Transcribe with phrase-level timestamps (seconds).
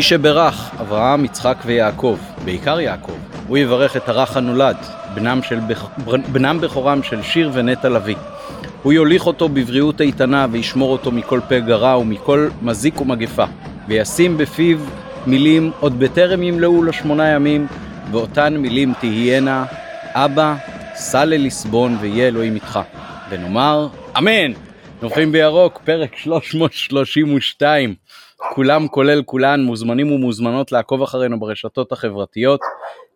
[0.00, 4.76] כפי שברך אברהם, יצחק ויעקב, בעיקר יעקב, הוא יברך את הרך הנולד,
[5.14, 5.58] בנם, של,
[6.32, 8.16] בנם בכורם של שיר ונטע לביא.
[8.82, 13.44] הוא יוליך אותו בבריאות איתנה וישמור אותו מכל פגע רע ומכל מזיק ומגפה,
[13.88, 14.78] וישים בפיו
[15.26, 17.66] מילים עוד בטרם ימלאו לו שמונה ימים,
[18.10, 19.64] ואותן מילים תהיינה,
[20.12, 20.54] אבא,
[20.94, 22.80] סע ללסבון ויהיה אלוהים איתך.
[23.30, 24.52] ונאמר, אמן!
[25.02, 27.94] נוחים בירוק, פרק 332.
[28.54, 32.60] כולם כולל כולן מוזמנים ומוזמנות לעקוב אחרינו ברשתות החברתיות.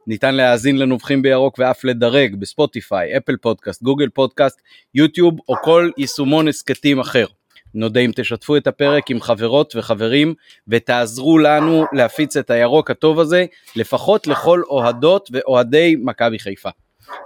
[0.06, 4.60] ניתן להאזין לנובחים בירוק ואף לדרג בספוטיפיי, אפל פודקאסט, גוגל פודקאסט,
[4.94, 7.26] יוטיוב או כל יישומון הסכתים אחר.
[7.74, 10.34] נודה אם תשתפו את הפרק עם חברות וחברים
[10.68, 13.44] ותעזרו לנו להפיץ את הירוק הטוב הזה
[13.76, 16.70] לפחות לכל אוהדות ואוהדי מכבי חיפה.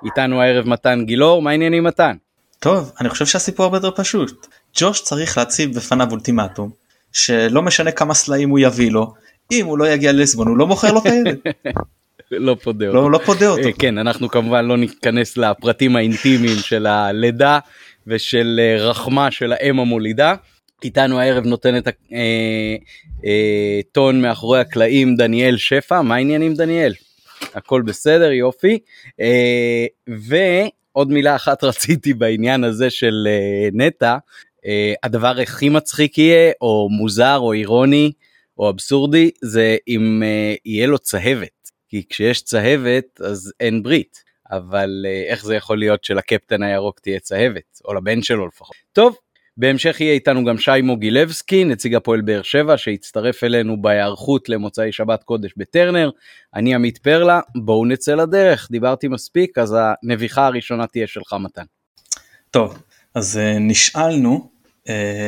[0.04, 2.16] איתנו הערב מתן גילאור, מה העניינים מתן?
[2.58, 4.46] טוב, אני חושב שהסיפור הרבה יותר פשוט.
[4.76, 6.70] ג'וש צריך להציב בפניו אולטימטום,
[7.12, 9.14] שלא משנה כמה סלעים הוא יביא לו,
[9.52, 11.38] אם הוא לא יגיע לסבון הוא לא מוכר לו את הילד.
[12.30, 12.96] לא פודה אותו.
[12.96, 13.68] לא, לא פודה אותו.
[13.78, 17.58] כן, אנחנו כמובן לא ניכנס לפרטים האינטימיים של הלידה
[18.06, 20.34] ושל אה, רחמה של האם המולידה.
[20.84, 22.04] איתנו הערב נותן את הטון
[24.14, 26.92] אה, אה, מאחורי הקלעים דניאל שפע, מה העניינים דניאל?
[27.54, 28.78] הכל בסדר, יופי.
[29.20, 34.18] אה, ועוד מילה אחת רציתי בעניין הזה של אה, נטע, אה,
[35.02, 38.12] הדבר הכי מצחיק יהיה, או מוזר, או אירוני,
[38.58, 41.48] או אבסורדי, זה אם אה, יהיה לו צהבת.
[41.88, 44.28] כי כשיש צהבת אז אין ברית.
[44.50, 48.76] אבל אה, איך זה יכול להיות שלקפטן הירוק תהיה צהבת, או לבן שלו לפחות.
[48.92, 49.16] טוב,
[49.56, 55.22] בהמשך יהיה איתנו גם שי מוגילבסקי, נציג הפועל באר שבע, שהצטרף אלינו בהיערכות למוצאי שבת
[55.22, 56.10] קודש בטרנר.
[56.54, 61.64] אני עמית פרלה, בואו נצא לדרך, דיברתי מספיק, אז הנביחה הראשונה תהיה שלך מתן.
[62.50, 62.82] טוב,
[63.14, 64.50] אז נשאלנו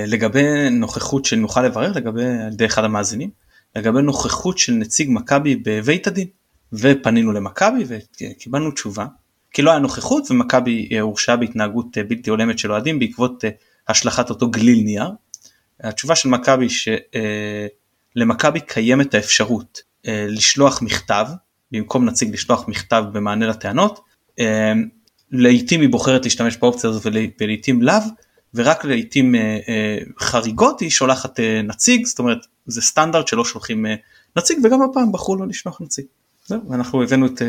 [0.06, 3.30] לגבי נוכחות שנוכל לברר לגבי על ידי אחד המאזינים,
[3.76, 6.26] לגבי נוכחות של נציג מכבי בבית הדין,
[6.72, 9.06] ופנינו למכבי וקיבלנו תשובה,
[9.52, 13.44] כי לא היה נוכחות ומכבי הורשעה בהתנהגות בלתי הולמת של אוהדים בעקבות
[13.88, 15.10] השלכת אותו גליל נייר.
[15.80, 16.66] התשובה של מכבי
[18.16, 21.26] שלמכבי קיימת האפשרות אה, לשלוח מכתב
[21.72, 24.00] במקום נציג לשלוח מכתב במענה לטענות.
[24.40, 24.72] אה,
[25.30, 27.06] לעיתים היא בוחרת להשתמש באופציה הזאת
[27.40, 27.94] ולעיתים לאו
[28.54, 33.86] ורק לעיתים אה, חריגות היא שולחת נציג זאת אומרת זה סטנדרט שלא שולחים
[34.36, 36.04] נציג וגם הפעם בחרו לא לשלוח נציג.
[36.68, 37.42] ואנחנו הבאנו את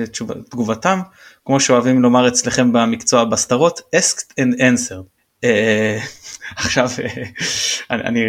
[0.50, 1.00] תגובתם
[1.46, 5.22] כמו שאוהבים לומר אצלכם במקצוע בסתרות asked and answered.
[5.44, 6.00] אה,
[6.56, 7.24] עכשיו אה,
[7.92, 8.22] אני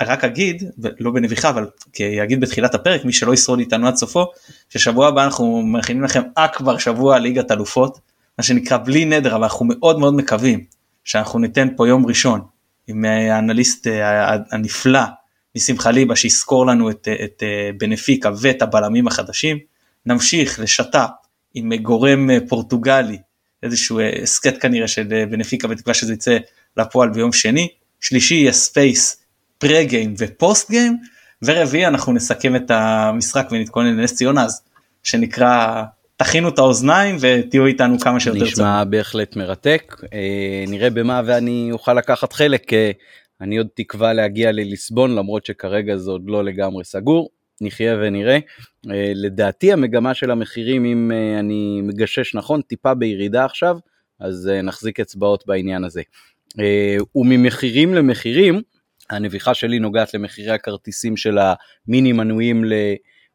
[0.00, 0.62] רק אגיד
[1.00, 4.26] לא בנביחה אבל כי אגיד בתחילת הפרק מי שלא ישרוד איתנו עד סופו
[4.68, 7.98] ששבוע הבא אנחנו מכינים לכם אכבר שבוע ליגת אלופות
[8.38, 10.64] מה שנקרא בלי נדר אבל אנחנו מאוד מאוד מקווים
[11.06, 12.40] שאנחנו ניתן פה יום ראשון
[12.86, 13.86] עם אה, האנליסט
[14.52, 15.00] הנפלא
[15.54, 17.42] ניסים חליבה שיסקור לנו את, את
[17.78, 19.58] בנפיקה ואת הבלמים החדשים.
[20.06, 21.10] נמשיך לשת"פ
[21.54, 23.18] עם גורם פורטוגלי
[23.62, 26.38] איזשהו אה, הסכת כנראה של אה, בנפיקה בתקווה שזה יצא
[26.76, 27.68] לפועל ביום שני,
[28.00, 29.24] שלישי יהיה space
[29.58, 30.96] pre game ו post game,
[31.42, 34.62] ורביעי אנחנו נסכם את המשחק ונתכונן לנס ציונה אז
[35.02, 35.82] שנקרא
[36.16, 38.84] תכינו את האוזניים ותהיו איתנו כמה שיותר נשמע צמא.
[38.84, 42.90] בהחלט מרתק אה, נראה במה ואני אוכל לקחת חלק אה,
[43.40, 47.28] אני עוד תקווה להגיע לליסבון למרות שכרגע זה עוד לא לגמרי סגור
[47.60, 48.38] נחיה ונראה.
[48.86, 53.78] Uh, לדעתי המגמה של המחירים, אם uh, אני מגשש נכון, טיפה בירידה עכשיו,
[54.20, 56.02] אז נחזיק אצבעות בעניין הזה.
[57.16, 58.62] וממחירים למחירים,
[59.10, 62.64] הנביחה שלי נוגעת למחירי הכרטיסים של המיני מנויים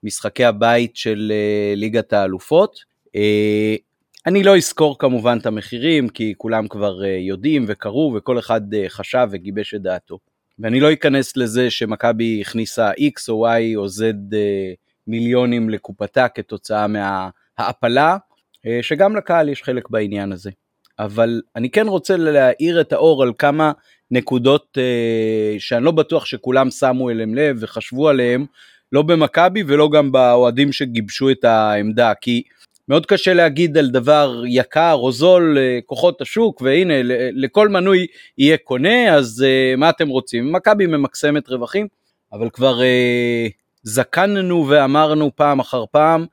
[0.04, 2.76] למשחקי הבית של uh, ליגת האלופות.
[3.08, 3.82] Uh,
[4.26, 9.28] אני לא אזכור כמובן את המחירים, כי כולם כבר uh, יודעים וקראו וכל אחד חשב
[9.32, 10.20] וגיבש את דעתו.
[10.62, 14.02] ואני לא אכנס לזה שמכבי הכניסה X או Y או Z
[14.34, 14.74] אה,
[15.08, 18.18] מיליונים לקופתה כתוצאה מההעפלה,
[18.66, 20.52] אה, שגם לקהל יש חלק בעניין הזה.
[21.00, 23.72] אבל אני כן רוצה להאיר את האור על כמה
[24.12, 28.46] נקודות אה, שאני לא בטוח שכולם שמו אליהם לב וחשבו עליהם,
[28.92, 32.44] לא במכבי ולא גם באוהדים שגיבשו את העמדה, כי
[32.88, 36.94] מאוד קשה להגיד על דבר יקר או זול כוחות השוק והנה
[37.34, 38.08] לכל מנוי
[38.38, 40.52] יהיה קונה אז uh, מה אתם רוצים?
[40.52, 41.88] מכבי ממקסמת רווחים
[42.34, 43.52] אבל כבר uh,
[43.84, 46.26] זקננו ואמרנו פעם אחר פעם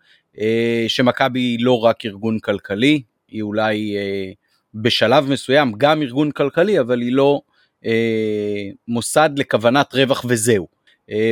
[0.89, 3.97] שמכבי היא לא רק ארגון כלכלי היא אולי
[4.75, 7.41] בשלב מסוים גם ארגון כלכלי אבל היא לא
[8.89, 10.78] מוסד לכוונת רווח וזהו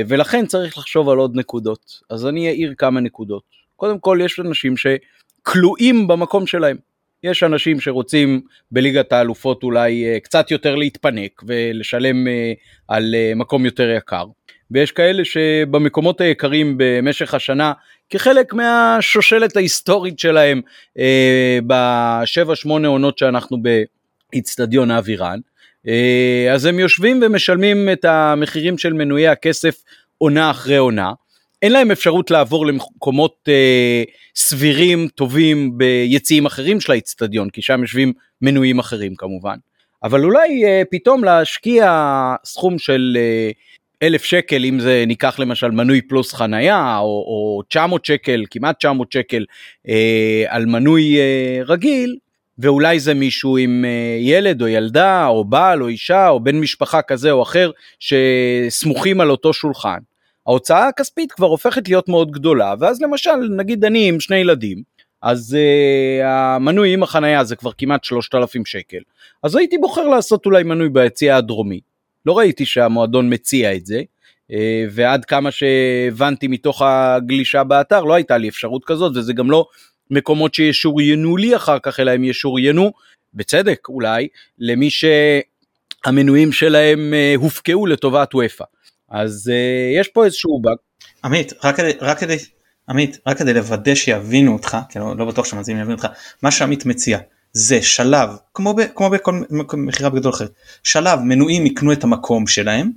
[0.08, 3.42] ולכן צריך לחשוב על עוד נקודות אז אני אעיר כמה נקודות.
[3.76, 6.76] קודם כל יש אנשים שכלואים במקום שלהם.
[7.22, 8.40] יש אנשים שרוצים
[8.70, 12.52] בליגת האלופות אולי אה, קצת יותר להתפנק ולשלם אה,
[12.88, 14.24] על אה, מקום יותר יקר,
[14.70, 17.72] ויש כאלה שבמקומות היקרים במשך השנה
[18.10, 20.60] כחלק מהשושלת ההיסטורית שלהם
[20.98, 23.58] אה, בשבע שמונה עונות שאנחנו
[24.32, 25.40] באיצטדיון אבירן.
[25.88, 29.82] אה, אז הם יושבים ומשלמים את המחירים של מנויי הכסף
[30.18, 31.12] עונה אחרי עונה.
[31.62, 34.02] אין להם אפשרות לעבור למקומות אה,
[34.36, 38.12] סבירים טובים ביציעים אחרים של האיצטדיון כי שם יושבים
[38.42, 39.56] מנויים אחרים כמובן.
[40.02, 43.50] אבל אולי אה, פתאום להשקיע סכום של אה,
[44.02, 49.12] אלף שקל אם זה ניקח למשל מנוי פלוס חנייה או, או 900 שקל כמעט 900
[49.12, 49.44] שקל
[49.88, 52.16] אה, על מנוי אה, רגיל
[52.58, 57.02] ואולי זה מישהו עם אה, ילד או ילדה או בעל או אישה או בן משפחה
[57.02, 59.98] כזה או אחר שסמוכים על אותו שולחן.
[60.46, 64.82] ההוצאה הכספית כבר הופכת להיות מאוד גדולה ואז למשל נגיד אני עם שני ילדים
[65.22, 68.98] אז uh, המנוי עם החנייה זה כבר כמעט 3,000 שקל
[69.42, 71.80] אז הייתי בוחר לעשות אולי מנוי ביציאה הדרומי
[72.26, 74.02] לא ראיתי שהמועדון מציע את זה
[74.50, 74.54] uh,
[74.90, 79.66] ועד כמה שהבנתי מתוך הגלישה באתר לא הייתה לי אפשרות כזאת וזה גם לא
[80.10, 82.92] מקומות שישוריינו לי אחר כך אלא הם ישוריינו
[83.34, 88.64] בצדק אולי למי שהמנויים שלהם uh, הופקעו לטובת וופא.
[89.10, 90.76] אז uh, יש פה איזשהו באג.
[91.24, 92.36] עמית רק כדי רק כדי
[92.88, 96.06] עמית רק כדי לוודא שיבינו אותך כי לא, לא בטוח שהמאזינים יבינו אותך
[96.42, 97.18] מה שעמית מציע
[97.52, 99.42] זה שלב כמו, ב, כמו בכל
[99.76, 100.52] מכירה בגדול אחרת
[100.82, 102.90] שלב מנויים יקנו את המקום שלהם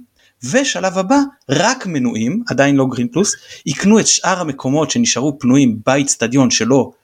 [0.52, 1.20] ושלב הבא
[1.50, 3.36] רק מנויים עדיין לא גרין פלוס
[3.66, 6.99] יקנו את שאר המקומות שנשארו פנויים באיצטדיון שלא אה,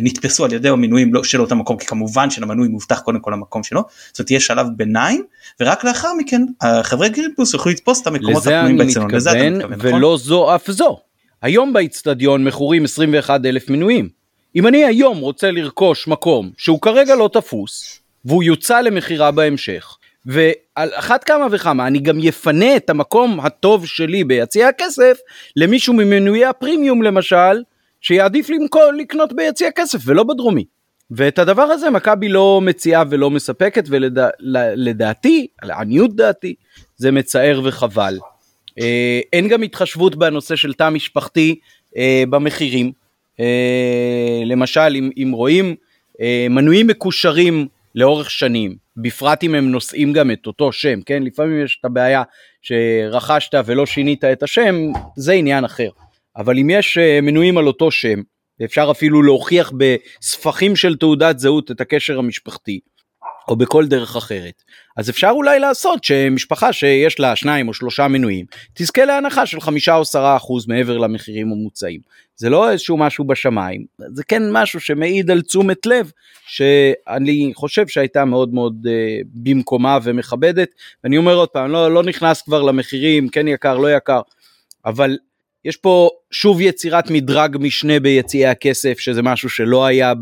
[0.00, 3.62] נתפסו על ידי המנויים לא, של אותו מקום כי כמובן שלמנוי מובטח קודם כל המקום
[3.62, 5.24] שלו זאת תהיה שלב ביניים
[5.60, 9.10] ורק לאחר מכן החברי גרינפלוס יוכלו לתפוס את המקומות הפנויים באצטדיון.
[9.14, 9.94] לזה אני מתכוון נכון?
[9.94, 10.98] ולא זו אף זו.
[11.42, 14.08] היום באיצטדיון מכורים 21 אלף מנויים.
[14.56, 19.96] אם אני היום רוצה לרכוש מקום שהוא כרגע לא תפוס והוא יוצא למכירה בהמשך
[20.26, 25.18] ועל אחת כמה וכמה אני גם יפנה את המקום הטוב שלי ביציע הכסף
[25.56, 27.62] למישהו ממנויי הפרימיום למשל
[28.02, 30.64] שיעדיף למכור, לקנות ביציע כסף ולא בדרומי.
[31.10, 35.10] ואת הדבר הזה מכבי לא מציעה ולא מספקת ולדעתי, ולדע,
[35.62, 36.54] לעניות דעתי,
[36.96, 38.18] זה מצער וחבל.
[38.80, 41.54] אה, אין גם התחשבות בנושא של תא משפחתי
[41.96, 42.92] אה, במחירים.
[43.40, 45.74] אה, למשל, אם, אם רואים
[46.20, 51.22] אה, מנויים מקושרים לאורך שנים, בפרט אם הם נושאים גם את אותו שם, כן?
[51.22, 52.22] לפעמים יש את הבעיה
[52.62, 54.74] שרכשת ולא שינית את השם,
[55.16, 55.88] זה עניין אחר.
[56.36, 58.20] אבל אם יש אה, מנויים על אותו שם,
[58.64, 62.80] אפשר אפילו להוכיח בספחים של תעודת זהות את הקשר המשפחתי,
[63.48, 64.62] או בכל דרך אחרת.
[64.96, 69.94] אז אפשר אולי לעשות שמשפחה שיש לה שניים או שלושה מנויים תזכה להנחה של חמישה
[69.96, 72.00] או עשרה אחוז מעבר למחירים המוצעים.
[72.36, 76.10] זה לא איזשהו משהו בשמיים, זה כן משהו שמעיד על תשומת לב
[76.46, 80.68] שאני חושב שהייתה מאוד מאוד uh, במקומה ומכבדת.
[81.04, 84.20] ואני אומר עוד פעם, לא, לא נכנס כבר למחירים, כן יקר, לא יקר,
[84.84, 85.16] אבל
[85.64, 90.12] יש פה שוב יצירת מדרג משנה ביציעי הכסף, שזה משהו שלא היה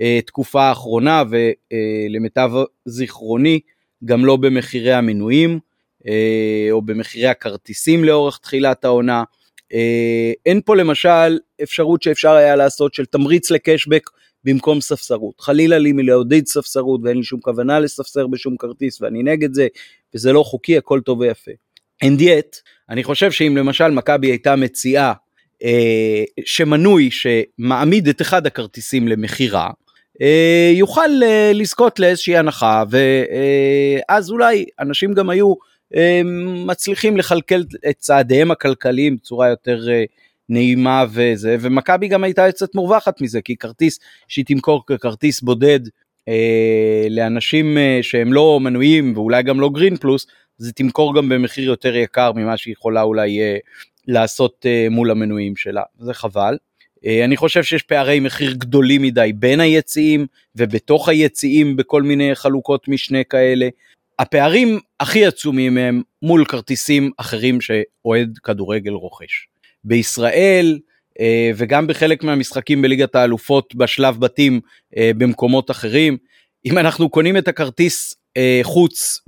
[0.00, 2.50] בתקופה האחרונה, ולמיטב
[2.84, 3.60] זיכרוני,
[4.04, 5.58] גם לא במחירי המנויים,
[6.06, 9.24] אה, או במחירי הכרטיסים לאורך תחילת העונה.
[9.72, 14.10] אה, אין פה למשל אפשרות שאפשר היה לעשות של תמריץ לקשבק
[14.44, 15.40] במקום ספסרות.
[15.40, 19.66] חלילה לי מלעודד ספסרות ואין לי שום כוונה לספסר בשום כרטיס ואני נגד זה,
[20.14, 21.50] וזה לא חוקי, הכל טוב ויפה.
[22.04, 25.12] And yet, אני חושב שאם למשל מכבי הייתה מציעה
[25.64, 29.70] אה, שמנוי שמעמיד את אחד הכרטיסים למכירה,
[30.22, 35.54] אה, יוכל אה, לזכות לאיזושהי הנחה ואז אה, אולי אנשים גם היו
[35.94, 36.20] אה,
[36.66, 40.04] מצליחים לכלכל את צעדיהם הכלכליים בצורה יותר אה,
[40.48, 45.80] נעימה וזה ומכבי גם הייתה יוצאת מורווחת מזה כי כרטיס שהיא תמכור ככרטיס בודד
[46.28, 50.26] אה, לאנשים אה, שהם לא מנויים ואולי גם לא גרין פלוס
[50.58, 53.56] זה תמכור גם במחיר יותר יקר ממה שהיא יכולה אולי אה,
[54.06, 56.56] לעשות אה, מול המנויים שלה, זה חבל.
[57.06, 62.88] אה, אני חושב שיש פערי מחיר גדולים מדי בין היציעים ובתוך היציעים בכל מיני חלוקות
[62.88, 63.68] משנה כאלה.
[64.18, 69.46] הפערים הכי עצומים הם מול כרטיסים אחרים שאוהד כדורגל רוכש.
[69.84, 70.78] בישראל
[71.56, 74.60] וגם בחלק מהמשחקים בליגת האלופות בשלב בתים
[74.96, 76.16] במקומות אחרים,
[76.66, 78.14] אם אנחנו קונים את הכרטיס
[78.62, 79.18] חוץ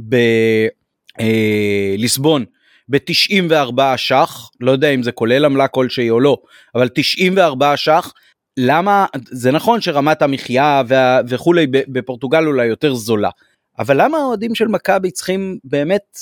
[1.21, 2.45] אה, ליסבון
[2.89, 6.39] ב-94 ש"ח, לא יודע אם זה כולל עמלה כלשהי או לא,
[6.75, 8.13] אבל 94 ש"ח,
[8.57, 13.31] למה, זה נכון שרמת המחיה וה, וכולי בפורטוגל אולי יותר זולה,
[13.79, 16.19] אבל למה האוהדים של מכבי צריכים באמת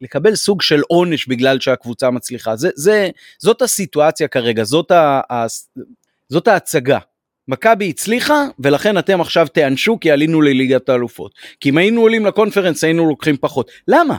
[0.00, 2.56] לקבל סוג של עונש בגלל שהקבוצה מצליחה?
[2.56, 5.46] זה, זה, זאת הסיטואציה כרגע, זאת, ה, ה,
[6.28, 6.98] זאת ההצגה.
[7.48, 11.34] מכבי הצליחה ולכן אתם עכשיו תיענשו כי עלינו לליגת האלופות.
[11.60, 13.70] כי אם היינו עולים לקונפרנס היינו לוקחים פחות.
[13.88, 14.16] למה?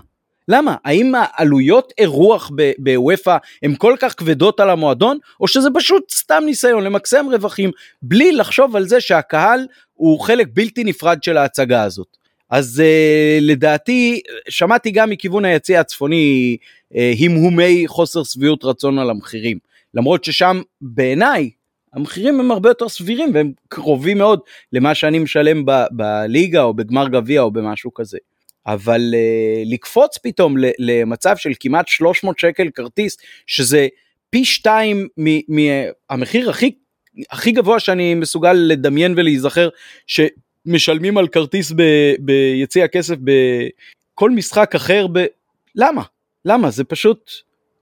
[0.50, 0.76] למה?
[0.86, 6.84] האם העלויות אירוח בוופא הן כל כך כבדות על המועדון, או שזה פשוט סתם ניסיון
[6.84, 12.18] למקסם רווחים בלי לחשוב על זה שהקהל הוא חלק בלתי נפרד של ההצגה הזאת.
[12.50, 16.58] אז uh, לדעתי, שמעתי גם מכיוון היציא הצפוני
[16.94, 19.58] uh, המהומי חוסר שביעות רצון על המחירים.
[19.94, 21.50] למרות ששם בעיניי
[21.94, 24.40] המחירים הם הרבה יותר סבירים והם קרובים מאוד
[24.74, 28.18] למה שאני משלם בליגה או בגמר גביע או במשהו כזה.
[28.74, 33.88] אבל uh, לקפוץ פתאום למצב של כמעט 300 שקל כרטיס שזה
[34.30, 35.08] פי שתיים
[35.48, 36.72] מהמחיר הכי
[37.32, 39.70] הכי גבוה שאני מסוגל לדמיין ולהיזכר
[40.08, 41.84] שמשלמים על כרטיס ב,
[42.20, 45.26] ביציע הכסף בכל משחק אחר ב...
[45.76, 46.04] למה?
[46.46, 46.70] למה?
[46.70, 47.32] זה פשוט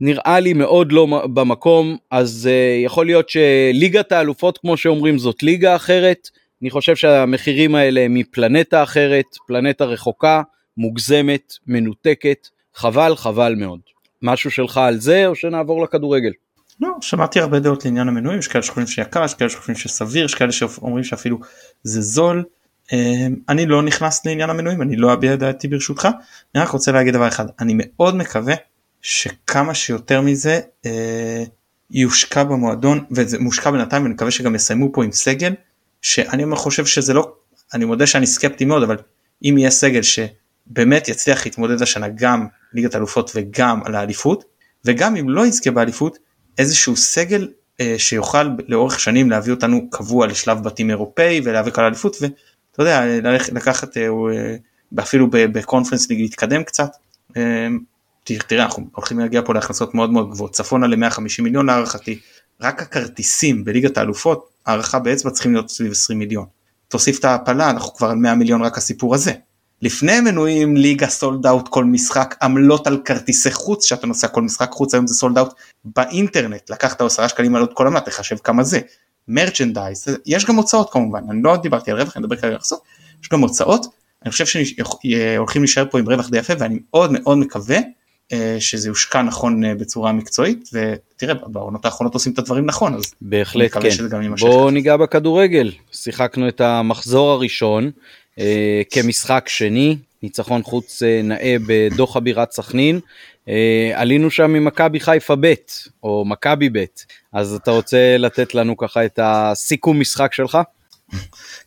[0.01, 5.75] נראה לי מאוד לא במקום אז uh, יכול להיות שליגת האלופות כמו שאומרים זאת ליגה
[5.75, 6.29] אחרת
[6.61, 10.41] אני חושב שהמחירים האלה הם מפלנטה אחרת פלנטה רחוקה
[10.77, 13.79] מוגזמת מנותקת חבל חבל מאוד.
[14.21, 16.31] משהו שלך על זה או שנעבור לכדורגל.
[16.79, 20.35] לא שמעתי הרבה דעות לעניין המנויים יש כאלה שחושבים שיקר יש כאלה שחושבים שסביר יש
[20.35, 21.39] כאלה שאומרים שאפילו
[21.83, 22.43] זה זול.
[22.93, 26.07] אמ, אני לא נכנס לעניין המנויים אני לא אביע דעתי ברשותך.
[26.55, 28.55] אני רק רוצה להגיד דבר אחד אני מאוד מקווה
[29.01, 31.43] שכמה שיותר מזה אה,
[31.91, 35.53] יושקע במועדון וזה מושקע בינתיים ואני מקווה שגם יסיימו פה עם סגל
[36.01, 37.33] שאני חושב שזה לא
[37.73, 38.97] אני מודה שאני סקפטי מאוד אבל
[39.43, 40.01] אם יהיה סגל
[40.69, 44.43] שבאמת יצליח להתמודד השנה גם ליגת אלופות וגם על האליפות
[44.85, 46.17] וגם אם לא יזכה באליפות
[46.57, 47.47] איזשהו סגל
[47.81, 53.01] אה, שיוכל לאורך שנים להביא אותנו קבוע לשלב בתים אירופאי ולהיאבק על האליפות ואתה יודע
[53.53, 54.55] לקחת אה, אה,
[54.99, 56.89] אפילו בקונפרנס ליג להתקדם קצת.
[57.37, 57.67] אה,
[58.23, 62.19] תראה אנחנו הולכים להגיע פה להכנסות מאוד מאוד גבוהות צפונה ל-150 מיליון להערכתי
[62.61, 66.45] רק הכרטיסים בליגת האלופות הערכה באצבע צריכים להיות סביב 20 מיליון.
[66.87, 69.31] תוסיף את ההעפלה אנחנו כבר על 100 מיליון רק הסיפור הזה.
[69.81, 74.71] לפני מנויים ליגה סולד אאוט כל משחק עמלות על כרטיסי חוץ שאתה נוסע כל משחק
[74.71, 75.53] חוץ היום זה סולד אאוט
[75.85, 76.69] באינטרנט.
[76.69, 78.79] לקחת 10 שקלים עלות כל עמלה תחשב כמה זה.
[79.27, 82.79] מרצ'נדייז יש גם הוצאות כמובן אני לא דיברתי על רווח אני מדבר כרגע על הכנסות
[83.23, 83.85] יש גם הוצאות.
[84.23, 87.77] אני חושב שהולכים להישאר פה עם רווח די יפה ואני מאוד מאוד מקווה
[88.33, 93.13] אה, שזה יושקע נכון אה, בצורה מקצועית ותראה בעונות האחרונות עושים את הדברים נכון אז
[93.21, 94.35] בהחלט כן.
[94.39, 95.71] בוא ניגע בכדורגל.
[95.91, 97.91] שיחקנו את המחזור הראשון אה,
[98.91, 102.99] כמשחק שני ניצחון חוץ אה, נאה בדוחה בירת סכנין
[103.47, 105.53] אה, עלינו שם ממכבי חיפה ב'
[106.03, 106.85] או מכבי ב'
[107.33, 110.57] אז אתה רוצה לתת לנו ככה את הסיכום משחק שלך?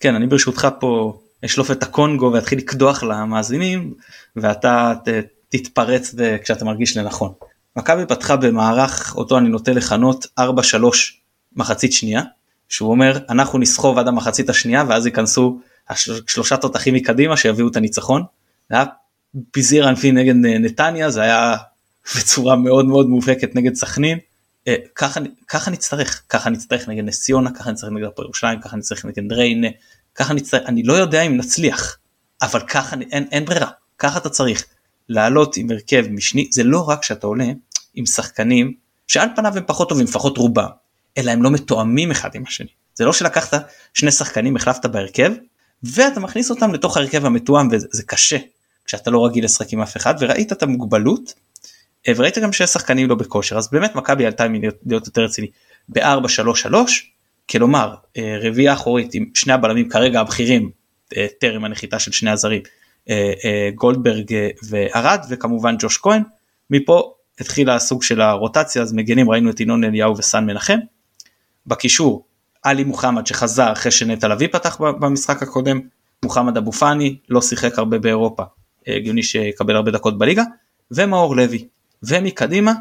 [0.00, 3.94] כן אני ברשותך פה אשלוף את הקונגו ואתחיל לקדוח למאזינים
[4.36, 5.08] ואתה ת,
[5.48, 7.32] תתפרץ כשאתה מרגיש לנכון.
[7.76, 10.42] מכבי פתחה במערך אותו אני נוטה לכנות 4-3
[11.56, 12.22] מחצית שנייה
[12.68, 15.58] שהוא אומר אנחנו נסחוב עד המחצית השנייה ואז ייכנסו
[15.90, 18.22] השלושה תותחים מקדימה שיביאו את הניצחון.
[18.70, 18.84] זה היה
[19.50, 21.56] פיזיר ענפי נגד נתניה זה היה
[22.16, 24.18] בצורה מאוד מאוד מובהקת נגד סכנין.
[24.68, 28.76] אה, ככה, ככה נצטרך ככה נצטרך נגד נס ציונה ככה נצטרך נגד הפועל ירושלים ככה
[28.76, 29.68] נצטרך נגד ריינה
[30.14, 31.98] ככה נצטרך אני לא יודע אם נצליח
[32.42, 34.64] אבל ככה אין, אין ברירה ככה אתה צריך
[35.08, 37.46] לעלות עם הרכב משני זה לא רק שאתה עולה
[37.94, 38.74] עם שחקנים
[39.06, 40.68] שעל פניו הם פחות טובים לפחות רובם
[41.18, 45.32] אלא הם לא מתואמים אחד עם השני זה לא שלקחת שני שחקנים החלפת בהרכב
[45.82, 48.36] ואתה מכניס אותם לתוך ההרכב המתואם וזה קשה
[48.84, 51.34] כשאתה לא רגיל לשחק עם אף אחד וראית את המוגבלות
[52.08, 53.58] אה, וראית גם שיש שחקנים לא בכושר.
[53.58, 55.46] אז באמת מכבי עלתה מלהיות יותר רציני.
[55.88, 56.74] ב-4-3-3
[57.50, 60.70] כלומר אה, רביעייה אחורית עם שני הבלמים כרגע הבכירים
[61.16, 62.62] אה, טרם הנחיתה של שני הזרים
[63.74, 64.26] גולדברג
[64.68, 66.22] וארד וכמובן ג'וש כהן.
[66.70, 70.78] מפה התחילה הסוג של הרוטציה אז מגנים ראינו את ינון אליהו וסן מנחם.
[71.66, 72.26] בקישור
[72.62, 75.80] עלי מוחמד שחזר אחרי שנטע לביא פתח במשחק הקודם,
[76.24, 78.42] מוחמד אבו פאני לא שיחק הרבה באירופה,
[78.88, 80.42] אה, הגיוני שיקבל הרבה דקות בליגה,
[80.90, 81.68] ומאור לוי.
[82.02, 82.72] ומקדימה,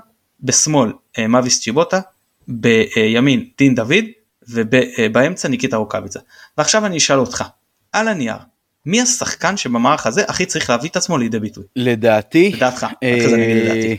[0.41, 1.99] בשמאל אה, מאביס צ'יבוטה,
[2.47, 4.05] בימין דין דוד,
[4.49, 6.19] ובאמצע ניקיטה רוקאביצה.
[6.57, 7.43] ועכשיו אני אשאל אותך,
[7.93, 8.37] על הנייר,
[8.85, 11.63] מי השחקן שבמערך הזה הכי צריך להביא את עצמו לידי ביטוי?
[11.75, 13.95] לדעתי, לדעתך, אה,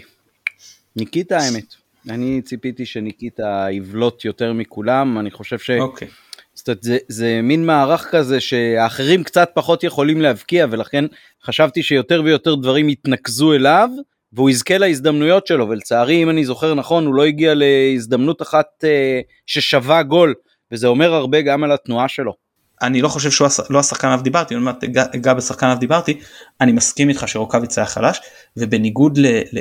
[0.96, 1.79] ניקיטה האמת.
[2.08, 5.70] אני ציפיתי שניקיטה יבלוט יותר מכולם, אני חושב ש...
[5.70, 6.08] אוקיי.
[6.54, 11.04] זאת אומרת, זה, זה מין מערך כזה שהאחרים קצת פחות יכולים להבקיע ולכן
[11.44, 13.88] חשבתי שיותר ויותר דברים יתנקזו אליו
[14.32, 19.20] והוא יזכה להזדמנויות שלו ולצערי אם אני זוכר נכון הוא לא הגיע להזדמנות אחת אה,
[19.46, 20.34] ששווה גול
[20.72, 22.34] וזה אומר הרבה גם על התנועה שלו.
[22.82, 26.20] אני לא חושב שהוא לא השחקן עליו דיברתי, אני מעט אגע בשחקן עליו דיברתי,
[26.60, 28.20] אני מסכים איתך שרוקאביץ היה חלש
[28.56, 29.26] ובניגוד ל...
[29.26, 29.58] ל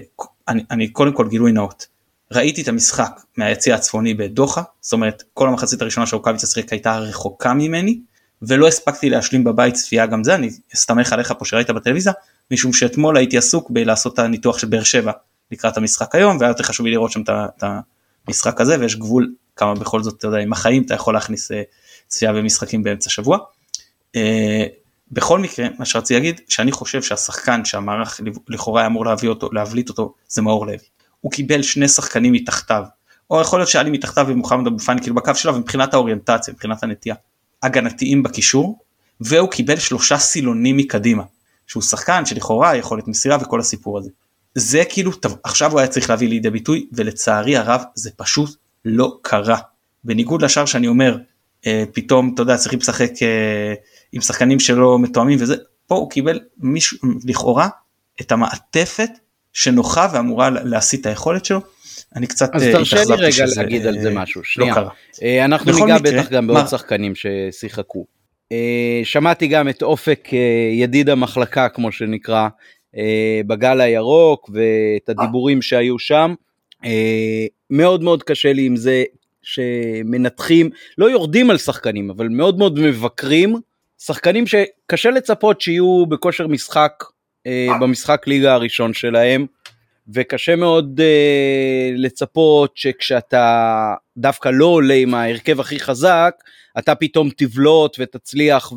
[0.48, 1.99] אני, אני קודם כל גילוי נאות.
[2.32, 6.98] ראיתי את המשחק מהיציא הצפוני בדוחה, זאת אומרת כל המחצית הראשונה של רוקאביצה שיחק הייתה
[6.98, 8.00] רחוקה ממני,
[8.42, 12.14] ולא הספקתי להשלים בבית צפייה גם זה, אני אסתמך עליך פה שראית בטלוויזיה,
[12.52, 15.12] משום שאתמול הייתי עסוק בלעשות את הניתוח של באר שבע
[15.52, 17.64] לקראת המשחק היום והיה יותר חשוב לי לראות שם את
[18.28, 21.62] המשחק הזה ויש גבול כמה בכל זאת אתה יודע עם החיים אתה יכול להכניס אה,
[22.08, 23.38] צפייה במשחקים באמצע שבוע.
[24.16, 24.66] אה,
[25.12, 30.14] בכל מקרה מה שרציתי להגיד שאני חושב שהשחקן שהמערך לכאורה אמור להביא אותו להבליט אותו
[30.28, 30.78] זה מאור לוי.
[31.22, 32.84] הוא קיבל שני שחקנים מתחתיו
[33.30, 37.16] או יכול להיות שעלי מתחתיו ומוחמד אבו פאני כאילו בקו שלו מבחינת האוריינטציה מבחינת הנטייה
[37.64, 38.80] הגנתיים בקישור
[39.22, 41.24] והוא קיבל שלושה סילונים מקדימה
[41.68, 44.10] שהוא שחקן שלכאורה יכולת מסירה וכל הסיפור הזה.
[44.56, 49.18] זה כאילו טוב, עכשיו הוא היה צריך להביא לידי ביטוי ולצערי הרב זה פשוט לא
[49.22, 49.58] קרה.
[50.04, 51.18] בניגוד לשאר שאני אומר
[51.68, 53.74] אה, פתאום אתה יודע צריכים לשחק אה,
[54.12, 55.56] עם שחקנים שלא מתואמים וזה
[55.88, 57.70] פה הוא קיבל מישהו לכאורה
[58.22, 59.10] את המעטפת
[59.60, 61.62] שנוחה ואמורה להסיט את היכולת שלו.
[62.16, 65.46] אני קצת אז תרשה לי רגע שזה, להגיד על זה משהו לא שנייה לא קרה.
[65.46, 66.68] אנחנו ניגע מקרה, בטח גם בעוד מה?
[66.68, 68.06] שחקנים ששיחקו.
[69.04, 70.30] שמעתי גם את אופק
[70.72, 72.48] ידיד המחלקה כמו שנקרא
[73.48, 76.34] בגל הירוק ואת הדיבורים שהיו שם.
[77.70, 79.04] מאוד מאוד קשה לי עם זה
[79.42, 83.56] שמנתחים לא יורדים על שחקנים אבל מאוד מאוד מבקרים
[84.02, 87.04] שחקנים שקשה לצפות שיהיו בכושר משחק
[87.82, 89.46] במשחק ליגה הראשון שלהם.
[90.14, 96.36] וקשה מאוד uh, לצפות שכשאתה דווקא לא עולה עם ההרכב הכי חזק,
[96.78, 98.74] אתה פתאום תבלוט ותצליח,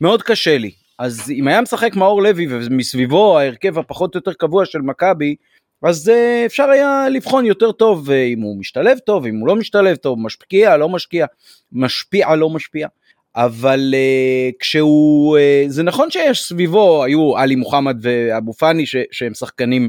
[0.00, 0.70] ומאוד קשה לי.
[0.98, 5.36] אז אם היה משחק מאור לוי ומסביבו ההרכב הפחות או יותר קבוע של מכבי,
[5.82, 9.96] אז uh, אפשר היה לבחון יותר טוב אם הוא משתלב טוב, אם הוא לא משתלב
[9.96, 11.26] טוב, משפיע, לא משקיע,
[11.72, 12.88] משפיע, לא משפיע.
[13.36, 19.88] אבל uh, כשהוא, uh, זה נכון שיש סביבו, היו עלי מוחמד ואבו פאני שהם שחקנים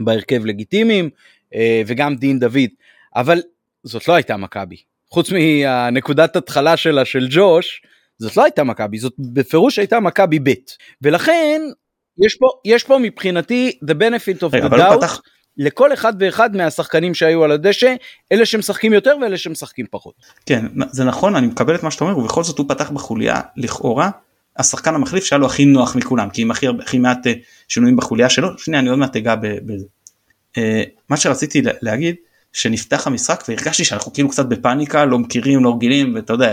[0.00, 1.10] בהרכב לגיטימיים
[1.54, 2.70] אה, וגם דין דוד
[3.16, 3.40] אבל
[3.84, 4.76] זאת לא הייתה מכבי.
[5.10, 7.82] חוץ מהנקודת התחלה שלה של ג'וש
[8.18, 10.52] זאת לא הייתה מכבי זאת בפירוש הייתה מכבי ב'
[11.02, 11.60] ולכן
[12.26, 14.96] יש פה יש פה מבחינתי the benefit of the doubt.
[14.96, 15.20] פתח...
[15.56, 17.94] לכל אחד ואחד מהשחקנים שהיו על הדשא
[18.32, 20.14] אלה שמשחקים יותר ואלה שמשחקים פחות.
[20.46, 24.10] כן זה נכון אני מקבל את מה שאתה אומר ובכל זאת הוא פתח בחוליה לכאורה
[24.56, 27.32] השחקן המחליף שהיה לו הכי נוח מכולם כי עם הכי, הכי מעט אה,
[27.68, 29.86] שינויים בחוליה שלו שנייה אני עוד מעט אגע בזה.
[30.58, 32.16] אה, מה שרציתי להגיד
[32.52, 36.52] שנפתח המשחק והרגשתי שאנחנו כאילו קצת בפאניקה לא מכירים לא רגילים ואתה יודע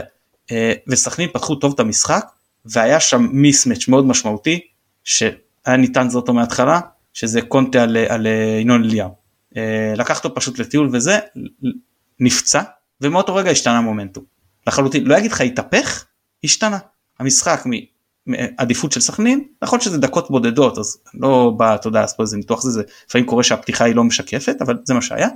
[0.52, 2.26] אה, וסכנין פתחו טוב את המשחק
[2.66, 4.60] והיה שם מיסמץ' מאוד משמעותי
[5.04, 6.80] שהיה ניתן זאת מההתחלה
[7.20, 8.28] שזה קונטה על, על
[8.62, 9.16] ינון אליהו.
[9.96, 11.20] לקח אותו פשוט לטיול וזה
[12.20, 12.62] נפצע
[13.02, 14.24] ומאותו רגע השתנה מומנטום
[14.68, 16.06] לחלוטין לא אגיד לך התהפך
[16.44, 16.78] השתנה
[17.20, 17.64] המשחק
[18.28, 22.62] מעדיפות של סכנין נכון שזה דקות בודדות אז לא בא אתה יודע לעשות איזה ניתוח
[22.62, 25.28] זה, זה לפעמים קורה שהפתיחה היא לא משקפת אבל זה מה שהיה.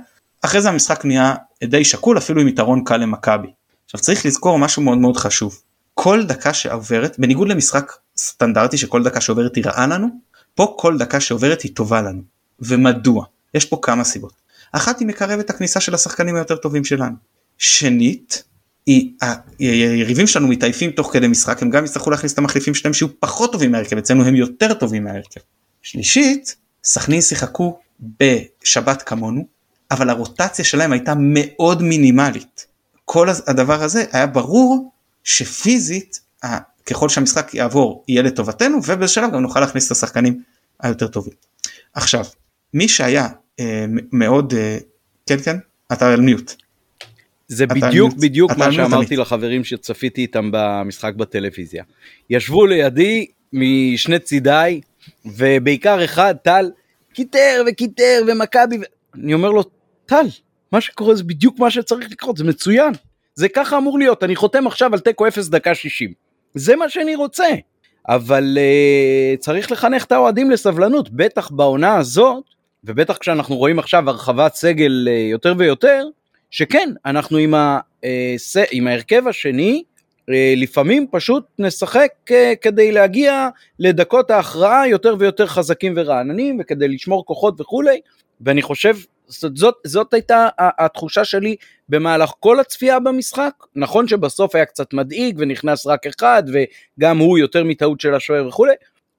[0.42, 3.48] אחרי זה המשחק נהיה די שקול אפילו עם יתרון קל למכבי.
[3.84, 5.60] עכשיו צריך לזכור משהו מאוד מאוד חשוב
[5.94, 10.08] כל דקה שעוברת בניגוד למשחק סטנדרטי שכל דקה שעוברת היא רעה לנו
[10.54, 12.22] פה כל דקה שעוברת היא טובה לנו.
[12.60, 13.24] ומדוע?
[13.54, 14.32] יש פה כמה סיבות.
[14.72, 17.16] אחת היא מקרבת הכניסה של השחקנים היותר טובים שלנו.
[17.58, 18.44] שנית
[19.58, 23.52] היריבים שלנו מתעייפים תוך כדי משחק הם גם יצטרכו להכניס את המחליפים שלהם שיהיו פחות
[23.52, 25.40] טובים מהרכב אצלנו הם יותר טובים מהרכב.
[25.82, 27.78] שלישית סכנין שיחקו
[28.20, 29.46] בשבת כמונו
[29.90, 32.66] אבל הרוטציה שלהם הייתה מאוד מינימלית.
[33.04, 34.92] כל הדבר הזה היה ברור
[35.24, 36.20] שפיזית
[36.86, 40.42] ככל שהמשחק יעבור יהיה לטובתנו ובשלב גם נוכל להכניס את השחקנים
[40.80, 41.34] היותר טובים.
[41.94, 42.24] עכשיו
[42.74, 43.28] מי שהיה
[43.60, 44.78] אה, מאוד אה,
[45.26, 45.56] כן כן
[45.92, 46.54] אתה על מיוט.
[47.48, 51.84] זה בדיוק מת, בדיוק מה שאמרתי לחברים שצפיתי איתם במשחק בטלוויזיה.
[52.30, 54.80] ישבו לידי משני צידיי
[55.24, 56.70] ובעיקר אחד טל
[57.12, 58.82] קיטר וקיטר ומכבי ו...
[59.14, 59.64] אני אומר לו
[60.06, 60.26] טל
[60.72, 62.92] מה שקורה זה בדיוק מה שצריך לקרות זה מצוין
[63.34, 66.12] זה ככה אמור להיות אני חותם עכשיו על תיקו 0 דקה 60
[66.54, 67.46] זה מה שאני רוצה.
[68.08, 72.44] אבל אה, צריך לחנך את האוהדים לסבלנות בטח בעונה הזאת
[72.84, 76.04] ובטח כשאנחנו רואים עכשיו הרחבת סגל אה, יותר ויותר
[76.54, 78.36] שכן, אנחנו עם, ה, אה,
[78.72, 79.82] עם ההרכב השני,
[80.30, 87.24] אה, לפעמים פשוט נשחק אה, כדי להגיע לדקות ההכרעה יותר ויותר חזקים ורעננים וכדי לשמור
[87.24, 88.00] כוחות וכולי,
[88.40, 91.56] ואני חושב זאת, זאת, זאת הייתה התחושה שלי
[91.88, 93.52] במהלך כל הצפייה במשחק.
[93.76, 98.72] נכון שבסוף היה קצת מדאיג ונכנס רק אחד וגם הוא יותר מטעות של השוער וכולי,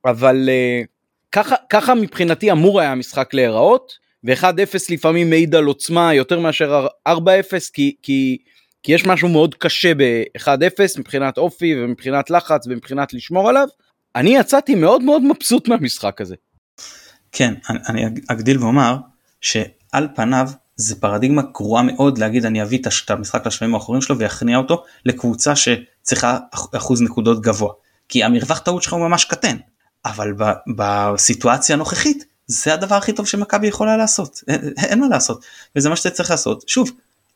[0.06, 0.50] אבל
[1.32, 4.06] ככה, ככה מבחינתי אמור היה המשחק להיראות.
[4.26, 7.12] ו-1-0 לפעמים מעיד על עוצמה יותר מאשר 4-0
[7.74, 8.38] כי, כי,
[8.84, 13.68] כי יש משהו מאוד קשה ב-1-0 מבחינת אופי ומבחינת לחץ ומבחינת לשמור עליו.
[14.16, 16.36] אני יצאתי מאוד מאוד מבסוט מהמשחק הזה.
[17.32, 18.96] כן, אני, אני אגדיל ואומר
[19.96, 24.58] שעל פניו זה פרדיגמה גרועה מאוד להגיד אני אביא את המשחק לשלבים האחרונים שלו ויכניע
[24.58, 27.74] אותו לקבוצה שצריכה אחוז נקודות גבוה.
[28.10, 29.58] כי המרווח טעות שלך הוא ממש קטן.
[30.06, 30.34] אבל
[30.76, 34.44] בסיטואציה הנוכחית זה הדבר הכי טוב שמכבי יכולה לעשות.
[34.48, 35.46] אין, אין מה לעשות.
[35.76, 36.70] וזה מה שאתה צריך לעשות.
[36.70, 36.92] שוב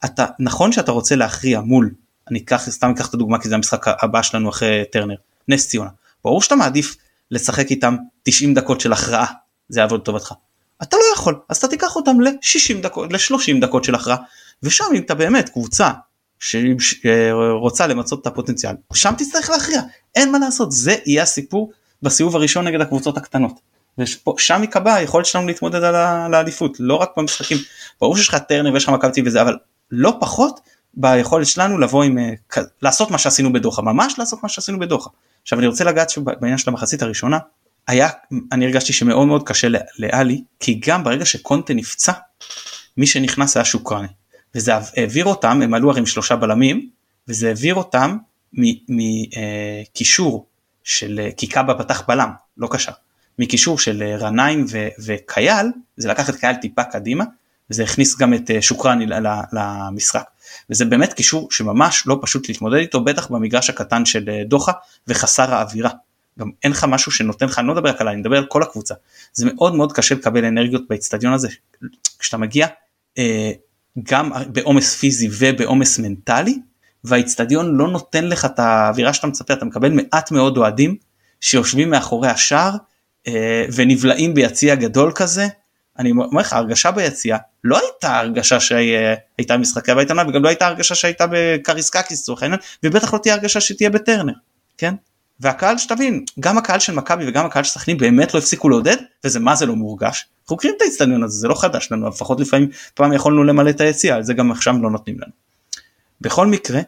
[0.05, 1.89] אתה נכון שאתה רוצה להכריע מול
[2.31, 5.15] אני אקח סתם אקח את הדוגמה כי זה המשחק הבא שלנו אחרי טרנר
[5.47, 5.89] נס ציונה.
[6.23, 6.95] ברור שאתה מעדיף
[7.31, 9.25] לשחק איתם 90 דקות של הכרעה.
[9.69, 10.33] זה יעבוד לטובתך
[10.83, 14.17] אתה לא יכול אז אתה תיקח אותם ל-60 דקות ל-30 דקות של הכרעה
[14.63, 15.89] ושם אם אתה באמת קבוצה
[16.39, 19.81] שרוצה למצות את הפוטנציאל שם תצטרך להכריע
[20.15, 21.71] אין מה לעשות זה יהיה הסיפור
[22.03, 23.59] בסיבוב הראשון נגד הקבוצות הקטנות.
[23.97, 27.57] ושם ייקבע היכולת שלנו להתמודד על האליפות לא רק במשחקים
[28.01, 29.57] ברור שיש לך טרנר ויש לך מכבי וזה אבל
[29.91, 30.59] לא פחות
[30.93, 32.33] ביכולת שלנו לבוא עם אה,
[32.81, 35.09] לעשות מה שעשינו בדוחה ממש לעשות מה שעשינו בדוחה.
[35.41, 37.37] עכשיו אני רוצה לגעת שוב בעניין של המחצית הראשונה
[37.89, 38.09] היה
[38.51, 39.67] אני הרגשתי שמאוד מאוד קשה
[39.99, 42.11] לאלי כי גם ברגע שקונטה נפצע
[42.97, 44.07] מי שנכנס היה שוקרני.
[44.55, 46.89] וזה העביר אותם הם עלו הרי עם שלושה בלמים
[47.27, 48.17] וזה העביר אותם
[48.89, 50.45] מקישור
[50.83, 52.91] של כי קאבה פתח בלם לא קשר.
[53.39, 54.65] מקישור של רניים
[55.05, 57.23] וקייל זה לקח את קייל טיפה קדימה
[57.69, 59.05] וזה הכניס גם את אה, שוקרני
[59.53, 60.23] למשחק.
[60.69, 64.71] וזה באמת קישור שממש לא פשוט להתמודד איתו בטח במגרש הקטן של אה, דוחה
[65.07, 65.89] וחסר האווירה.
[66.39, 68.63] גם אין לך משהו שנותן לך, אני לא מדבר רק עליי, אני מדבר על כל
[68.63, 68.93] הקבוצה.
[69.33, 71.47] זה מאוד מאוד קשה לקבל אנרגיות באצטדיון הזה.
[72.19, 72.67] כשאתה מגיע
[73.17, 73.51] אה,
[74.03, 76.59] גם בעומס פיזי ובעומס מנטלי
[77.03, 80.95] והאיצטדיון לא נותן לך את האווירה שאתה מצפה, אתה מקבל מעט מאוד אוהדים
[81.41, 82.75] שיושבים מאחורי השער
[83.27, 85.47] אה, ונבלעים ביציע גדול כזה.
[85.99, 90.67] אני אומר לך, הרגשה ביציע לא הייתה הרגשה שהייתה במשחקי הבית העונה וגם לא הייתה
[90.67, 94.33] הרגשה שהייתה בקריסקקיס לצורך העניין ובטח לא תהיה הרגשה שתהיה בטרנר,
[94.77, 94.95] כן?
[95.39, 99.39] והקהל שתבין, גם הקהל של מכבי וגם הקהל של סכנין באמת לא הפסיקו לעודד וזה
[99.39, 100.27] מה זה לא מורגש.
[100.43, 103.81] אנחנו מכירים את האצטדיון הזה, זה לא חדש לנו, לפחות לפעמים פעם יכולנו למלא את
[103.81, 105.31] היציע, זה גם עכשיו לא נותנים לנו.
[106.21, 106.81] בכל מקרה,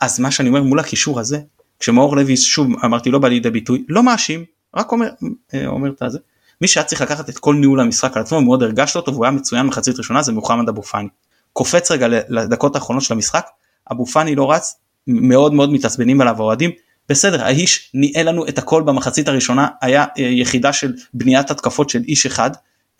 [0.00, 1.40] אז מה שאני אומר מול הקישור הזה,
[1.80, 4.44] כשמאור לוי שוב אמרתי לא בא לידי ביטוי, לא מאשים,
[4.76, 5.08] רק אומר,
[5.54, 6.18] אה, אומר את זה,
[6.60, 9.32] מי שהיה צריך לקחת את כל ניהול המשחק על עצמו מאוד הרגשת אותו והוא היה
[9.32, 11.08] מצוין מחצית ראשונה זה מוחמד אבו פאני.
[11.52, 13.46] קופץ רגע לדקות האחרונות של המשחק
[13.92, 16.70] אבו פאני לא רץ מאוד מאוד מתעצבנים עליו האוהדים
[17.08, 22.02] בסדר האיש ניהל לנו את הכל במחצית הראשונה היה אה, יחידה של בניית התקפות של
[22.08, 22.50] איש אחד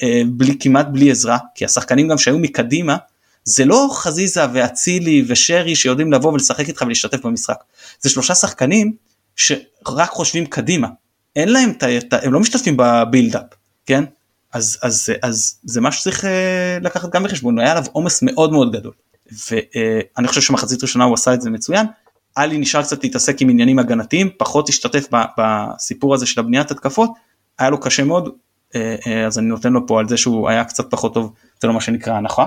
[0.03, 2.97] אה, בלי כמעט בלי עזרה כי השחקנים גם שהיו מקדימה
[3.45, 7.57] זה לא חזיזה ואצילי ושרי שיודעים לבוא ולשחק איתך ולהשתתף במשחק
[8.01, 8.93] זה שלושה שחקנים
[9.37, 10.89] שרק חושבים קדימה
[11.37, 12.17] אין להם את ה...
[12.23, 13.45] הם לא משתתפים בבילדאפ,
[13.87, 14.05] כן?
[14.53, 18.73] אז, אז, אז זה מה שצריך אה, לקחת גם בחשבון, היה עליו עומס מאוד מאוד
[18.73, 18.93] גדול.
[19.51, 21.87] ואני חושב שמחצית ראשונה הוא עשה את זה מצוין.
[22.39, 27.11] עלי נשאר קצת להתעסק עם עניינים הגנתיים, פחות השתתף בסיפור הזה של הבניית התקפות,
[27.59, 28.29] היה לו קשה מאוד,
[28.75, 31.69] אה, אה, אז אני נותן לו פה על זה שהוא היה קצת פחות טוב, זה
[31.69, 32.47] לא מה שנקרא הנחה.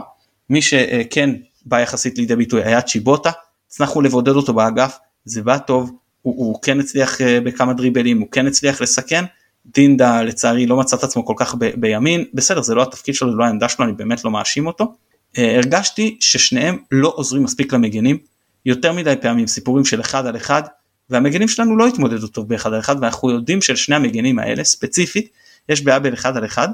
[0.49, 1.29] מי שכן
[1.65, 3.31] בא יחסית לידי ביטוי היה צ'יבוטה,
[3.67, 8.27] הצלחנו לבודד אותו באגף, זה בא טוב, הוא, הוא כן הצליח אה, בכמה דריבלים, הוא
[8.31, 9.25] כן הצליח לסכן,
[9.65, 13.31] דינדה לצערי לא מצא את עצמו כל כך ב, בימין, בסדר זה לא התפקיד שלו,
[13.31, 14.93] זה לא העמדה שלו, אני באמת לא מאשים אותו.
[15.37, 18.17] הרגשתי ששניהם לא עוזרים מספיק למגנים,
[18.65, 20.63] יותר מדי פעמים סיפורים של אחד על אחד,
[21.09, 25.29] והמגנים שלנו לא התמודדו טוב באחד על אחד, ואנחנו יודעים של שני המגנים האלה ספציפית,
[25.69, 26.67] יש בעיה בין אחד על אחד,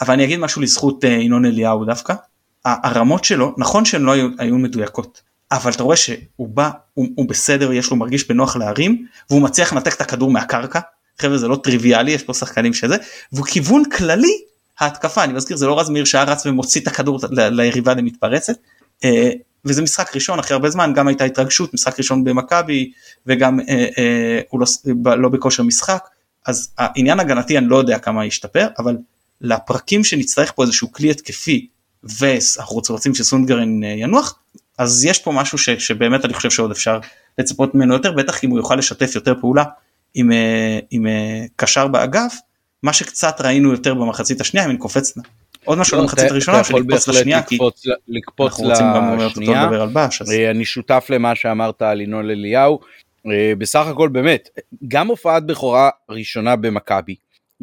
[0.00, 2.14] אבל אני אגיד משהו לזכות uh, ינון אליהו דווקא,
[2.64, 5.22] הרמות שלו, נכון שהן לא היו, היו מדויקות,
[5.52, 9.72] אבל אתה רואה שהוא בא, הוא, הוא בסדר, יש לו מרגיש בנוח להרים, והוא מצליח
[9.72, 10.80] לנתק את הכדור מהקרקע,
[11.18, 12.96] חבר'ה זה לא טריוויאלי, יש פה שחקנים שזה,
[13.32, 14.42] והוא כיוון כללי
[14.80, 18.54] ההתקפה, אני מזכיר זה לא רז מאיר שהיה רץ ומוציא את הכדור ל, ליריבה למתפרצת,
[19.04, 19.30] אה,
[19.64, 22.92] וזה משחק ראשון אחרי הרבה זמן, גם הייתה התרגשות, משחק ראשון במכבי,
[23.26, 24.66] וגם אה, אה, הוא לא,
[25.18, 26.08] לא בכושר משחק,
[26.46, 28.96] אז העניין הגנתי אני לא יודע כמה ישתפר, אבל
[29.40, 31.66] לפרקים שנצטרך פה איזשהו כלי התקפי,
[32.04, 34.38] ואנחנו רוצים שסונגרן אה, ינוח,
[34.78, 37.00] אז יש פה משהו ש, שבאמת אני חושב שעוד אפשר
[37.38, 39.64] לצפות ממנו יותר, בטח אם הוא יוכל לשתף יותר פעולה
[40.14, 42.34] עם, אה, עם אה, קשר באגף,
[42.82, 45.14] מה שקצת ראינו יותר במחצית השנייה, אם אני קופץ
[45.64, 47.58] עוד משהו לא, במחצית הראשונה, לקפוץ לשנייה, כי
[48.08, 49.68] לקפוץ לשנייה,
[50.30, 52.80] אה, אני שותף למה שאמרת על ינון אליהו,
[53.58, 54.48] בסך הכל באמת,
[54.88, 57.14] גם הופעת בכורה ראשונה במכבי,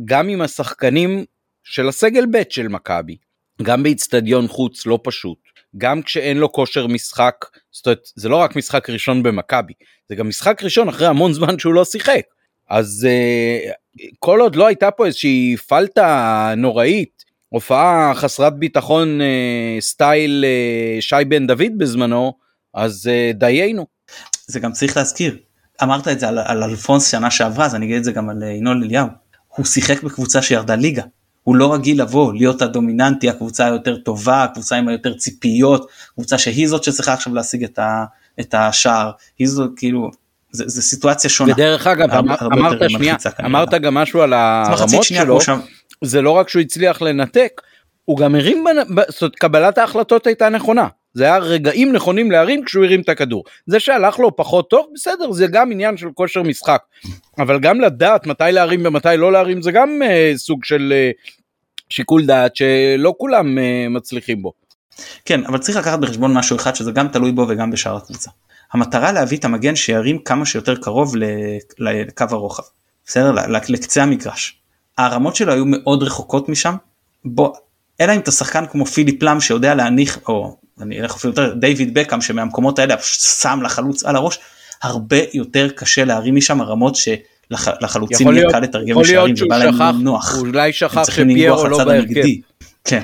[0.05, 1.25] גם עם השחקנים
[1.63, 3.17] של הסגל ב' של מכבי,
[3.61, 5.37] גם באיצטדיון חוץ לא פשוט,
[5.77, 9.73] גם כשאין לו כושר משחק, זאת אומרת זה לא רק משחק ראשון במכבי,
[10.09, 12.21] זה גם משחק ראשון אחרי המון זמן שהוא לא שיחק.
[12.69, 17.16] אז uh, כל עוד לא הייתה פה איזושהי פלטה נוראית,
[17.49, 22.33] הופעה חסרת ביטחון uh, סטייל uh, שי בן דוד בזמנו,
[22.73, 23.85] אז uh, דיינו.
[24.47, 25.37] זה גם צריך להזכיר,
[25.83, 28.43] אמרת את זה על, על אלפונס שנה שעברה, אז אני אגיד את זה גם על
[28.43, 29.07] ינון אליהו.
[29.47, 31.03] הוא שיחק בקבוצה שירדה ליגה.
[31.43, 36.67] הוא לא רגיל לבוא, להיות הדומיננטי, הקבוצה היותר טובה, הקבוצה עם היותר ציפיות, קבוצה שהיא
[36.67, 38.05] זאת שצריכה עכשיו להשיג את, ה,
[38.39, 40.11] את השער, היא זאת כאילו,
[40.51, 41.53] זה, זה סיטואציה שונה.
[41.53, 43.15] ודרך אגב, הרבה- אמר- הרבה אמרת שנייה.
[43.45, 45.59] אמרת גם משהו על הרמות שלו, שם-
[46.03, 47.61] זה לא רק שהוא הצליח לנתק,
[48.05, 50.87] הוא גם הרים, בנ- זאת אומרת, קבלת ההחלטות הייתה נכונה.
[51.13, 53.43] זה היה רגעים נכונים להרים כשהוא הרים את הכדור.
[53.67, 56.81] זה שהלך לו פחות טוב, בסדר, זה גם עניין של כושר משחק.
[57.39, 61.11] אבל גם לדעת מתי להרים ומתי לא להרים, זה גם אה, סוג של אה,
[61.89, 64.53] שיקול דעת שלא כולם אה, מצליחים בו.
[65.25, 68.31] כן, אבל צריך לקחת בחשבון משהו אחד שזה גם תלוי בו וגם בשאר הקבוצה.
[68.73, 71.15] המטרה להביא את המגן שירים כמה שיותר קרוב
[71.79, 72.63] לקו הרוחב,
[73.05, 73.31] בסדר?
[73.69, 74.61] לקצה המגרש.
[74.97, 76.75] הרמות שלו היו מאוד רחוקות משם,
[77.25, 77.53] בוא,
[78.01, 81.93] אלא אם אתה שחקן כמו פיליפ לאם שיודע להניח, או אני אלך אפילו יותר, דיוויד
[81.93, 84.39] בקאם שמהמקומות האלה שם לחלוץ על הראש,
[84.83, 89.91] הרבה יותר קשה להרים משם הרמות שלחלוצים יהיה להיות- קל לתרגם שהוא ובא להם שכח,
[89.99, 90.35] נוח.
[90.35, 92.21] הוא אולי שכח שפיירו לא בהרכב.
[92.83, 93.01] כן.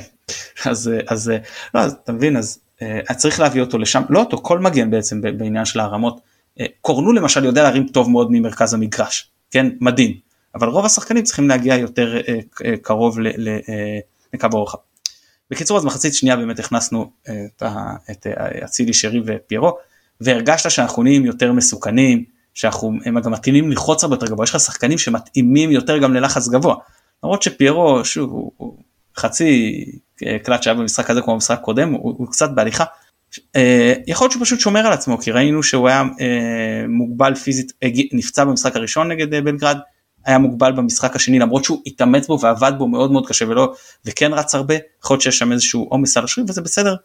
[0.65, 1.31] אז אז
[1.73, 4.91] לא אז אתה מבין אז אה, אז צריך להביא אותו לשם לא אותו כל מגן
[4.91, 6.19] בעצם בעניין של הרמות.
[6.59, 10.13] אה, קורנו למשל יודע להרים טוב מאוד ממרכז המגרש כן מדהים
[10.55, 13.99] אבל רוב השחקנים צריכים להגיע יותר אה, אה, קרוב אה,
[14.33, 14.77] לקו הרוחב.
[15.51, 17.11] בקיצור אז מחצית שנייה באמת הכנסנו
[18.11, 18.27] את
[18.63, 19.77] אצילי שרי ופיירו
[20.21, 24.97] והרגשת שאנחנו נהיים יותר מסוכנים שאנחנו גם מתאימים ללחוץ הרבה יותר גבוה יש לך שחקנים
[24.97, 26.75] שמתאימים יותר גם ללחץ גבוה
[27.23, 28.77] למרות שפיירו שוב הוא, הוא
[29.17, 29.85] חצי
[30.43, 32.83] קלט שהיה במשחק הזה כמו במשחק קודם הוא, הוא קצת בהליכה.
[34.07, 36.03] יכול להיות שהוא פשוט שומר על עצמו כי ראינו שהוא היה
[36.87, 37.71] מוגבל פיזית
[38.13, 39.77] נפצע במשחק הראשון נגד בלגרד
[40.25, 43.73] היה מוגבל במשחק השני למרות שהוא התאמץ בו ועבד בו מאוד מאוד קשה ולא
[44.05, 46.95] וכן רץ הרבה יכול להיות שיש שם איזשהו עומס על השריר וזה בסדר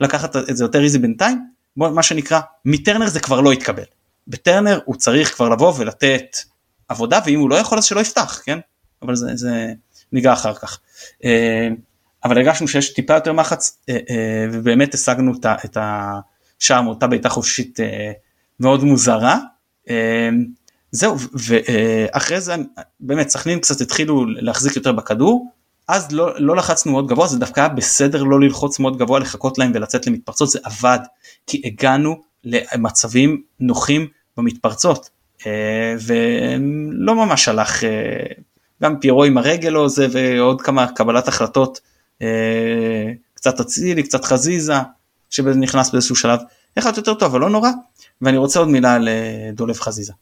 [0.00, 3.82] לקחת את זה יותר איזי בינתיים מה שנקרא מטרנר זה כבר לא יתקבל
[4.28, 6.36] בטרנר הוא צריך כבר לבוא ולתת
[6.88, 8.58] עבודה ואם הוא לא יכול אז שלא יפתח כן
[9.02, 9.72] אבל זה, זה
[10.12, 10.80] ניגע אחר כך.
[11.24, 11.68] אה,
[12.24, 15.32] אבל הרגשנו שיש טיפה יותר מחץ אה, אה, ובאמת השגנו
[15.64, 17.78] את השער מאותה בעיטה חופשית
[18.60, 19.38] מאוד מוזרה.
[20.94, 22.54] אה, זהו ואחרי זה
[23.00, 25.46] באמת סכנין קצת התחילו להחזיק יותר בכדור
[25.88, 29.58] אז לא, לא לחצנו מאוד גבוה זה דווקא היה בסדר לא ללחוץ מאוד גבוה לחכות
[29.58, 30.98] להם ולצאת למתפרצות זה עבד
[31.46, 35.10] כי הגענו למצבים נוחים במתפרצות
[35.46, 38.26] אה, ולא ממש הלך אה,
[38.82, 41.80] גם פיירו עם הרגל או זה ועוד כמה קבלת החלטות
[42.22, 44.74] אה, קצת אצילי קצת חזיזה
[45.30, 46.40] שנכנס באיזשהו שלב
[46.78, 47.70] אחד יותר טוב אבל לא נורא
[48.22, 49.08] ואני רוצה עוד מילה על
[49.52, 50.12] דולב חזיזה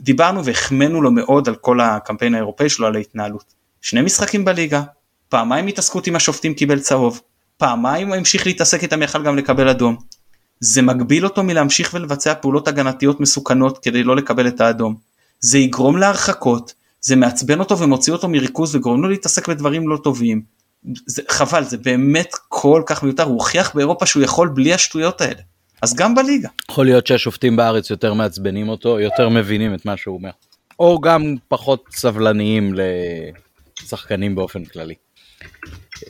[0.00, 4.82] דיברנו והחמאנו לו מאוד על כל הקמפיין האירופאי שלו על ההתנהלות שני משחקים בליגה
[5.28, 7.20] פעמיים התעסקות עם השופטים קיבל צהוב
[7.56, 9.96] פעמיים הוא המשיך להתעסק איתם יכל גם לקבל אדום
[10.60, 14.96] זה מגביל אותו מלהמשיך ולבצע פעולות הגנתיות מסוכנות כדי לא לקבל את האדום.
[15.40, 20.42] זה יגרום להרחקות, זה מעצבן אותו ומוציא אותו מריכוז וגורם לו להתעסק בדברים לא טובים.
[21.06, 25.40] זה חבל, זה באמת כל כך מיותר, הוא הוכיח באירופה שהוא יכול בלי השטויות האלה.
[25.82, 26.48] אז גם בליגה.
[26.70, 30.30] יכול להיות שהשופטים בארץ יותר מעצבנים אותו, יותר מבינים את מה שהוא אומר.
[30.78, 32.74] או גם פחות סבלניים
[33.82, 34.94] לשחקנים באופן כללי.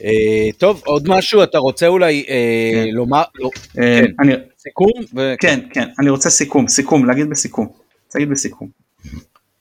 [0.03, 2.93] אה, טוב, עוד משהו אתה רוצה אולי אה, כן.
[2.93, 4.11] לומר, לא, אה, כן.
[4.19, 4.91] אני, סיכום?
[5.15, 7.67] ו- כן, כן, אני רוצה סיכום, סיכום, להגיד בסיכום.
[8.15, 8.69] להגיד בסיכום.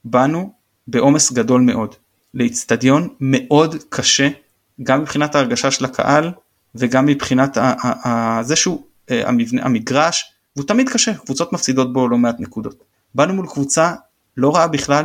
[0.04, 0.52] באנו
[0.88, 1.94] בעומס גדול מאוד
[2.34, 4.28] לאיצטדיון מאוד קשה,
[4.82, 6.30] גם מבחינת ההרגשה של הקהל
[6.74, 7.58] וגם מבחינת
[8.42, 12.84] זה שהוא המבנה, המגרש, והוא תמיד קשה, קבוצות מפסידות בו לא מעט נקודות.
[13.14, 13.92] באנו מול קבוצה
[14.36, 15.04] לא רעה בכלל,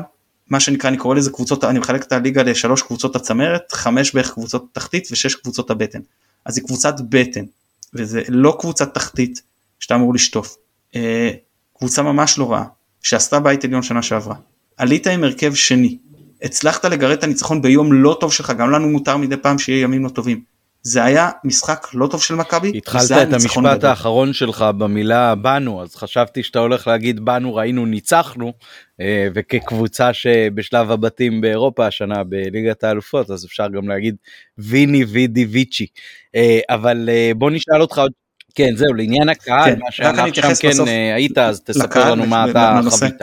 [0.50, 4.34] מה שנקרא, אני קורא לזה קבוצות, אני מחלק את הליגה לשלוש קבוצות הצמרת, חמש בערך
[4.34, 6.00] קבוצות תחתית ושש קבוצות הבטן.
[6.46, 7.46] אז היא קבוצת בטן,
[7.94, 9.42] וזה לא קבוצת תחתית
[9.80, 10.56] שאתה אמור לשטוף.
[10.96, 11.32] אה,
[11.78, 12.66] קבוצה ממש לא רעה,
[13.02, 14.36] שעשתה בית עליון שנה שעברה.
[14.78, 15.98] עלית עם הרכב שני,
[16.42, 20.04] הצלחת לגרד את הניצחון ביום לא טוב שלך, גם לנו מותר מדי פעם שיהיה ימים
[20.04, 20.55] לא טובים.
[20.88, 22.72] זה היה משחק לא טוב של מכבי.
[22.76, 23.90] התחלת את המשפט גדול.
[23.90, 28.54] האחרון שלך במילה באנו, אז חשבתי שאתה הולך להגיד באנו ראינו ניצחנו,
[29.02, 34.16] אה, וכקבוצה שבשלב הבתים באירופה השנה בליגת האלופות, אז אפשר גם להגיד
[34.58, 35.88] ויני וידי ויצ'י.
[36.36, 38.12] אה, אבל אה, בוא נשאל אותך עוד,
[38.56, 42.50] כן זהו, לעניין הקהל, כן, מה אני שם כן בסוף היית, אז תספר לנו מה
[42.50, 42.80] אתה.
[42.90, 43.22] חווית.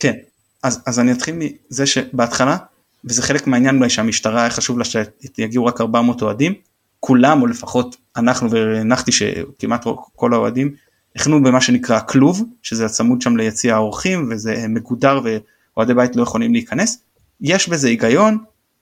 [0.00, 0.14] כן,
[0.62, 2.56] אז, אז אני אתחיל מזה שבהתחלה,
[3.04, 6.69] וזה חלק מהעניין אולי שהמשטרה היה חשוב לה שיגיעו רק 400 אוהדים,
[7.00, 9.84] כולם או לפחות אנחנו והנחתי שכמעט
[10.16, 10.74] כל האוהדים
[11.16, 16.52] הכנו במה שנקרא כלוב, שזה הצמוד שם ליציע האורחים וזה מגודר ואוהדי בית לא יכולים
[16.52, 17.02] להיכנס,
[17.40, 18.38] יש בזה היגיון,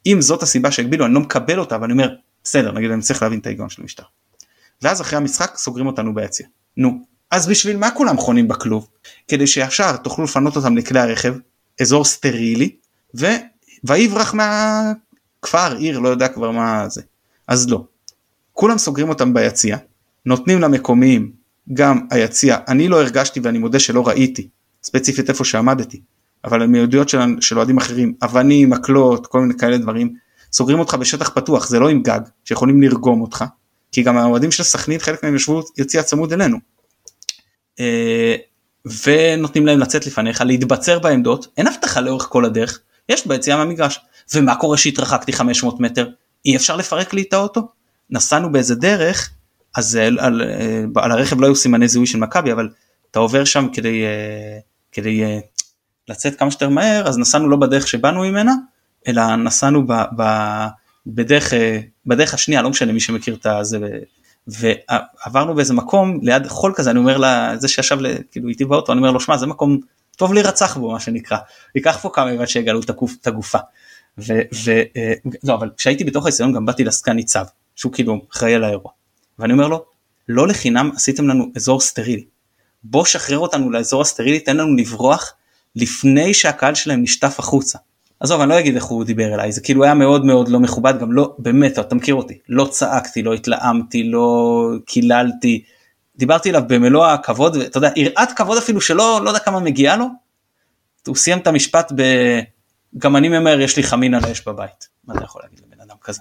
[0.07, 3.23] אם זאת הסיבה שהגבילו אני לא מקבל אותה אבל אני אומר בסדר נגיד אני צריך
[3.23, 4.07] להבין את ההיגיון של המשטרה.
[4.83, 6.47] ואז אחרי המשחק סוגרים אותנו ביציע.
[6.77, 8.89] נו, אז בשביל מה כולם חונים בכלוב?
[9.29, 11.35] כדי שישר תוכלו לפנות אותם לכלי הרכב,
[11.81, 12.77] אזור סטרילי,
[13.17, 13.27] ו...
[13.85, 17.03] ויברח מהכפר, עיר, לא יודע כבר מה זה.
[17.49, 17.85] אז לא.
[18.61, 19.77] כולם סוגרים אותם ביציע,
[20.27, 21.33] נותנים למקומיים
[21.73, 24.49] גם היציע, אני לא הרגשתי ואני מודה שלא ראיתי,
[24.83, 26.01] ספציפית איפה שעמדתי,
[26.45, 30.15] אבל מעדויות של, של אוהדים אחרים, אבנים, מקלות, כל מיני כאלה דברים,
[30.53, 33.45] סוגרים אותך בשטח פתוח, זה לא עם גג, שיכולים לרגום אותך,
[33.93, 36.59] כי גם האוהדים של סכנין, חלק מהם ישבו יציע צמוד אלינו.
[37.81, 38.37] אה,
[39.07, 44.01] ונותנים להם לצאת לפניך, להתבצר בעמדות, אין הבטחה לאורך כל הדרך, יש ביציאה מהמגרש.
[44.35, 46.09] ומה קורה שהתרחקתי 500 מטר?
[46.45, 47.78] אי אפשר לפרק לי את האוטו?
[48.11, 49.31] נסענו באיזה דרך,
[49.77, 50.43] אז על, על,
[50.97, 52.69] על הרכב לא היו סימני זיהוי של מכבי, אבל
[53.11, 54.59] אתה עובר שם כדי, אה,
[54.93, 55.39] כדי אה,
[56.09, 58.55] לצאת כמה שיותר מהר, אז נסענו לא בדרך שבאנו ממנה,
[59.09, 60.23] אלא נסענו ב, ב,
[61.07, 63.79] בדרך, אה, בדרך השנייה, לא משנה מי שמכיר את זה,
[64.47, 67.99] ועברנו באיזה מקום ליד חול כזה, אני אומר לזה שישב
[68.31, 69.81] כאילו איתי באוטו, אני אומר לו, שמע, זה מקום
[70.17, 71.39] טוב להירצח בו, מה שנקרא,
[71.75, 72.81] ייקח פה כמה ימים שיגלו
[73.21, 73.59] את הגופה.
[74.19, 74.33] ו,
[74.65, 74.83] ו,
[75.45, 77.45] לא, אבל כשהייתי בתוך היסיון גם באתי לסגן ניצב,
[77.79, 78.93] שהוא כאילו אחראי על האירוע.
[79.39, 79.85] ואני אומר לו,
[80.29, 82.25] לא לחינם עשיתם לנו אזור סטרילי.
[82.85, 85.35] בוא שחרר אותנו לאזור הסטרילי, תן לנו לברוח
[85.77, 87.79] לפני שהקהל שלהם נשטף החוצה.
[88.21, 91.01] עזוב, אני לא אגיד איך הוא דיבר אליי, זה כאילו היה מאוד מאוד לא מכובד,
[91.01, 95.65] גם לא, באמת, אתה מכיר אותי, לא צעקתי, לא התלהמתי, לא קיללתי,
[96.17, 100.07] דיברתי אליו במלוא הכבוד, ואתה יודע, יראת כבוד אפילו שלא, לא יודע כמה מגיעה לו,
[101.07, 102.03] הוא סיים את המשפט ב...
[102.99, 104.89] גם אני ממהר, יש לי חמין על האש בבית.
[105.05, 106.21] מה אתה יכול להגיד לבן אדם כזה?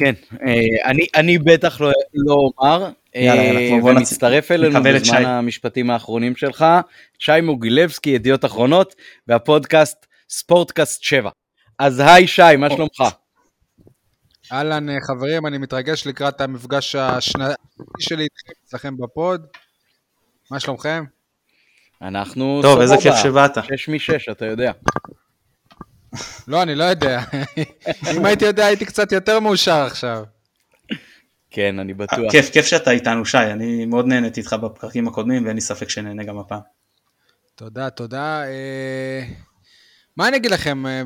[0.00, 0.14] כן,
[0.46, 2.90] אה, אני, אני בטח לא, לא אומר,
[3.80, 5.26] בוא ומצטרף אלינו בזמן שי.
[5.26, 6.64] המשפטים האחרונים שלך,
[7.18, 8.94] שי מוגילבסקי, ידיעות אחרונות,
[9.28, 11.30] והפודקאסט ספורטקאסט 7.
[11.78, 13.02] אז היי שי, מה שלומך?
[14.52, 17.54] אהלן אה, חברים, אני מתרגש לקראת המפגש השנתי
[17.98, 18.26] שלי
[18.64, 19.46] אצלכם בפוד.
[20.50, 21.04] מה שלומכם?
[22.02, 23.50] אנחנו טוב, איזה כיף שבאת.
[23.64, 24.72] שש משש, אתה יודע.
[26.48, 27.20] לא, אני לא יודע.
[28.16, 30.24] אם הייתי יודע, הייתי קצת יותר מאושר עכשיו.
[31.50, 32.30] כן, אני בטוח.
[32.30, 33.38] כיף, כיף שאתה איתנו, שי.
[33.38, 36.60] אני מאוד נהניתי איתך בפרקים הקודמים, ואין לי ספק שנהנה גם הפעם.
[37.54, 38.44] תודה, תודה.
[38.44, 39.22] אה,
[40.16, 40.86] מה אני אגיד לכם?
[40.86, 41.02] אה,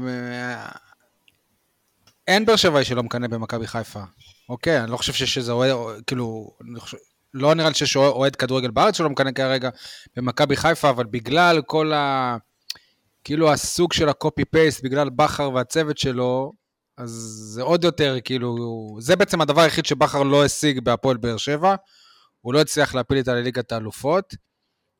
[2.28, 4.00] אין באר שבעי שלא מקנא במכבי חיפה.
[4.48, 5.72] אוקיי, אני לא חושב שיש איזה אוהד,
[6.06, 6.50] כאילו,
[7.34, 9.70] לא נראה לי שיש אוהד כדורגל בארץ שלא מקנא כרגע
[10.16, 12.36] במכבי חיפה, אבל בגלל כל ה...
[13.28, 16.52] כאילו הסוג של הקופי פייסט, בגלל בכר והצוות שלו,
[16.96, 17.10] אז
[17.54, 18.56] זה עוד יותר, כאילו,
[19.00, 21.74] זה בעצם הדבר היחיד שבכר לא השיג בהפועל באר שבע.
[22.40, 24.34] הוא לא הצליח להפיל איתה לליגת האלופות,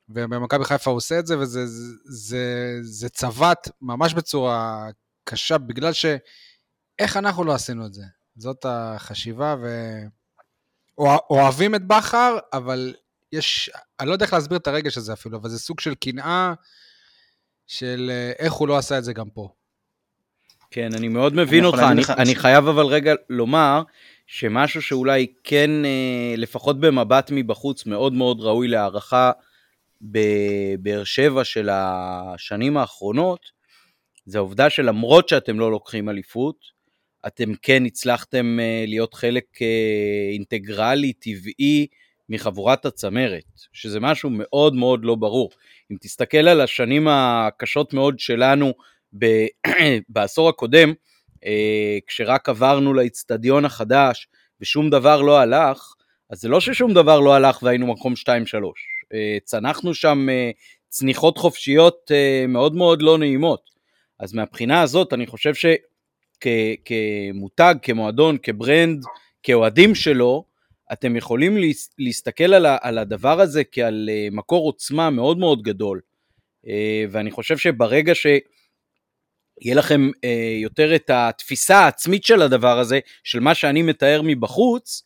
[0.09, 4.87] ובמכבי חיפה הוא עושה את זה, וזה זה, זה, זה צבט ממש בצורה
[5.25, 6.07] קשה, בגלל ש...
[6.99, 8.03] איך אנחנו לא עשינו את זה?
[8.37, 9.67] זאת החשיבה, ו...
[11.31, 12.95] אוהבים את בכר, אבל
[13.33, 16.55] יש, אני לא יודע איך להסביר את הרגש הזה אפילו, אבל זה סוג של קנאה
[17.69, 19.49] של אה, איך הוא לא עשה את זה גם פה.
[20.71, 23.83] כן, אני מאוד מבין אותך, אני, אני חייב אבל רגע לומר
[24.27, 29.33] שמשהו שאולי כן, אה, לפחות במבט מבחוץ, מאוד מאוד ראוי להערכה
[30.03, 33.41] בבאר שבע של השנים האחרונות,
[34.27, 36.57] זה העובדה שלמרות שאתם לא לוקחים אליפות,
[37.27, 39.45] אתם כן הצלחתם אה, להיות חלק
[40.33, 41.87] אינטגרלי, טבעי,
[42.29, 45.51] מחבורת הצמרת, שזה משהו מאוד מאוד לא ברור.
[45.91, 48.73] אם תסתכל על השנים הקשות מאוד שלנו
[50.09, 50.93] בעשור הקודם,
[51.45, 54.29] אה, כשרק עברנו לאיצטדיון החדש
[54.61, 55.95] ושום דבר לא הלך,
[56.31, 58.27] אז זה לא ששום דבר לא הלך והיינו מקום 2-3.
[59.45, 60.27] צנחנו שם
[60.89, 62.11] צניחות חופשיות
[62.49, 63.71] מאוד מאוד לא נעימות.
[64.21, 65.67] אז מהבחינה הזאת אני חושב ש...
[66.41, 69.03] כ- כמותג, כמועדון, כברנד,
[69.43, 70.45] כאוהדים שלו,
[70.93, 71.57] אתם יכולים
[71.99, 76.01] להסתכל על, על הדבר הזה כעל אה, מקור עוצמה מאוד מאוד גדול.
[76.69, 83.41] אה, ואני חושב שברגע שיהיה לכם אה, יותר את התפיסה העצמית של הדבר הזה, של
[83.41, 85.03] מה שאני מתאר מבחוץ,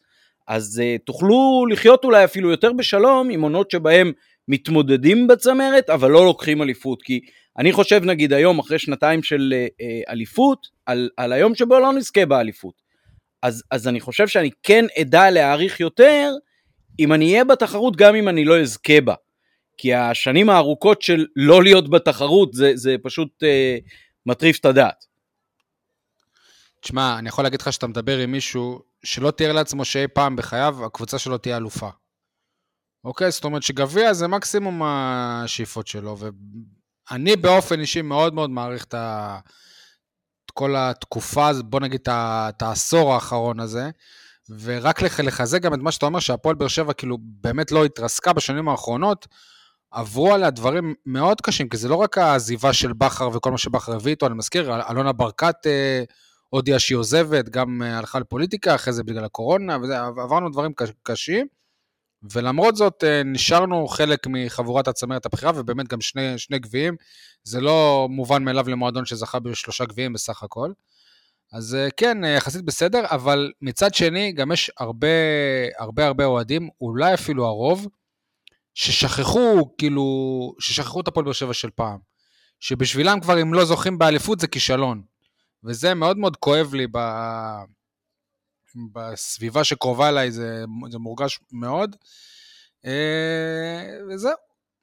[0.49, 4.13] אז תוכלו לחיות אולי אפילו יותר בשלום עם עונות שבהם
[4.49, 7.03] מתמודדים בצמרת, אבל לא לוקחים אליפות.
[7.03, 7.21] כי
[7.59, 9.55] אני חושב נגיד היום, אחרי שנתיים של
[10.09, 12.83] אליפות, על, על היום שבו לא נזכה באליפות.
[13.43, 16.33] אז, אז אני חושב שאני כן אדע להעריך יותר,
[16.99, 19.15] אם אני אהיה בתחרות, גם אם אני לא אזכה בה.
[19.79, 23.79] כי השנים הארוכות של לא להיות בתחרות, זה, זה פשוט אה,
[24.27, 25.05] מטריף את הדעת.
[26.81, 30.85] תשמע, אני יכול להגיד לך שאתה מדבר עם מישהו שלא תיאר לעצמו שאי פעם בחייו
[30.85, 31.89] הקבוצה שלו תהיה אלופה.
[33.05, 33.31] אוקיי?
[33.31, 36.17] זאת אומרת שגביע זה מקסימום השאיפות שלו,
[37.11, 39.39] אני באופן אישי מאוד מאוד מעריך את, ה...
[40.55, 43.91] כל התקופה, בוא נגיד את העשור האחרון הזה,
[44.61, 48.69] ורק לחזק גם את מה שאתה אומר, שהפועל באר שבע כאילו באמת לא התרסקה בשנים
[48.69, 49.27] האחרונות,
[49.91, 53.95] עברו עליה דברים מאוד קשים, כי זה לא רק העזיבה של בכר וכל מה שבכר
[53.95, 56.03] הביא איתו, אני מזכיר, אלונה ברקת אה,
[56.49, 60.73] הודיעה שהיא עוזבת, גם אה, הלכה לפוליטיקה, אחרי זה בגלל הקורונה, וזה, עברנו דברים
[61.03, 61.47] קשים,
[62.31, 66.97] ולמרות זאת אה, נשארנו חלק מחבורת הצמרת הבכירה, ובאמת גם שני, שני גביעים.
[67.45, 70.73] זה לא מובן מאליו למועדון שזכה בשלושה גביעים בסך הכל.
[71.53, 75.09] אז אה, כן, יחסית בסדר, אבל מצד שני, גם יש הרבה
[75.79, 77.87] הרבה הרבה אוהדים, אולי אפילו הרוב,
[78.75, 80.05] ששכחו, כאילו,
[80.59, 81.99] ששכחו את הפועל באר שבע של פעם.
[82.61, 85.03] שבשבילם כבר אם לא זוכים באליפות זה כישלון.
[85.65, 86.99] וזה מאוד מאוד כואב לי ב...
[88.93, 91.97] בסביבה שקרובה אליי, זה, זה מורגש מאוד.
[92.87, 94.33] אה, וזהו.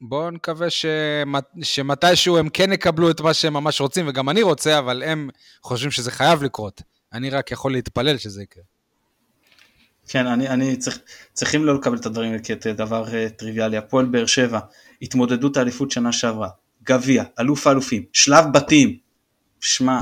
[0.01, 4.79] בואו נקווה שמת, שמתישהו הם כן יקבלו את מה שהם ממש רוצים, וגם אני רוצה,
[4.79, 5.29] אבל הם
[5.63, 6.81] חושבים שזה חייב לקרות.
[7.13, 8.63] אני רק יכול להתפלל שזה יקרה.
[10.07, 10.99] כן, אני, אני צריך,
[11.33, 13.77] צריכים לא לקבל את הדברים כדבר uh, טריוויאלי.
[13.77, 14.59] הפועל באר שבע,
[15.01, 16.49] התמודדות האליפות שנה שעברה,
[16.83, 18.97] גביע, אלוף האלופים, שלב בתים.
[19.61, 19.99] שמע,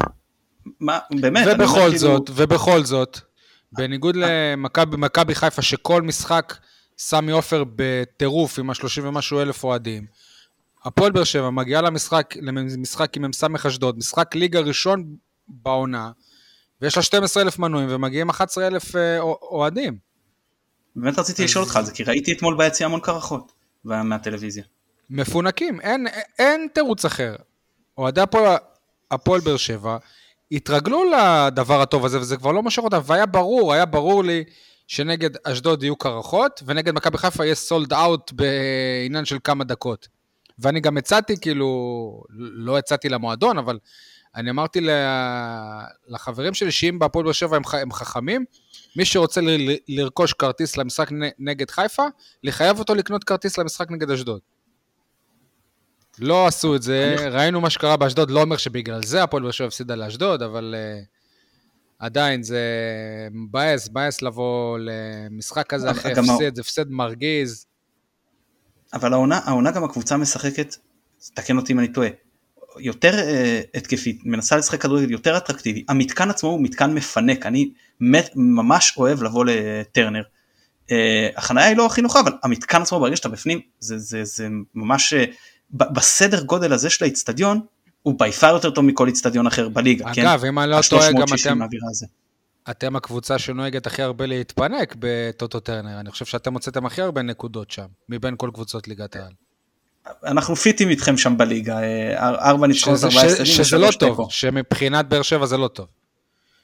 [0.80, 1.48] מה, באמת.
[1.52, 2.44] ובכל כאילו- זאת, כאילו...
[2.44, 3.20] ובכל זאת,
[3.78, 6.58] בניגוד למכבי חיפה, שכל משחק
[6.98, 10.06] סמי עופר בטירוף עם ה-30 ומשהו אלף אוהדים,
[10.84, 15.16] הפועל באר שבע מגיעה למשחק, למשחק עם מ"ס אשדוד, משחק ליגה ראשון
[15.48, 16.12] בעונה,
[16.82, 19.98] ויש לה 12 אלף מנויים ומגיעים 11 אלף אה, אוהדים.
[20.96, 23.52] באמת רציתי לשאול אותך על זה, כי ראיתי אתמול ביציע המון קרחות
[23.86, 24.64] מהטלוויזיה.
[25.10, 26.08] מפונקים, אין,
[26.40, 27.36] אין תירוץ אחר.
[27.98, 28.58] אוהדי הפועל,
[29.12, 29.98] הפועל באר שבע
[30.52, 34.43] התרגלו לדבר הטוב הזה, וזה כבר לא מושך אותם, והיה ברור, היה ברור לי
[34.88, 40.08] שנגד אשדוד יהיו קרחות, ונגד מכבי חיפה יהיה סולד אאוט בעניין של כמה דקות.
[40.60, 43.80] ואני גם הצעתי, כאילו, לא הצעתי למועדון, אבל
[44.36, 44.80] אני אמרתי
[46.08, 48.45] לחברים שלי שאם בהפועל באר שבע הם, הם חכמים,
[48.95, 49.48] מי שרוצה ל,
[49.88, 52.04] לרכוש כרטיס למשחק נגד חיפה,
[52.43, 54.39] לחייב אותו לקנות כרטיס למשחק נגד אשדוד.
[56.20, 57.30] לא עשו את זה, אני...
[57.30, 61.05] ראינו מה שקרה באשדוד, לא אומר שבגלל זה הפועל באר שבע הפסידה לאשדוד, אבל uh,
[61.99, 62.61] עדיין זה
[63.32, 67.65] מבאס, מבאס לבוא למשחק כזה אחרי הפסד, זה הפסד מרגיז.
[68.93, 70.76] אבל העונה, העונה גם הקבוצה משחקת,
[71.34, 72.09] תקן אותי אם אני טועה,
[72.80, 78.30] יותר uh, התקפית, מנסה לשחק כדורגל יותר אטרקטיבי, המתקן עצמו הוא מתקן מפנק, אני מת,
[78.36, 80.24] ממש אוהב לבוא לטרנר.
[80.89, 80.91] Uh,
[81.36, 85.13] החניה היא לא הכי נוחה, אבל המתקן עצמו ברגע שאתה בפנים, זה, זה, זה ממש,
[85.13, 85.18] uh,
[85.72, 87.61] בסדר גודל הזה של האיצטדיון,
[88.03, 90.28] הוא ביפר יותר טוב מכל איצטדיון אחר בליגה, אגב, כן?
[90.28, 91.59] אגב, אם אני לא טועה, גם אתם,
[92.72, 97.72] אתם הקבוצה שנוהגת הכי הרבה להתפנק בטוטו טרנר, אני חושב שאתם הוצאתם הכי הרבה נקודות
[97.72, 99.32] שם, מבין כל קבוצות ליגת העל.
[100.26, 103.45] אנחנו פיטים איתכם שם בליגה, אה, ארבע ניצחונות, ארבעה הפסדים.
[103.45, 104.28] שזה לא טוב, תיקו.
[104.30, 105.88] שמבחינת באר שבע זה לא טוב.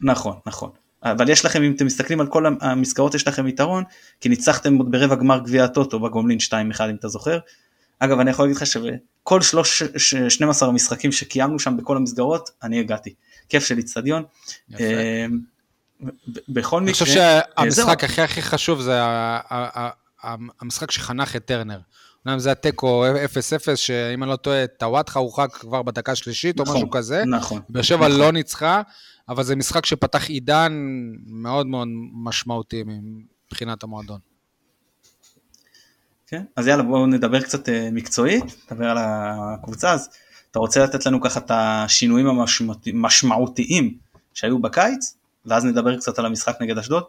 [0.01, 0.69] נכון, נכון.
[1.03, 3.83] אבל יש לכם, אם אתם מסתכלים על כל המסגרות, יש לכם יתרון,
[4.21, 6.51] כי ניצחתם עוד ברבע גמר גביע הטוטו בגומלין 2-1
[6.89, 7.37] אם אתה זוכר.
[8.03, 9.83] אגב, אני יכול להגיד לך שבכל שלוש,
[10.29, 13.13] 12 המשחקים שקיימנו שם בכל המסגרות, אני הגעתי.
[13.49, 14.23] כיף של איצטדיון.
[14.79, 15.25] אה,
[16.49, 16.89] בכל מקרה...
[16.89, 18.99] אני חושב שהמשחק הכי הכי חשוב זה
[20.61, 21.79] המשחק שחנך את טרנר.
[22.25, 23.05] אומנם זה התיקו
[23.71, 27.23] 0-0, שאם אני לא טועה, טוואטחה הורחק כבר בדקה השלישית או נכון, משהו כזה.
[27.25, 27.61] נכון.
[27.69, 28.19] באר שבע נכון.
[28.19, 28.81] לא ניצחה,
[29.29, 30.73] אבל זה משחק שפתח עידן
[31.25, 32.83] מאוד מאוד משמעותי
[33.47, 34.19] מבחינת המועדון.
[36.33, 40.09] כן, אז יאללה בואו נדבר קצת אה, מקצועית, נדבר על הקבוצה, אז
[40.51, 42.27] אתה רוצה לתת לנו ככה את השינויים
[42.85, 43.97] המשמעותיים
[44.33, 47.03] שהיו בקיץ, ואז נדבר קצת על המשחק נגד אשדוד?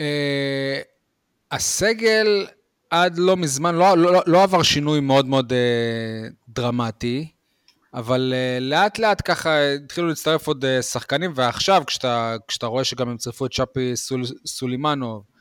[0.00, 0.80] אה,
[1.50, 2.46] הסגל
[2.90, 7.28] עד לא מזמן לא, לא, לא עבר שינוי מאוד מאוד אה, דרמטי,
[7.94, 13.08] אבל אה, לאט לאט ככה התחילו להצטרף עוד אה, שחקנים, ועכשיו כשאתה, כשאתה רואה שגם
[13.08, 15.31] הם צירפו את שפי סול, סולימנוב,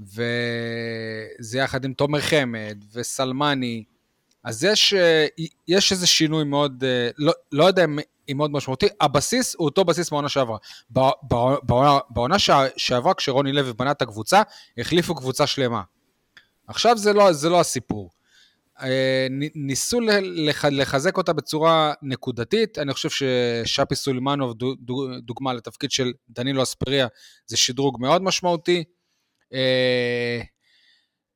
[0.00, 3.84] וזה יחד עם תומר חמד וסלמני,
[4.44, 5.26] אז יש, אה,
[5.68, 7.98] יש איזה שינוי מאוד, אה, לא, לא יודע אם
[8.36, 10.56] מאוד משמעותי, הבסיס הוא אותו בסיס מהעונה שעברה.
[11.62, 12.36] בעונה, בעונה
[12.76, 14.42] שעברה, כשרוני לוי בנה את הקבוצה,
[14.78, 15.82] החליפו קבוצה שלמה.
[16.66, 18.10] עכשיו זה לא, זה לא הסיפור.
[18.82, 20.00] אה, ניסו
[20.70, 24.54] לחזק אותה בצורה נקודתית, אני חושב ששאפי סולימנוב,
[25.22, 27.06] דוגמה לתפקיד של דנילו אספריה,
[27.46, 28.84] זה שדרוג מאוד משמעותי.
[29.52, 30.40] אה,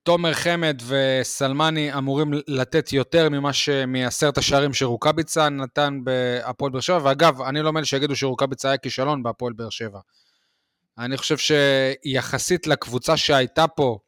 [0.02, 3.68] תומר חמד וסלמני אמורים לתת יותר ממה ש...
[3.68, 9.22] מעשרת השערים שרוקאביצה נתן בהפועל באר שבע, ואגב, אני לא מאלה שיגידו שרוקאביצה היה כישלון
[9.22, 10.00] בהפועל באר שבע.
[10.98, 13.98] אני חושב שיחסית לקבוצה שהייתה פה,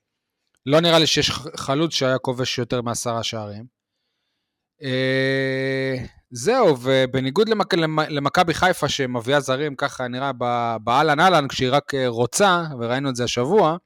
[0.66, 3.64] לא נראה לי שיש חלוץ שהיה כובש יותר מעשרה שערים.
[4.82, 5.94] אה,
[6.30, 7.74] זהו, ובניגוד למק...
[8.08, 10.32] למכבי חיפה שמביאה זרים ככה נראה
[10.84, 13.76] באהלן אהלן כשהיא רק אה, רוצה, וראינו את זה השבוע,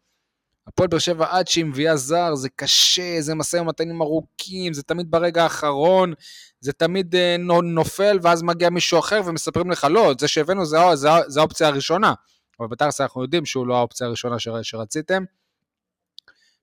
[0.66, 5.10] הפועל באר שבע עד שהיא מביאה זר זה קשה, זה משא ומתנים ארוכים, זה תמיד
[5.10, 6.12] ברגע האחרון,
[6.60, 11.08] זה תמיד אה, נופל ואז מגיע מישהו אחר ומספרים לך לא, זה שהבאנו זה, זה,
[11.26, 12.14] זה האופציה הראשונה,
[12.60, 14.48] אבל בתכלס אנחנו יודעים שהוא לא האופציה הראשונה ש...
[14.62, 15.24] שרציתם.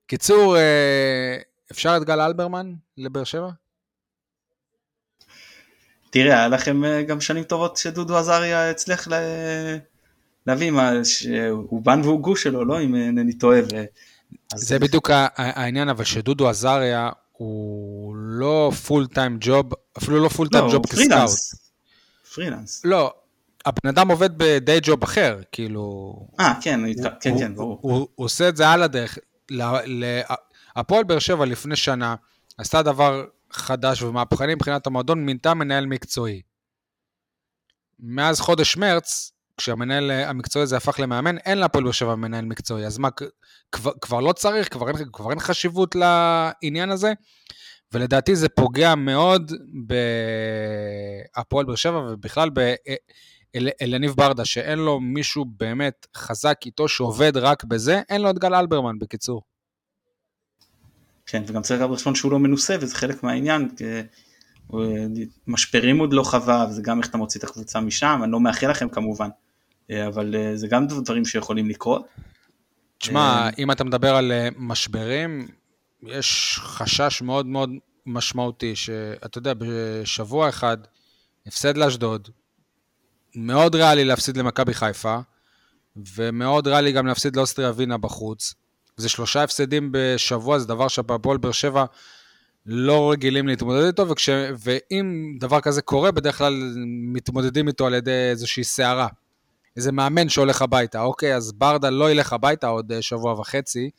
[0.08, 1.38] קיצור, אה,
[1.72, 3.50] אפשר את גל אלברמן לבאר שבע?
[6.10, 9.08] תראה, היה לכם אה, גם שנים טובות שדודו עזריה הצליח.
[10.48, 12.82] להביא מה, שהוא בן והוא גוש שלו, לא?
[12.82, 13.60] אם אינני טועה.
[13.72, 13.84] ו...
[14.56, 20.66] זה בדיוק העניין, אבל שדודו עזריה הוא לא full time job, אפילו לא full time
[20.72, 21.30] job כסקאוט.
[22.34, 22.82] פרילנס.
[22.86, 23.14] לא,
[23.66, 26.16] הבן אדם עובד בדיי ג'וב אחר, כאילו...
[26.40, 26.80] אה, כן,
[27.22, 27.80] כן, כן, ברור.
[27.82, 29.18] הוא עושה את זה על הדרך.
[30.76, 32.16] הפועל באר שבע לפני שנה
[32.58, 36.42] עשתה דבר חדש ומהפכני מבחינת המועדון, מינתה מנהל מקצועי.
[38.00, 42.86] מאז חודש מרץ, כשהמנהל המקצועי הזה הפך למאמן, אין להפועל באר שבע מנהל מקצועי.
[42.86, 43.10] אז מה,
[43.72, 47.14] כבר, כבר לא צריך, כבר אין, כבר אין חשיבות לעניין הזה,
[47.92, 49.52] ולדעתי זה פוגע מאוד
[51.36, 52.50] בהפועל באר שבע ובכלל
[53.54, 58.56] באלניב ברדה, שאין לו מישהו באמת חזק איתו שעובד רק בזה, אין לו את גל
[58.56, 59.42] אלברמן בקיצור.
[61.26, 63.84] כן, וגם צריך גם לחשוב שהוא לא מנוסה וזה חלק מהעניין, כי
[65.48, 68.70] משברים עוד לא חווה וזה גם איך אתה מוציא את הקבוצה משם, אני לא מאחל
[68.70, 69.30] לכם כמובן,
[69.92, 72.06] אבל אה, זה גם דברים שיכולים לקרות.
[72.98, 75.48] תשמע, אה, אם אתה מדבר על אה, משברים,
[76.04, 77.70] יש חשש מאוד מאוד
[78.06, 80.78] משמעותי, שאתה יודע, בשבוע אחד,
[81.48, 82.30] הפסד לאשדוד,
[83.36, 85.20] מאוד ריאלי להפסיד למכבי חיפה,
[86.16, 88.54] ומאוד ריאלי גם להפסיד לאוסטריה ווינה בחוץ.
[88.98, 91.86] זה שלושה הפסדים בשבוע, זה דבר שבפועל באר שבע
[92.66, 96.74] לא רגילים להתמודד איתו, וכש, ואם דבר כזה קורה, בדרך כלל
[97.14, 99.08] מתמודדים איתו על ידי איזושהי סערה.
[99.78, 101.02] איזה מאמן שהולך הביתה.
[101.02, 103.90] אוקיי, אז ברדה לא ילך הביתה עוד אה, שבוע וחצי,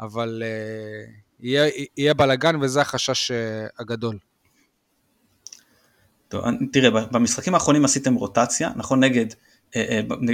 [0.00, 3.34] אבל uh, יהיה, יהיה בלאגן וזה החשש uh,
[3.78, 4.18] הגדול.
[6.28, 9.04] טוב, תראה, במשחקים האחרונים עשיתם רוטציה, נכון?
[9.04, 9.26] נגד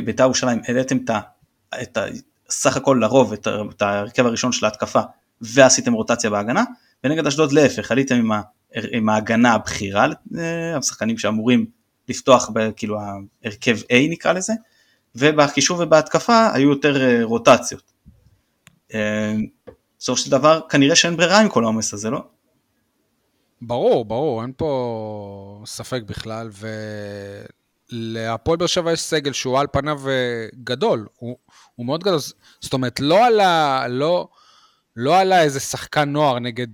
[0.05, 1.11] בית"ר ירושלים העליתם את,
[1.83, 1.99] את
[2.51, 5.01] סך הכל לרוב את ההרכב הראשון של ההתקפה
[5.41, 6.64] ועשיתם רוטציה בהגנה,
[7.05, 8.42] ונגד אשדוד להפך, עליתם עם, ה,
[8.92, 10.07] עם ההגנה הבכירה,
[10.76, 11.66] השחקנים שאמורים
[12.09, 14.53] לפתוח כאילו ההרכב A נקרא לזה,
[15.14, 17.92] ובקישור ובהתקפה היו יותר אה, רוטציות.
[18.94, 19.34] אה,
[19.98, 22.24] בסופו של דבר כנראה שאין ברירה עם כל העומס הזה, לא?
[23.62, 26.50] ברור, ברור, אין פה ספק בכלל,
[27.92, 31.36] ולהפועל באר שבע יש סגל שהוא על פניו אה, גדול, הוא,
[31.74, 32.18] הוא מאוד גדול,
[32.61, 34.28] זאת אומרת, לא עלה, לא,
[34.97, 36.66] לא עלה איזה שחקן נוער נגד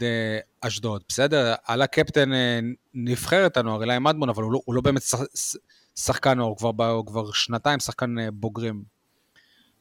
[0.60, 1.54] אשדוד, בסדר?
[1.64, 2.30] עלה קפטן
[2.94, 5.02] נבחרת הנוער, אלא עם מדמון, אבל הוא לא, הוא לא באמת
[5.94, 8.82] שחקן נוער, הוא כבר, הוא כבר שנתיים שחקן אה, בוגרים.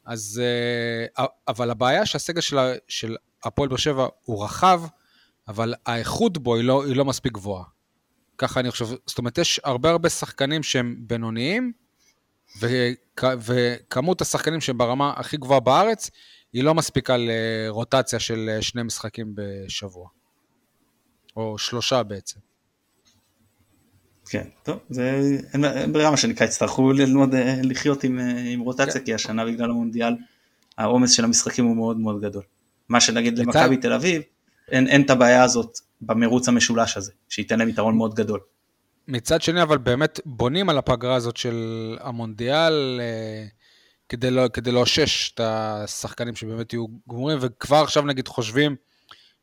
[0.06, 0.42] אז,
[1.18, 2.58] אה, אבל הבעיה שהסגל של,
[2.88, 4.82] של הפועל באר שבע הוא רחב,
[5.48, 7.64] אבל האיכות בו היא לא, היא לא מספיק גבוהה.
[8.38, 11.72] ככה אני חושב, זאת אומרת, יש הרבה הרבה שחקנים שהם בינוניים,
[12.60, 16.10] וכ, וכמות השחקנים שהם ברמה הכי גבוהה בארץ,
[16.54, 20.08] היא לא מספיקה לרוטציה של שני משחקים בשבוע.
[21.38, 22.40] או שלושה בעצם.
[24.30, 25.22] כן, טוב, זה
[25.54, 29.06] אין, אין ברירה מה שנקרא, יצטרכו ללמוד אה, לחיות עם, אה, עם רוטציה, כן.
[29.06, 30.14] כי השנה בגלל המונדיאל
[30.78, 32.44] העומס של המשחקים הוא מאוד מאוד גדול.
[32.90, 34.22] מה שנגיד למכבי תל אביב,
[34.72, 38.40] אין, אין את הבעיה הזאת במרוץ המשולש הזה, שייתן להם יתרון מאוד גדול.
[39.08, 43.46] מצד שני, אבל באמת בונים על הפגרה הזאת של המונדיאל אה,
[44.10, 48.76] כדי, לא, כדי לאושש את השחקנים שבאמת יהיו גמורים, וכבר עכשיו נגיד חושבים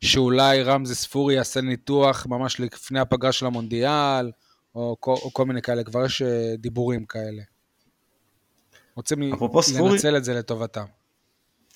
[0.00, 4.30] שאולי רמזי ספורי יעשה ניתוח ממש לפני הפגרה של המונדיאל,
[4.74, 7.42] או, או כל מיני כאלה, כבר יש אה, דיבורים כאלה.
[8.94, 10.84] רוצים לנצל ספורי, את זה לטובתם.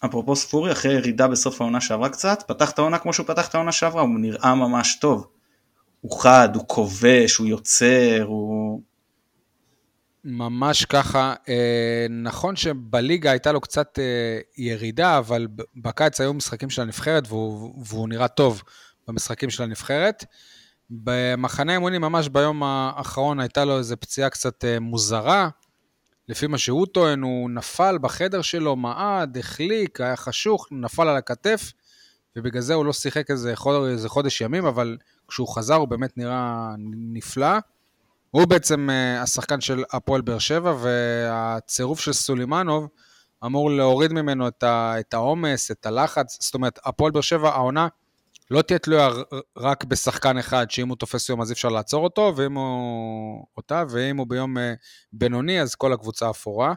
[0.05, 3.55] אפרופו ספורי, אחרי ירידה בסוף העונה שעברה קצת, פתח את העונה כמו שהוא פתח את
[3.55, 5.27] העונה שעברה, הוא נראה ממש טוב.
[6.01, 8.83] הוא חד, הוא כובש, הוא יוצר, הוא...
[10.31, 11.35] ממש ככה.
[11.49, 17.85] אה, נכון שבליגה הייתה לו קצת אה, ירידה, אבל בקיץ היו משחקים של הנבחרת והוא,
[17.87, 18.63] והוא נראה טוב
[19.09, 20.25] במשחקים של הנבחרת.
[20.91, 25.49] במחנה אימונים ממש ביום האחרון הייתה לו איזו פציעה קצת אה, מוזרה.
[26.29, 31.73] לפי מה שהוא טוען, הוא נפל בחדר שלו, מעד, החליק, היה חשוך, נפל על הכתף,
[32.37, 34.97] ובגלל זה הוא לא שיחק איזה חודש, איזה חודש ימים, אבל
[35.29, 36.75] כשהוא חזר הוא באמת נראה
[37.13, 37.59] נפלא.
[38.31, 42.89] הוא בעצם uh, השחקן של הפועל באר שבע, והצירוף של סולימנוב
[43.45, 46.39] אמור להוריד ממנו את העומס, את הלחץ.
[46.41, 47.89] זאת אומרת, הפועל באר שבע, העונה,
[48.51, 49.09] לא תהיה תלויה
[49.57, 53.85] רק בשחקן אחד, שאם הוא תופס יום אז אי אפשר לעצור אותו, ואם הוא אותה,
[53.91, 54.75] ואם הוא ביום אה,
[55.13, 56.75] בינוני אז כל הקבוצה אפורה.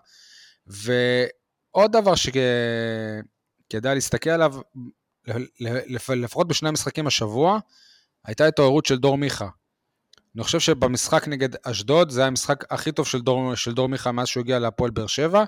[0.68, 4.54] ועוד דבר שכדאי להסתכל עליו,
[6.10, 7.60] לפחות בשני המשחקים השבוע,
[8.26, 9.47] הייתה התעוררות של דור מיכה.
[10.36, 14.12] אני חושב שבמשחק נגד אשדוד זה היה המשחק הכי טוב של דור, של דור מיכה
[14.12, 15.44] מאז שהוא הגיע להפועל באר שבע.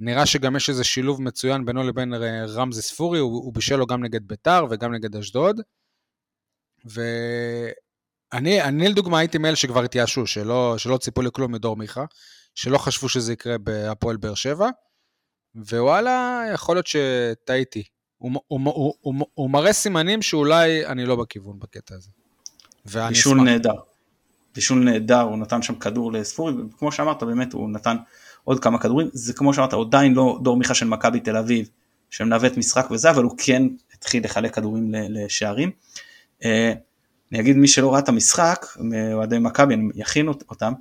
[0.00, 2.14] נראה שגם יש איזה שילוב מצוין בינו לבין
[2.48, 5.60] רמזי ספורי, הוא, הוא בישל לו גם נגד ביתר וגם נגד אשדוד.
[6.84, 12.04] ואני אני לדוגמה הייתי מאלה שכבר התייאשו, שלא, שלא ציפו לכלום מדור מיכה,
[12.54, 14.68] שלא חשבו שזה יקרה בהפועל באר שבע,
[15.54, 17.82] ווואלה, יכול להיות שטעיתי.
[18.16, 22.10] הוא, הוא, הוא, הוא, הוא מראה סימנים שאולי אני לא בכיוון בקטע הזה.
[22.84, 23.89] בישול נהדר.
[24.54, 27.96] בישול נהדר, הוא נתן שם כדור לספורי, וכמו שאמרת, באמת הוא נתן
[28.44, 31.68] עוד כמה כדורים, זה כמו שאמרת, עדיין לא דור מיכה של מכבי תל אביב,
[32.10, 33.62] שמנווט משחק וזה, אבל הוא כן
[33.94, 35.70] התחיל לחלק כדורים לשערים.
[36.44, 36.72] אה,
[37.32, 40.72] אני אגיד מי שלא ראה את המשחק, מאוהדי מכבי, אני יכין אותם,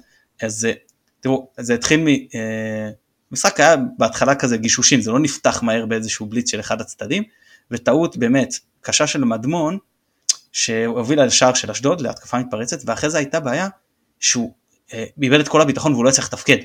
[0.42, 0.72] אז אה,
[1.20, 2.08] תראו, זה התחיל מ...
[2.08, 2.90] אה,
[3.32, 7.24] המשחק היה בהתחלה כזה גישושים, זה לא נפתח מהר באיזשהו בליץ של אחד הצדדים,
[7.72, 9.78] וטעות באמת קשה של מדמון,
[10.52, 13.68] שהובילה לשער של אשדוד להתקפה מתפרצת, ואחרי זה הייתה בעיה
[14.20, 14.54] שהוא
[14.94, 16.58] אה, איבד את כל הביטחון והוא לא הצליח לתפקד.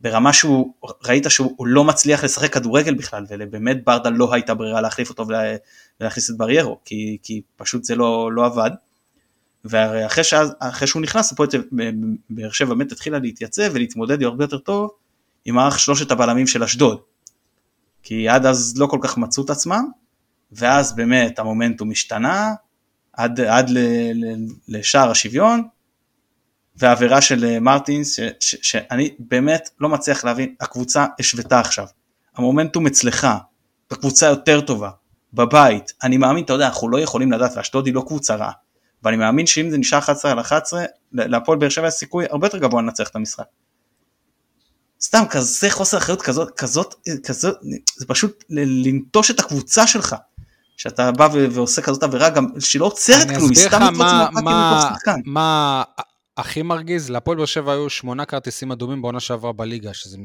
[0.00, 5.08] ברמה שהוא, ראית שהוא לא מצליח לשחק כדורגל בכלל, ובאמת ברדה לא הייתה ברירה להחליף
[5.10, 5.26] אותו
[6.00, 8.70] ולהכניס את בריירו, כי, כי פשוט זה לא, לא עבד.
[9.64, 10.54] ואחרי שאז,
[10.86, 11.48] שהוא נכנס, הפועל
[12.30, 14.90] באר שבע באמת התחילה להתייצב ולהתמודד הרבה יותר טוב
[15.44, 17.00] עם מערך שלושת הבלמים של אשדוד.
[18.02, 19.84] כי עד אז לא כל כך מצאו את עצמם,
[20.52, 22.54] ואז באמת המומנטום השתנה,
[23.20, 23.78] עד, עד ל,
[24.14, 24.34] ל,
[24.68, 25.62] לשער השוויון,
[26.76, 31.86] והעבירה של אה, מרטינס, ש, ש, שאני באמת לא מצליח להבין, הקבוצה השוותה עכשיו,
[32.36, 33.28] המומנטום אצלך,
[33.90, 34.90] בקבוצה יותר טובה,
[35.32, 38.52] בבית, אני מאמין, אתה יודע, אנחנו לא יכולים לדעת, ואשדוד היא לא קבוצה רעה,
[39.02, 42.58] ואני מאמין שאם זה נשאר 11 על 11, להפועל באר שבע יש סיכוי הרבה יותר
[42.58, 43.44] גבוה לנצח את המשחק.
[45.02, 46.94] סתם כזה חוסר אחריות כזאת, כזאת,
[47.26, 47.56] כזאת,
[47.96, 50.16] זה פשוט לנטוש את הקבוצה שלך.
[50.80, 55.20] שאתה בא ועושה כזאת עבירה גם שלא עוצרת כלום, היא סתם מתפוצצת מתוך שחקן.
[55.24, 55.82] מה
[56.36, 57.10] הכי מרגיז?
[57.10, 60.18] להפועל באר שבע היו שמונה כרטיסים אדומים בעונה שעברה בליגה, שזה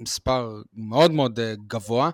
[0.00, 2.10] מספר מאוד מאוד אה, גבוה.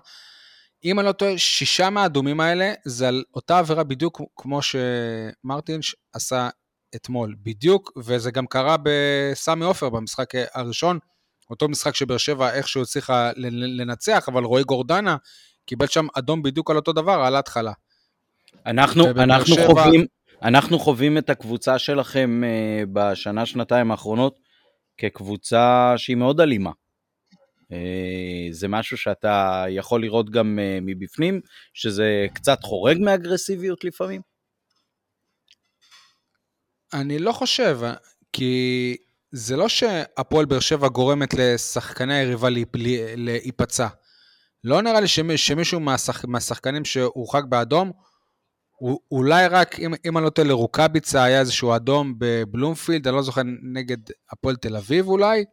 [0.85, 6.49] אם אני לא טועה, שישה מהאדומים האלה זה על אותה עבירה בדיוק כמו שמרטינש עשה
[6.95, 10.99] אתמול, בדיוק, וזה גם קרה בסמי עופר במשחק הראשון,
[11.49, 13.31] אותו משחק שבאר שבע איכשהו הצליחה
[13.77, 15.15] לנצח, אבל רועי גורדנה
[15.65, 17.73] קיבל שם אדום בדיוק על אותו דבר על ההתחלה.
[18.65, 19.65] אנחנו, אנחנו, שבע...
[19.65, 20.05] חווים,
[20.41, 24.39] אנחנו חווים את הקבוצה שלכם uh, בשנה, שנתיים האחרונות
[24.97, 26.71] כקבוצה שהיא מאוד אלימה.
[27.63, 27.73] Uh,
[28.51, 31.41] זה משהו שאתה יכול לראות גם uh, מבפנים,
[31.73, 34.21] שזה קצת חורג מאגרסיביות לפעמים?
[36.93, 37.79] אני לא חושב,
[38.33, 38.97] כי
[39.31, 42.47] זה לא שהפועל באר שבע גורמת לשחקני היריבה
[43.17, 43.87] להיפצע.
[44.63, 45.07] לא נראה לי
[45.37, 47.91] שמישהו מהשח, מהשחקנים שהורחק באדום,
[49.11, 53.41] אולי רק, אם, אם אני לא טועה, לרוקאביצה היה איזשהו אדום בבלומפילד, אני לא זוכר,
[53.73, 53.97] נגד
[54.31, 55.45] הפועל תל אביב אולי,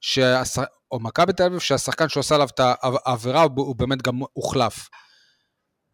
[0.00, 0.58] שהש...
[0.92, 2.60] או מכבי תל אביב, שהשחקן שעושה עליו את
[3.04, 4.88] העבירה, הוא באמת גם הוחלף.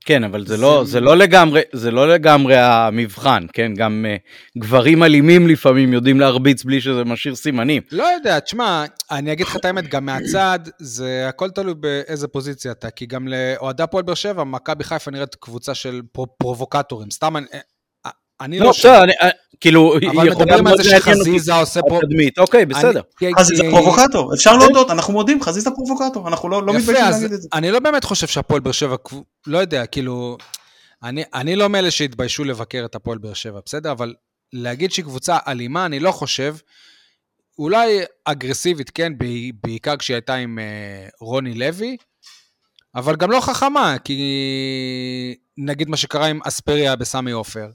[0.04, 0.62] כן, אבל זה, זה...
[0.62, 3.74] לא, זה, לא לגמרי, זה לא לגמרי המבחן, כן?
[3.74, 7.82] גם uh, גברים אלימים לפעמים יודעים להרביץ בלי שזה משאיר סימנים.
[7.92, 12.72] לא יודע, תשמע, אני אגיד לך את האמת, גם מהצד, זה הכל תלוי באיזה פוזיציה
[12.72, 16.00] אתה, כי גם לאוהדי הפועל באר שבע, מכבי חיפה נראית קבוצה של
[16.38, 17.10] פרובוקטורים.
[17.10, 17.46] סתם, אני,
[18.40, 19.06] אני לא, לא שם.
[19.60, 21.98] כאילו, אבל מדברים על זה שחזיזה עושה פה...
[22.02, 23.00] תדמית, אוקיי, בסדר.
[23.38, 27.48] חזיזה פרובוקטור, אפשר להודות, אנחנו מודים, חזיזה פרובוקטור, אנחנו לא, לא מתביישים להגיד את זה.
[27.52, 28.96] אני לא באמת חושב שהפועל באר שבע,
[29.46, 30.36] לא יודע, כאילו,
[31.34, 33.92] אני לא מאלה שהתביישו לבקר את הפועל באר שבע, בסדר?
[33.92, 34.14] אבל
[34.52, 36.56] להגיד שהיא קבוצה אלימה, אני לא חושב.
[37.58, 39.12] אולי אגרסיבית, כן,
[39.62, 41.96] בעיקר כשהיא הייתה עם אה, רוני לוי,
[42.94, 44.18] אבל גם לא חכמה, כי
[45.58, 47.66] נגיד מה שקרה עם אספריה בסמי עופר.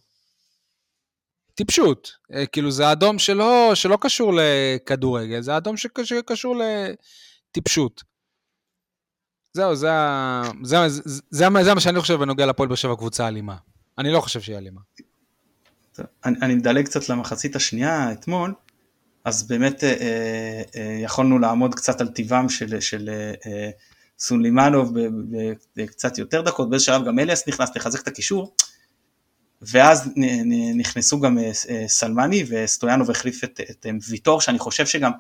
[1.56, 2.12] טיפשות.
[2.34, 6.56] אה, כאילו זה אדום שלא, שלא קשור לכדורגל, זה אדום שקשור
[7.51, 8.03] לטיפשות.
[9.53, 9.89] זהו, זה,
[10.64, 11.01] זה, זה,
[11.32, 13.56] זה, זה מה שאני חושב בנוגע לפועל באר שבע קבוצה אלימה.
[13.97, 14.82] אני לא חושב שהיא אלימה.
[16.26, 18.53] אני, אני מדלג קצת למחצית השנייה אתמול,
[19.26, 23.70] אז באמת אה, אה, אה יכולנו לעמוד קצת על טיבם של, של אה, אה
[24.20, 24.93] סולימנוב
[25.76, 28.56] בקצת יותר דקות, באיזה שלב גם אליאס נכנס לחזק את הקישור.
[29.72, 30.09] ואז
[30.76, 35.11] נכנסו גם אה, אה, סלמני וסטויאנוב החליף את, את ויטור שאני חושב שגם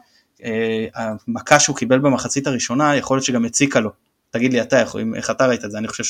[0.43, 3.89] אה, המכה שהוא קיבל במחצית הראשונה יכול להיות שגם הציקה לו.
[4.29, 4.83] תגיד לי אתה
[5.15, 6.03] איך אתה ראית את זה, אני חושב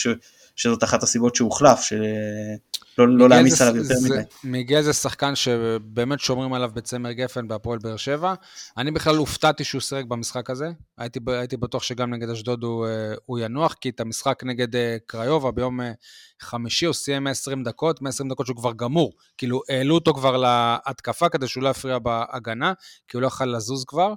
[0.55, 4.21] שזאת אחת הסיבות שהוא הוחלף, שלא לא להעמיס עליו יותר מדי.
[4.43, 8.33] מיגל זה שחקן שבאמת שומרים עליו בצמר גפן בהפועל באר שבע.
[8.77, 10.69] אני בכלל הופתעתי שהוא סירק במשחק הזה.
[10.97, 14.97] הייתי, הייתי בטוח שגם נגד אשדוד הוא, אה, הוא ינוח, כי את המשחק נגד אה,
[15.05, 15.91] קריובה ביום אה,
[16.41, 19.13] חמישי הוא סיים 120 דקות, 120 דקות שהוא כבר גמור.
[19.37, 22.73] כאילו, העלו אותו כבר להתקפה כדי שהוא לא יפריע בהגנה,
[23.07, 24.13] כי הוא לא יכל לזוז כבר.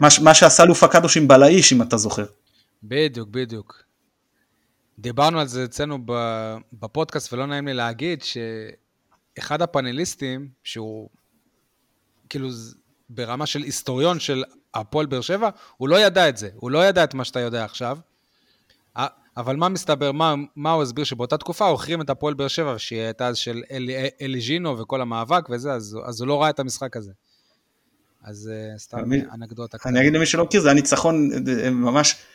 [0.00, 2.24] מה, מה שעשה לופה קדוש עם בלאיש, אם אתה זוכר.
[2.82, 3.84] בדיוק, בדיוק.
[4.98, 5.98] דיברנו על זה אצלנו
[6.72, 11.08] בפודקאסט, ולא נעים לי להגיד שאחד הפאנליסטים, שהוא
[12.28, 12.48] כאילו
[13.08, 17.04] ברמה של היסטוריון של הפועל באר שבע, הוא לא ידע את זה, הוא לא ידע
[17.04, 17.98] את מה שאתה יודע עכשיו.
[19.36, 22.74] אבל מה מסתבר, מה, מה הוא הסביר שבאותה תקופה הוא החרים את הפועל באר שבע,
[22.78, 26.50] שהיא הייתה אז של אלי, אלי ז'ינו וכל המאבק וזה, אז, אז הוא לא ראה
[26.50, 27.12] את המשחק הזה.
[28.22, 29.78] אז uh, סתם אנקדוטה.
[29.86, 32.33] אני אגיד למי שלא מכיר, זה היה ניצחון אה, ממש אה,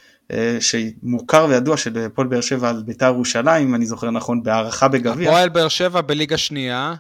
[0.60, 5.30] שמוכר וידוע של הפועל באר שבע על בית"ר ירושלים, אם אני זוכר נכון, בהערכה בגביע.
[5.30, 6.96] הפועל באר שבע בליגה שנייה,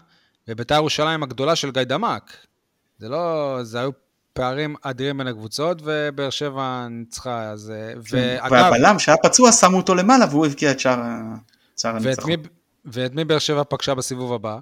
[0.47, 2.33] ובית"ר ירושלים הגדולה של גיא דמק.
[2.99, 3.91] זה לא, זה היו
[4.33, 7.73] פערים אדירים בין הקבוצות, ובאר שבע ניצחה, אז...
[7.93, 8.51] כן, ואגב...
[8.51, 11.01] והבלם שהיה פצוע, שמו אותו למעלה והוא הבקיע את שער
[11.83, 12.31] הניצחון.
[12.85, 14.57] ואת מי באר שבע פגשה בסיבוב הבא?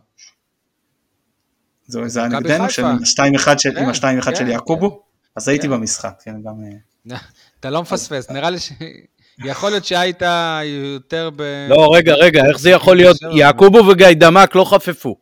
[1.88, 2.86] זה היה נגדנו, עם
[3.40, 3.72] ה-2-1 של
[4.38, 4.96] כן, יעקובו, כן.
[5.36, 6.54] אז הייתי במשחק, כן, גם...
[7.58, 8.72] אה, אתה לא מפספס, נראה לי ש...
[9.46, 10.22] יכול להיות שהיית
[10.74, 11.68] יותר ב...
[11.70, 13.18] לא, רגע, רגע, איך זה יכול להיות?
[13.32, 15.16] יעקובו וגיא דמק לא חפפו.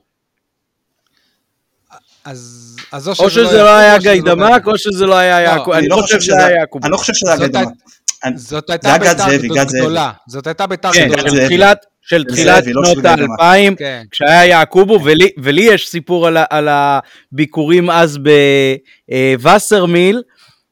[2.25, 5.77] אז, אז או שזה לא, לא היה גיא לא או שזה לא היה יעקובו.
[5.77, 6.85] אני לא חושב שזה היה יעקובו.
[6.85, 7.73] אני לא חושב שזה היה גיא דמק.
[8.35, 10.11] זאת הייתה ביתר גדולה.
[10.27, 11.73] זאת הייתה ביתר גדולה.
[12.07, 14.03] של תחילת שנות האלפיים, כן.
[14.11, 14.99] כשהיה יעקובו,
[15.43, 18.19] ולי יש סיפור על הביקורים אז
[19.07, 20.21] בווסרמיל,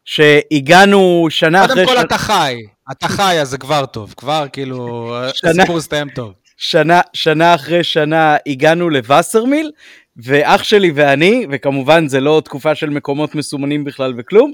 [0.06, 1.86] שהגענו שנה אחרי...
[1.86, 2.56] קודם כל אתה חי,
[2.91, 6.34] אתה חי אז זה כבר טוב, כבר כאילו, הסיפור הסתיים טוב.
[6.58, 9.72] שנה, שנה אחרי שנה הגענו לווסרמיל,
[10.18, 14.51] ואח שלי ואני, וכמובן זה לא תקופה של מקומות מסומנים בכלל וכלום,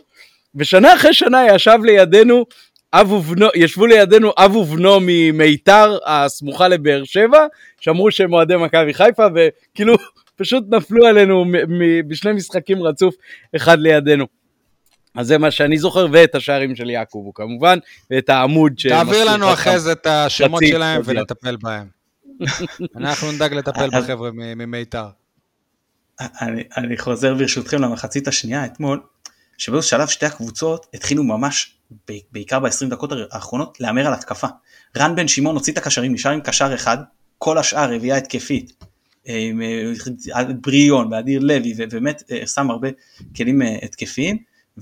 [0.56, 2.45] ושנה אחרי שנה ישב לידינו
[2.93, 7.45] אב ובנו, ישבו לידינו אב ובנו ממיתר הסמוכה לבאר שבע,
[7.80, 9.95] שאמרו שהם אוהדי מכבי חיפה, וכאילו
[10.36, 11.45] פשוט נפלו עלינו
[12.08, 13.16] בשני משחקים רצוף
[13.56, 14.38] אחד לידינו.
[15.16, 17.80] אז זה מה שאני זוכר, ואת השערים של יעקובו כמובן,
[18.12, 18.88] ואת העמוד ש...
[18.88, 21.88] תעביר לנו אחרי זה את השמות שלהם ולטפל בהם.
[22.95, 25.07] אנחנו נדאג לטפל בחבר'ה ממיתר.
[26.20, 29.01] אני, אני חוזר ברשותכם למחצית השנייה אתמול,
[29.57, 31.76] שבאיזשהו שלב שתי הקבוצות התחילו ממש,
[32.32, 34.47] בעיקר ב-20 דקות האחרונות, להמר על התקפה.
[34.97, 36.97] רן בן שמעון הוציא את הקשרים, נשאר עם קשר אחד,
[37.38, 38.84] כל השאר רביעייה התקפית.
[39.26, 42.88] עם אה, בריון ואדיר לוי, ובאמת אה, שם הרבה
[43.36, 44.38] כלים אה, התקפיים.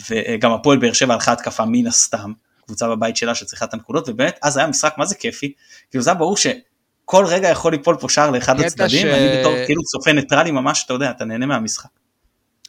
[0.10, 2.34] וגם הפועל באר שבע הלכה התקפה מן הסתם,
[2.66, 5.54] קבוצה בבית שלה שצריכה את הנקודות, ובאמת אז היה משחק מה זה כיפי,
[5.90, 9.10] כאילו זה היה ברור שכל רגע יכול ליפול פה שער לאחד הצדדים, ש...
[9.10, 11.90] אני בתור כאילו צופה ניטרלי ממש, אתה יודע, אתה נהנה מהמשחק.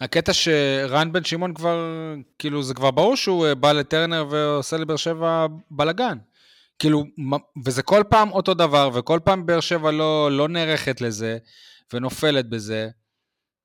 [0.00, 1.78] הקטע שרן בן שמעון כבר,
[2.38, 6.18] כאילו זה כבר ברור שהוא אה, בא לטרנר ועושה לבאר שבע בלאגן.
[6.78, 7.04] כאילו,
[7.64, 11.38] וזה כל פעם אותו דבר, וכל פעם באר שבע לא, לא נערכת לזה,
[11.92, 12.88] ונופלת בזה.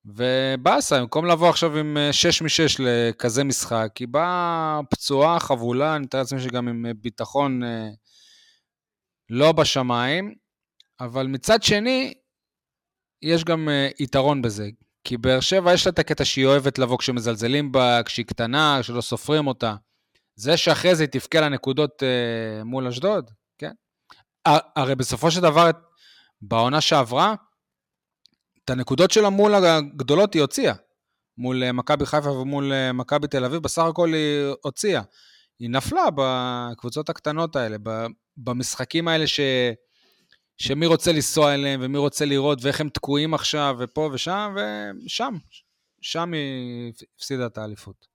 [0.04, 6.04] ובאסה, במקום לבוא עכשיו עם 6 אה, מ-6 לכזה משחק, היא באה פצועה, חבולה, אני
[6.04, 7.88] מתאר לעצמי שגם עם אה, ביטחון אה,
[9.30, 10.34] לא בשמיים,
[11.00, 12.14] אבל מצד שני,
[13.22, 13.68] יש גם
[14.00, 14.68] יתרון בזה.
[15.04, 19.00] כי באר שבע יש לה את הקטע שהיא אוהבת לבוא כשמזלזלים בה, כשהיא קטנה, כשלא
[19.00, 19.74] סופרים אותה.
[20.36, 22.02] זה שאחרי זה היא תבכה לה נקודות
[22.64, 23.72] מול אשדוד, כן?
[24.76, 25.70] הרי בסופו של דבר,
[26.42, 27.34] בעונה שעברה,
[28.64, 30.74] את הנקודות שלה מול הגדולות היא הוציאה.
[31.38, 35.02] מול אה, מכבי חיפה ומול אה, מכבי תל אביב, בסך הכל היא הוציאה.
[35.58, 37.76] היא נפלה בקבוצות הקטנות האלה,
[38.36, 39.40] במשחקים האלה ש...
[40.56, 44.54] שמי רוצה לנסוע אליהם ומי רוצה לראות ואיך הם תקועים עכשיו ופה ושם,
[45.06, 45.34] ושם,
[46.00, 48.06] שם היא הפסידה את האליפות.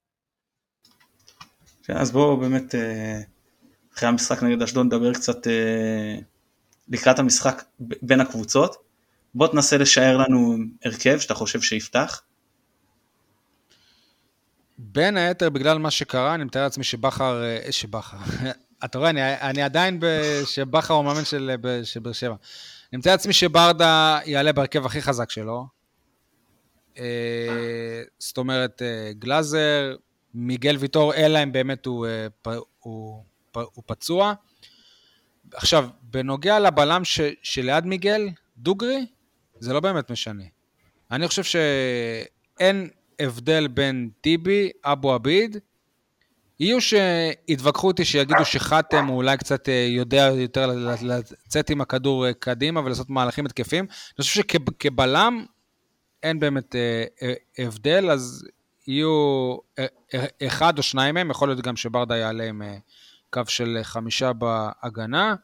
[1.84, 3.22] כן, אז בואו באמת, אה,
[3.94, 5.48] אחרי המשחק נגד אשדוד נדבר קצת
[6.90, 8.89] לקראת המשחק בין הקבוצות.
[9.36, 12.22] בוא תנסה לשער לנו הרכב שאתה חושב שיפתח.
[14.78, 18.18] בין היתר בגלל מה שקרה, אני מתאר לעצמי שבכר, אה, שבכר,
[18.86, 20.00] אתה רואה, אני, אני עדיין
[20.46, 22.36] שבכר הוא מאמן של, באר שבע.
[22.94, 25.68] אני מתאר לעצמי שברדה יעלה בהרכב הכי חזק שלו.
[26.98, 29.96] אה, זאת אומרת, אה, גלאזר,
[30.34, 32.08] מיגל ויטור, אלא אם באמת הוא,
[32.44, 33.24] הוא, הוא,
[33.74, 34.34] הוא פצוע.
[35.54, 39.06] עכשיו, בנוגע לבלם ש, שליד מיגל, דוגרי,
[39.60, 40.44] זה לא באמת משנה.
[41.12, 42.90] אני חושב שאין
[43.20, 45.58] הבדל בין טיבי, אבו עביד,
[46.60, 52.34] יהיו שיתווכחו אותי, שיגידו שחתם הוא אולי קצת אה, יודע יותר לצאת עם הכדור אה,
[52.34, 53.84] קדימה ולעשות מהלכים התקפים.
[53.86, 55.46] אני חושב שכבלם
[56.24, 58.46] אין באמת אה, הבדל, אז
[58.88, 59.56] יהיו
[60.48, 62.62] אחד או שניים מהם, יכול להיות גם שברדה יעלה עם
[63.30, 65.36] קו של חמישה בהגנה.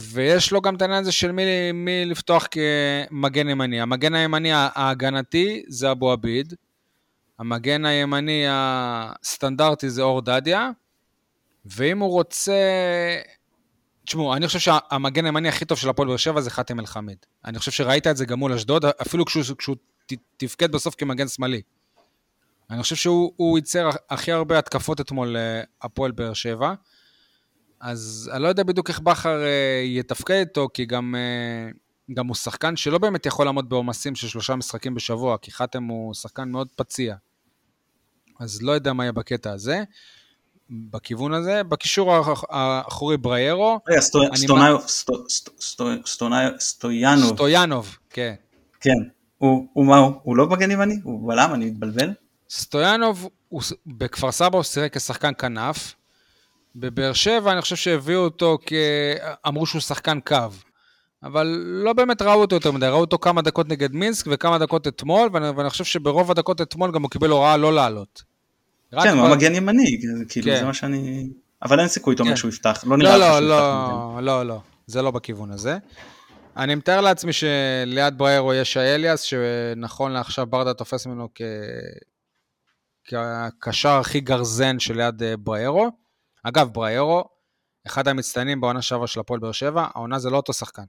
[0.00, 3.80] ויש לו גם את העניין הזה של מי, מי לפתוח כמגן ימני.
[3.80, 6.54] המגן הימני ההגנתי זה אבו עביד.
[7.38, 10.70] המגן הימני הסטנדרטי זה אור דדיה,
[11.64, 12.52] ואם הוא רוצה...
[14.04, 17.16] תשמעו, אני חושב שהמגן הימני הכי טוב של הפועל באר שבע זה חאתם אל-חמיד.
[17.44, 19.76] אני חושב שראית את זה גם מול אשדוד, אפילו כשהוא, כשהוא
[20.36, 21.62] תפקד בסוף כמגן שמאלי.
[22.70, 25.36] אני חושב שהוא ייצר הכי הרבה התקפות אתמול
[25.82, 26.74] להפועל באר שבע.
[27.80, 31.70] אז אני לא יודע בדיוק איך בכר אה, יתפקד איתו, כי גם, אה,
[32.14, 36.14] גם הוא שחקן שלא באמת יכול לעמוד בעומסים של שלושה משחקים בשבוע, כי חאתם הוא
[36.14, 37.14] שחקן מאוד פציע.
[38.40, 39.82] אז לא יודע מה יהיה בקטע הזה,
[40.70, 41.62] בכיוון הזה.
[41.62, 42.14] בקישור
[42.50, 43.80] האחורי בריירו.
[43.88, 44.00] רגע,
[46.60, 47.34] סטויאנוב.
[47.34, 48.34] סטויאנוב, כן.
[48.80, 48.96] כן.
[49.38, 50.12] הוא מה הוא?
[50.22, 51.00] הוא לא מגן ימני?
[51.04, 51.54] הוא בלם?
[51.54, 52.12] אני מתבלבל?
[52.50, 53.28] סטויאנוב,
[53.86, 55.94] בכפר סבא הוא שיחק כשחקן כנף.
[56.76, 58.76] בבאר שבע אני חושב שהביאו אותו כי
[59.46, 60.36] אמרו שהוא שחקן קו.
[61.22, 64.88] אבל לא באמת ראו אותו יותר מדי, ראו אותו כמה דקות נגד מינסק וכמה דקות
[64.88, 68.22] אתמול, ואני, ואני חושב שברוב הדקות אתמול גם הוא קיבל הוראה לא לעלות.
[69.02, 70.58] כן, הוא מגן ימני, כאילו כן.
[70.58, 71.30] זה מה שאני...
[71.62, 72.36] אבל אין סיכוי, אתה אומר, כן.
[72.36, 75.78] שהוא יפתח, לא נראה לא, לא, לא, לא, לא, זה לא בכיוון הזה.
[76.56, 81.42] אני מתאר לעצמי שליד בריירו יש האליאס, שנכון לעכשיו ברדה תופס ממנו כ...
[83.04, 85.90] כקשר הכי גרזן שליד אה, בריירו.
[86.42, 87.24] אגב, בריירו,
[87.86, 90.84] אחד המצטיינים בעונה שעברה של הפועל באר שבע, העונה זה לא אותו שחקן.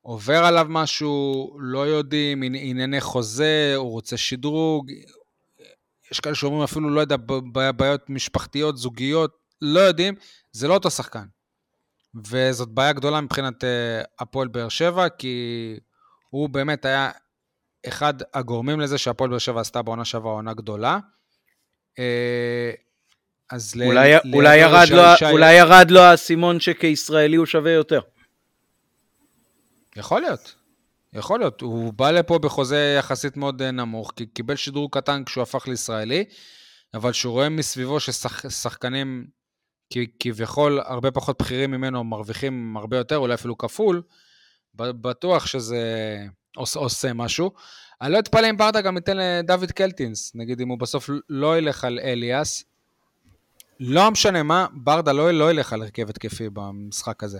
[0.00, 4.90] עובר עליו משהו, לא יודעים, ענייני חוזה, הוא רוצה שדרוג,
[6.12, 7.16] יש כאלה שאומרים אפילו, לא יודע,
[7.76, 10.14] בעיות משפחתיות, זוגיות, לא יודעים,
[10.52, 11.26] זה לא אותו שחקן.
[12.30, 15.76] וזאת בעיה גדולה מבחינת אה, הפועל באר שבע, כי
[16.30, 17.10] הוא באמת היה
[17.88, 20.98] אחד הגורמים לזה שהפועל באר שבע עשתה בעונה שעברה עונה גדולה.
[23.50, 24.34] אז אולי, ל...
[24.34, 25.30] אולי, ירד לו, שי...
[25.30, 28.00] אולי ירד לו האסימון שכישראלי הוא שווה יותר.
[29.96, 30.54] יכול להיות.
[31.12, 35.42] יכול להיות, הוא בא לפה בחוזה יחסית מאוד אה, נמוך, כי קיבל שדרוג קטן כשהוא
[35.42, 36.24] הפך לישראלי,
[36.94, 39.26] אבל כשהוא רואה מסביבו ששחקנים
[40.20, 44.02] כביכול הרבה פחות בכירים ממנו מרוויחים הרבה יותר, אולי אפילו כפול,
[44.74, 46.16] בטוח שזה
[46.56, 47.50] עושה, עושה משהו.
[48.02, 51.84] אני לא אתפלא אם ברדה גם ייתן לדוד קלטינס, נגיד אם הוא בסוף לא ילך
[51.84, 52.64] על אליאס,
[53.80, 57.38] לא משנה מה, ברדה לא, לא ילך על הרכב התקפי במשחק הזה.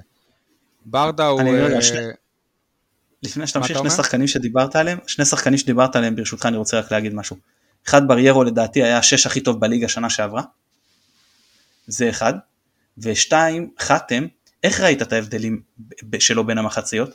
[0.87, 1.41] ברדה הוא...
[1.41, 1.99] אני לא יודע, שני...
[3.23, 6.93] לפני שאתה ממשיך, שני שחקנים שדיברת עליהם, שני שחקנים שדיברת עליהם, ברשותך אני רוצה רק
[6.93, 7.37] להגיד משהו.
[7.89, 10.43] אחד בריירו לדעתי היה השש הכי טוב בליגה שנה שעברה,
[11.87, 12.35] זה אחד,
[12.99, 14.27] ושתיים, חתם,
[14.65, 15.63] איך ראית את ההבדלים
[16.19, 17.11] שלו בין המחציות?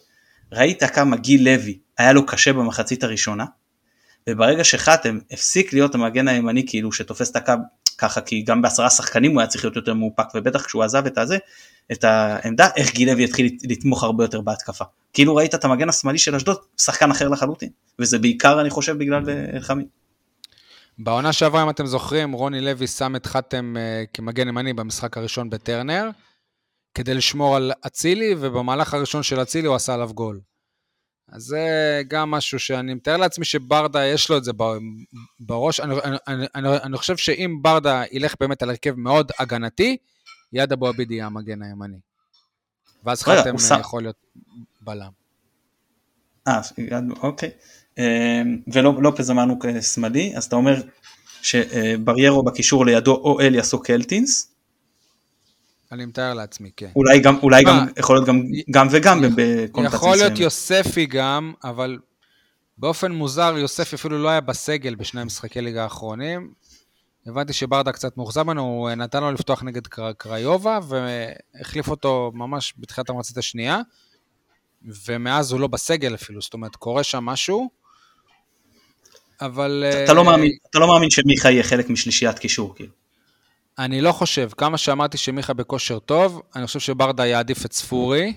[0.51, 3.45] ראית כמה גיל לוי היה לו קשה במחצית הראשונה,
[4.30, 7.53] וברגע שחתם הפסיק להיות המגן הימני כאילו שתופס את הקו
[8.01, 11.17] ככה כי גם בעשרה שחקנים הוא היה צריך להיות יותר מאופק ובטח כשהוא עזב את
[11.17, 11.37] הזה,
[11.91, 14.85] את העמדה, גיל לוי התחיל לתמוך הרבה יותר בהתקפה.
[15.13, 19.23] כאילו ראית את המגן השמאלי של אשדוד, שחקן אחר לחלוטין, וזה בעיקר אני חושב בגלל
[19.53, 19.87] אלחמיד.
[20.99, 25.49] בעונה שעברה אם אתם זוכרים רוני לוי שם את חתם uh, כמגן ימני במשחק הראשון
[25.49, 26.09] בטרנר
[26.95, 30.39] כדי לשמור על אצילי ובמהלך הראשון של אצילי הוא עשה עליו גול.
[31.32, 34.51] אז זה גם משהו שאני מתאר לעצמי שברדה יש לו את זה
[35.39, 35.79] בראש.
[35.79, 39.97] אני, אני, אני, אני, אני חושב שאם ברדה ילך באמת על הרכב מאוד הגנתי,
[40.53, 41.97] יד אבו עביד יהיה המגן הימני.
[43.03, 44.15] ואז חתם יכול להיות
[44.82, 45.11] בלם.
[46.47, 46.61] אה,
[47.23, 47.49] אוקיי.
[47.99, 48.41] אה,
[48.73, 50.82] ולופז אמרנו כשמאלי, אז אתה אומר
[51.41, 54.50] שבריירו בקישור לידו או אליאס או קלטינס,
[55.91, 56.89] אני מתאר לעצמי, כן.
[56.95, 61.97] אולי גם, אולי גם, יכול להיות גם, גם וגם בקונטקט יכול להיות יוספי גם, אבל
[62.77, 66.51] באופן מוזר יוספי אפילו לא היה בסגל בשני המשחקי ליגה האחרונים.
[67.25, 69.81] הבנתי שברדה קצת מאוכזב ממנו, הוא נתן לו לפתוח נגד
[70.17, 73.79] קריובה, והחליף אותו ממש בתחילת המחצית השנייה,
[75.05, 77.69] ומאז הוא לא בסגל אפילו, זאת אומרת, קורה שם משהו,
[79.41, 79.83] אבל...
[80.03, 83.00] אתה, לא, מאמין, אתה לא מאמין שמיכה יהיה חלק משלישיית קישור, כאילו.
[83.80, 88.34] אני לא חושב, כמה שאמרתי שמיכה בכושר טוב, אני חושב שברדה יעדיף את ספורי.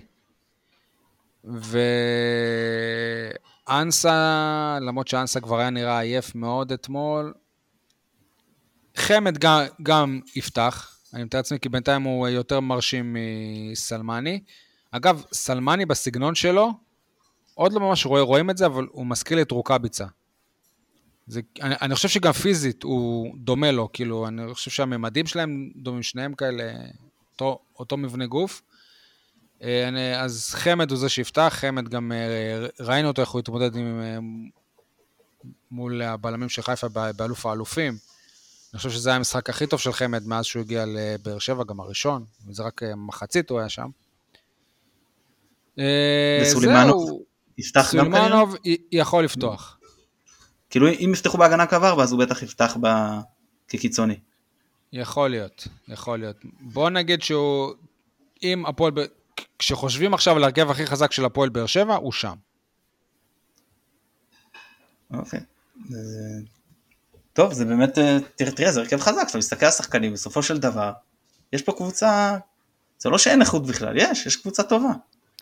[3.69, 7.35] ואנסה, למרות שאנסה כבר היה נראה עייף מאוד אתמול,
[8.97, 13.17] חמד גם, גם יפתח, אני מתאר לעצמי כי בינתיים הוא יותר מרשים
[13.71, 14.41] מסלמני.
[14.91, 16.73] אגב, סלמני בסגנון שלו,
[17.55, 20.07] עוד לא ממש רואים את זה, אבל הוא מזכיר לי את רוקאביצה.
[21.27, 26.03] זה, אני, אני חושב שגם פיזית הוא דומה לו, כאילו, אני חושב שהממדים שלהם דומים,
[26.03, 26.73] שניהם כאלה,
[27.33, 28.63] אותו, אותו מבנה גוף.
[29.63, 33.77] אה, אני, אז חמד הוא זה שיפתח, חמד גם אה, ראינו אותו איך הוא התמודד
[33.77, 34.19] עם, אה,
[35.71, 37.97] מול הבלמים של חיפה באלוף האלופים.
[38.73, 41.81] אני חושב שזה היה המשחק הכי טוב של חמד מאז שהוא הגיע לבאר שבע, גם
[41.81, 43.89] הראשון, וזה רק מחצית הוא היה שם.
[46.43, 47.23] וסולימנוב
[47.59, 48.21] יפתח גם כנראה?
[48.21, 48.57] סולימנוב
[48.93, 49.74] יכול לפתוח.
[50.75, 52.89] כאילו אם יפתחו בהגנה קו 4 אז הוא בטח יפתח ב...
[53.69, 54.19] כקיצוני.
[54.93, 56.37] יכול להיות, יכול להיות.
[56.61, 57.73] בוא נגיד שהוא,
[58.43, 58.93] אם הפועל,
[59.59, 62.35] כשחושבים עכשיו על ההרכב הכי חזק של הפועל באר שבע, הוא שם.
[65.15, 65.41] אוקיי.
[67.33, 70.59] טוב, זה באמת, אה, תראה, תראה, זה הרכב חזק, אתה מסתכל על השחקנים, בסופו של
[70.59, 70.93] דבר,
[71.53, 72.37] יש פה קבוצה,
[72.99, 74.93] זה לא שאין איכות בכלל, יש, יש קבוצה טובה.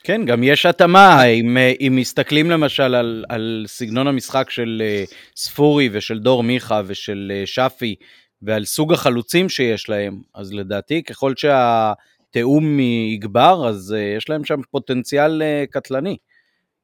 [0.05, 5.05] כן, גם יש התאמה, אם, אה, אם מסתכלים למשל על, על סגנון המשחק של אה,
[5.36, 7.94] ספורי ושל דור מיכה ושל שפי,
[8.42, 12.80] ועל סוג החלוצים שיש להם, אז לדעתי ככל שהתיאום
[13.14, 16.16] יגבר, אז יש להם שם פוטנציאל קטלני.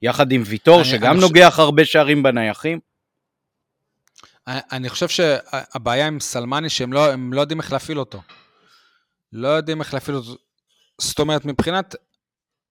[0.02, 1.62] יחד עם ויטור, אני, שגם אני נוגח חושב...
[1.62, 2.80] הרבה שערים בנייחים.
[4.46, 8.22] אני חושב שהבעיה עם סלמני שהם לא, לא יודעים איך להפעיל אותו.
[9.32, 10.36] לא יודעים איך להפעיל אותו.
[11.00, 11.94] זאת אומרת, מבחינת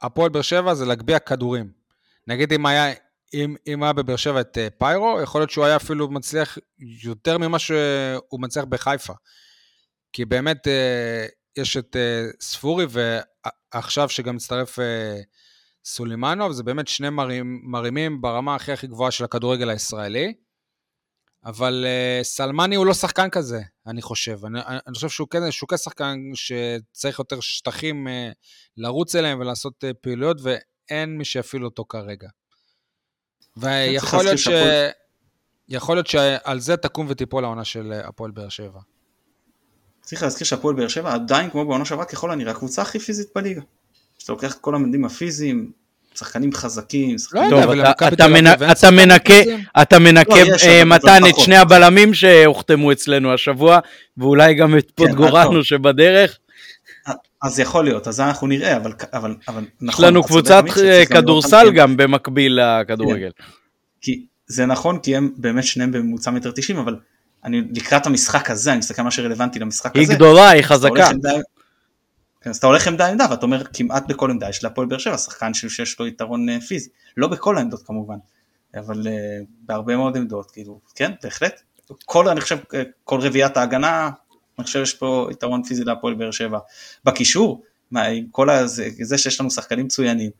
[0.02, 1.72] הפועל באר שבע זה להגביה כדורים.
[2.28, 2.93] נגיד אם היה,
[3.34, 6.58] אם, אם היה בבאר שבע את אה, פיירו, יכול להיות שהוא היה אפילו מצליח
[7.04, 9.14] יותר ממה שהוא מצליח בחיפה.
[10.14, 11.26] כי באמת אה,
[11.58, 14.80] יש את אה, ספורי, ועכשיו שגם מצטרף
[15.86, 17.08] סולימנוב, זה באמת שני
[17.64, 20.34] מרימים ברמה הכי הכי גבוהה של הכדורגל הישראלי.
[21.48, 24.45] אבל uh, סלמני הוא לא שחקן כזה, אני חושב.
[24.45, 28.34] אני, אני חושב שהוא כן, שהוא כן שחקן שצריך יותר שטחים uh,
[28.78, 32.28] לרוץ אליהם ולעשות uh, פעילויות, ואין מי שיפעיל אותו כרגע.
[33.58, 34.48] ויכול להיות, ש...
[35.70, 38.80] יכול להיות שעל זה תקום ותיפול העונה של הפועל באר שבע.
[40.02, 43.62] צריך להזכיר שהפועל באר שבע עדיין כמו בעונה שעברה ככל הנראה הקבוצה הכי פיזית בליגה.
[44.18, 45.72] כשאתה לוקח את כל המדים הפיזיים,
[46.18, 47.49] שחקנים חזקים, שחקנים...
[47.49, 47.59] טוב,
[48.13, 49.43] אתה מנקה,
[49.82, 53.80] אתה מנקה לא, מתן את שני הבלמים שהוחתמו אצלנו השבוע,
[54.18, 56.38] ואולי גם את פוטגורנו כן, שבדרך.
[57.41, 60.05] אז יכול להיות, אז אנחנו נראה, אבל, אבל, אבל נכון.
[60.05, 60.63] יש לנו קבוצת
[61.09, 63.30] כדורסל גם במקביל לכדורגל.
[63.38, 63.43] כן.
[64.01, 66.95] כי זה נכון, כי הם באמת שניהם בממוצע מטר 90, אבל
[67.45, 70.11] אני לקראת המשחק הזה, אני מסתכל על מה שרלוונטי למשחק היא הזה.
[70.11, 71.09] היא גדולה, היא חזקה.
[72.48, 75.18] כן, אז אתה הולך עמדה עמדה ואתה אומר כמעט בכל עמדה יש להפועל באר שבע
[75.18, 78.16] שחקן שיש לו יתרון אה, פיזי, לא בכל העמדות כמובן,
[78.78, 81.62] אבל uh, בהרבה מאוד עמדות, כאילו, כן, בהחלט,
[82.06, 84.10] כל, אני חושב, אה, כל רביעיית ההגנה,
[84.60, 86.60] אני חושב שיש פה יתרון פיזי להפועל באר שבע.
[87.06, 90.32] בקישור, מה, עם כל הזה, זה שיש לנו שחקנים מצוינים,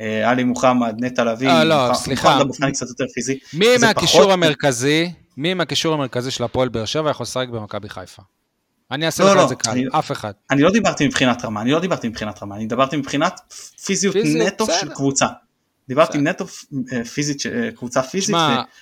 [0.00, 2.38] עלי מוחמד, נטע לביא, אה, לא, סליחה,
[2.72, 4.32] קצת יותר פיזי, מי מהקישור פחות...
[4.32, 8.22] המרכזי, מי מהקישור המרכזי של הפועל באר שבע יכול לשחק במכבי חיפה?
[8.94, 10.32] אני אעשה לא, לך לא, את זה קל, אני, אף אחד.
[10.50, 13.40] אני לא דיברתי מבחינת רמה, אני לא דיברתי מבחינת רמה, אני דיברתי מבחינת
[13.84, 14.78] פיזיות פיזי, נטו בסדר.
[14.80, 15.26] של קבוצה.
[15.88, 16.30] דיברתי בסדר.
[16.30, 16.44] נטו
[16.92, 18.36] אה, פיזית, אה, קבוצה פיזית,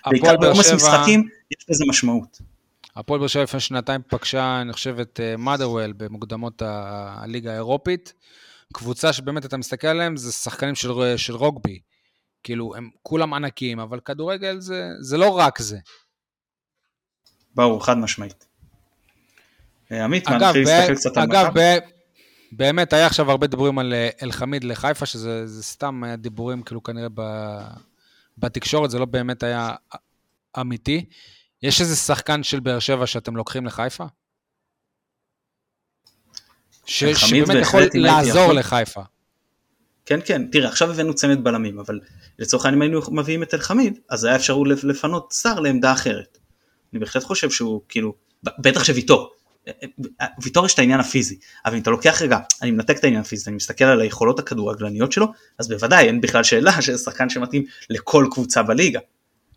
[0.07, 2.39] ובעיקר בעומס משחקים יש לזה משמעות.
[2.97, 8.13] הפועל באר שבע לפני שנתיים פגשה, אני חושב, את מאדרוול אה, במוקדמות הליגה האירופית.
[8.73, 11.81] קבוצה שבאמת אתה מסתכל עליהם, זה שחקנים של, של רוגבי.
[12.43, 15.79] כאילו, הם כולם ענקים, אבל כדורגל זה, זה לא רק זה.
[17.55, 18.52] ברור, חד משמעית.
[19.93, 21.39] אה, עמית, נתחיל להסתכל קצת על מכבי?
[21.39, 21.53] אגב,
[22.53, 27.09] באמת היה עכשיו הרבה דיבורים על אה, אלחמיד לחיפה, שזה סתם היה דיבורים כאילו כנראה
[27.15, 27.23] ב,
[28.39, 29.71] בתקשורת, זה לא באמת היה
[30.61, 31.05] אמיתי.
[31.63, 34.05] יש איזה שחקן של באר שבע שאתם לוקחים לחיפה?
[36.87, 38.59] ש, שבאמת יכול לעזור יכול...
[38.59, 39.03] לחיפה.
[40.07, 42.01] כן, כן, תראה, עכשיו הבאנו צמד בלמים, אבל
[42.39, 46.39] לצורך העניין אם היינו מביאים את אלחמיד, אז היה אפשרות לפנות שר לעמדה אחרת.
[46.93, 49.33] אני בהחלט חושב שהוא, כאילו, בטח שוויתור,
[50.43, 53.51] ויטור יש את העניין הפיזי, אבל אם אתה לוקח רגע, אני מנתק את העניין הפיזי,
[53.51, 55.27] אני מסתכל על היכולות הכדורגלניות שלו,
[55.59, 59.01] אז בוודאי אין בכלל שאלה שזה שחקן שמתאים לכל קבוצה בליגה.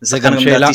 [0.00, 0.68] זה גם שאלה,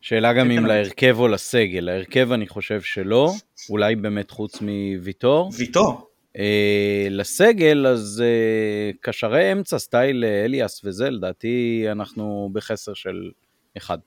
[0.00, 3.32] שאלה גם אם להרכב או לסגל, להרכב אני חושב שלא,
[3.70, 5.52] אולי באמת חוץ מוויטור.
[5.56, 6.06] ויטור.
[6.36, 13.30] אה, לסגל אז אה, קשרי אמצע סטייל אליאס וזה, לדעתי אנחנו בחסר של
[13.76, 13.98] אחד.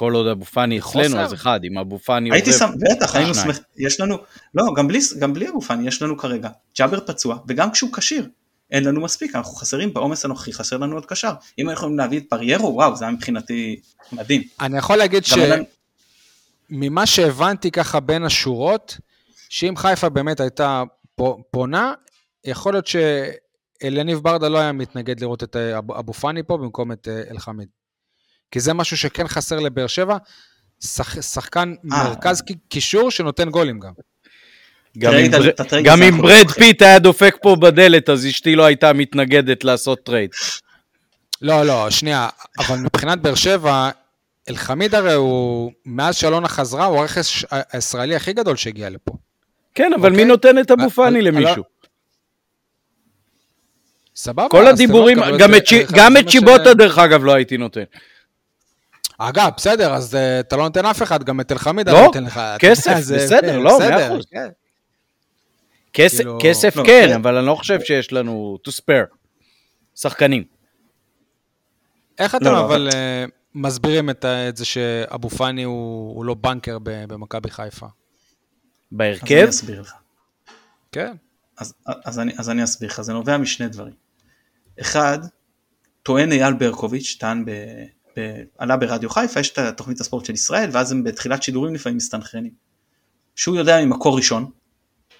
[0.00, 3.62] כל עוד אבו פאני אצלנו אז אחד, אם אבו פאני הייתי שם, בטח, היינו שמחים,
[3.76, 4.16] יש לנו,
[4.54, 6.48] לא, גם בלי, גם בלי אבו פאני יש לנו כרגע,
[6.78, 8.28] ג'אבר פצוע, וגם כשהוא כשיר,
[8.70, 11.28] אין לנו מספיק, אנחנו חסרים בעומס הנוכחי, חסר לנו עוד קשר.
[11.28, 13.80] אם היינו יכולים להביא את פריירו, וואו, זה היה מבחינתי
[14.12, 14.42] מדהים.
[14.60, 15.22] אני יכול להגיד
[16.70, 18.98] שממה שהבנתי ככה בין השורות,
[19.48, 20.82] שאם חיפה באמת הייתה
[21.50, 21.92] פונה,
[22.44, 25.56] יכול להיות שאליניב ברדה לא היה מתנגד לראות את
[25.98, 27.79] אבו פאני פה במקום את אלחמיד.
[28.50, 30.16] כי זה משהו שכן חסר לבאר שבע,
[30.84, 32.04] שח, שחקן אה.
[32.04, 33.92] מרכז קישור שנותן גולים גם.
[34.98, 36.50] גם אם בר- גם ברד.
[36.50, 40.30] פיט היה דופק פה בדלת, אז אשתי לא הייתה מתנגדת לעשות trade.
[41.42, 42.28] לא, לא, שנייה,
[42.58, 43.90] אבל מבחינת באר שבע,
[44.48, 49.12] אלחמיד הרי הוא, מאז שאלונה חזרה, הוא הרכש הישראלי הכי גדול שהגיע לפה.
[49.74, 50.24] כן, אבל מי אוקיי.
[50.24, 51.62] נותן את אבו על- פאני על- למישהו?
[54.16, 54.48] סבבה?
[54.50, 55.18] כל הדיבורים,
[55.96, 57.82] גם את שיבוטה דרך אגב לא הייתי נותן.
[59.18, 62.24] אגב, בסדר, אז אה, אתה לא נותן אף אחד, גם את אלחמיד לא, אני נותן
[62.24, 62.36] לך.
[62.38, 64.24] אתה כסף, בסדר, כן, לא, בסדר, מאה אחוז.
[64.30, 64.48] כן.
[65.92, 67.14] כסף- כאילו- כסף לא, כן, כן.
[67.14, 69.14] אבל אני לא חושב שיש לנו to spare.
[69.96, 70.44] שחקנים.
[72.18, 73.24] איך אתם לא, לא, אבל אה,
[73.54, 74.24] מסבירים את
[74.54, 77.86] זה שאבו פאני הוא הוא לא בנקר ב- במכבי חיפה?
[77.86, 77.92] אז
[78.92, 79.92] בהרכב, אני אסביר לך.
[80.92, 81.12] כן.
[81.58, 81.74] אז,
[82.04, 83.92] אז, אני, אז אני אסביר לך, זה נובע משני דברים.
[84.80, 85.18] אחד,
[86.02, 87.44] טוען אייל ברקוביץ', טען
[88.16, 91.96] ב, עלה ברדיו חיפה, יש את התוכנית הספורט של ישראל, ואז הם בתחילת שידורים לפעמים
[91.96, 92.52] מסתנכרנים.
[93.36, 94.50] שהוא יודע ממקור ראשון,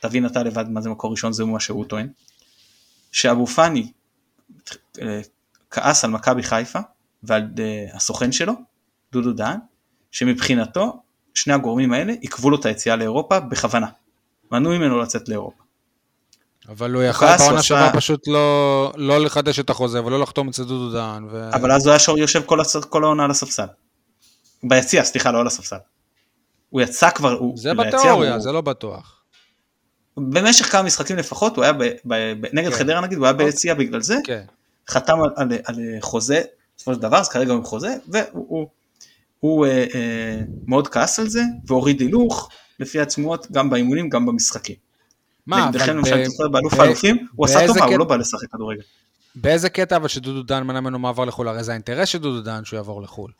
[0.01, 2.09] תבין אתה לבד מה זה מקור ראשון, זה מה שהוא טוען,
[3.12, 3.93] שאבו פאני
[5.01, 5.20] אה,
[5.70, 6.78] כעס על מכבי חיפה
[7.22, 8.53] ועל אה, הסוכן שלו,
[9.12, 9.59] דודו דהן,
[10.11, 11.03] שמבחינתו
[11.34, 13.86] שני הגורמים האלה עיכבו לו את היציאה לאירופה בכוונה.
[14.53, 15.62] מנעו ממנו לצאת לאירופה.
[16.70, 20.64] אבל הוא יכל בעונה עשה- שעברה פשוט לא לא לחדש את החוזה ולא לחתום אצל
[20.64, 21.24] דודו דהן.
[21.30, 22.76] ו- אבל אז הוא היה שור יושב כל, הס...
[22.76, 23.66] כל העונה על הספסל.
[24.62, 25.76] ביציע, סליחה, לא על הספסל.
[26.70, 27.58] הוא יצא כבר, הוא...
[27.58, 28.40] זה בתיאוריה, הוא...
[28.40, 29.22] זה לא בטוח.
[30.16, 31.82] במשך כמה משחקים לפחות, הוא היה ב...
[31.82, 31.88] ב...
[32.40, 32.46] ב...
[32.52, 32.76] נגד כן.
[32.78, 34.44] חדרה נגיד, הוא היה ביציע בגלל זה, כן.
[34.88, 36.42] חתם על, על, על חוזה,
[36.76, 38.68] בסופו של דבר, אז כרגע הוא עם חוזה, והוא הוא,
[39.40, 42.48] הוא, אה, אה, מאוד כעס על זה, והוריד הילוך,
[42.80, 44.89] לפי עצמות, גם באימונים, גם במשחקים.
[45.51, 48.16] מה, נגדכם אבל למשל, ב- אתה זוכר, באלוף האלופים, הוא עשה טובה, הוא לא בא
[48.16, 48.82] לשחק כדורגל.
[49.34, 51.48] באיזה קטע אבל שדודו דהן מנע ממנו מעבר לחו"ל?
[51.48, 53.30] הרי זה האינטרס של דודו דהן שהוא יעבור לחו"ל.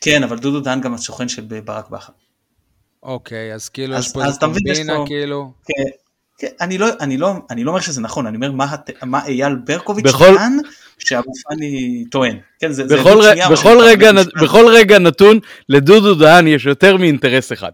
[0.00, 2.12] כן, אבל דודו דהן גם השוכן של ברק בכר.
[3.02, 5.52] אוקיי, אז כאילו אז- יש פה איזה קומבינה, כאילו.
[5.66, 5.82] כן,
[6.38, 9.54] כן, אני לא, אני, לא, אני לא אומר שזה נכון, אני אומר מה, מה אייל
[9.54, 10.58] ברקוביץ' בכל- טען
[10.98, 12.38] שאבו פאני טוען.
[12.60, 14.42] כן, זה, זה בכל עדות ר- בכל רגע נ-.
[14.42, 15.38] בכל רגע נתון
[15.68, 17.70] לדודו דהן יש יותר מאינטרס אחד.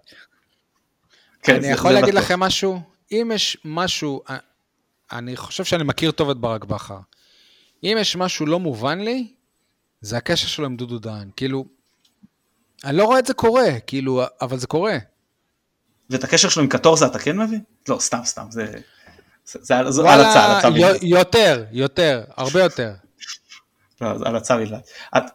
[1.42, 2.24] כן, אני זה- יכול זה להגיד בטוח.
[2.24, 2.80] לכם משהו?
[3.12, 4.36] אם יש משהו, אה,
[5.12, 6.98] אני חושב שאני מכיר טוב את ברק בכר.
[7.82, 9.32] אם יש משהו לא מובן לי,
[10.00, 11.30] זה הקשר שלו עם דודו דהן.
[11.36, 11.64] כאילו,
[12.84, 14.98] אני לא רואה את זה קורה, כאילו, אבל זה קורה.
[16.10, 17.60] ואת הקשר שלו עם קטורזה אתה כן מבין?
[17.88, 18.72] לא, סתם, סתם, זה...
[19.44, 20.98] זה, על, זה על וואלה, הצע, על הצע בלבד.
[21.02, 22.92] יותר, יותר, הרבה יותר.
[24.00, 24.78] לא, על הצע בלבד.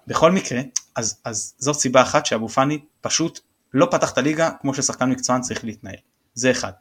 [0.07, 0.61] בכל מקרה,
[0.95, 3.39] אז, אז זאת סיבה אחת שאבו פאני פשוט
[3.73, 5.95] לא פתח את הליגה כמו ששחקן מקצוען צריך להתנהל.
[6.33, 6.71] זה אחד.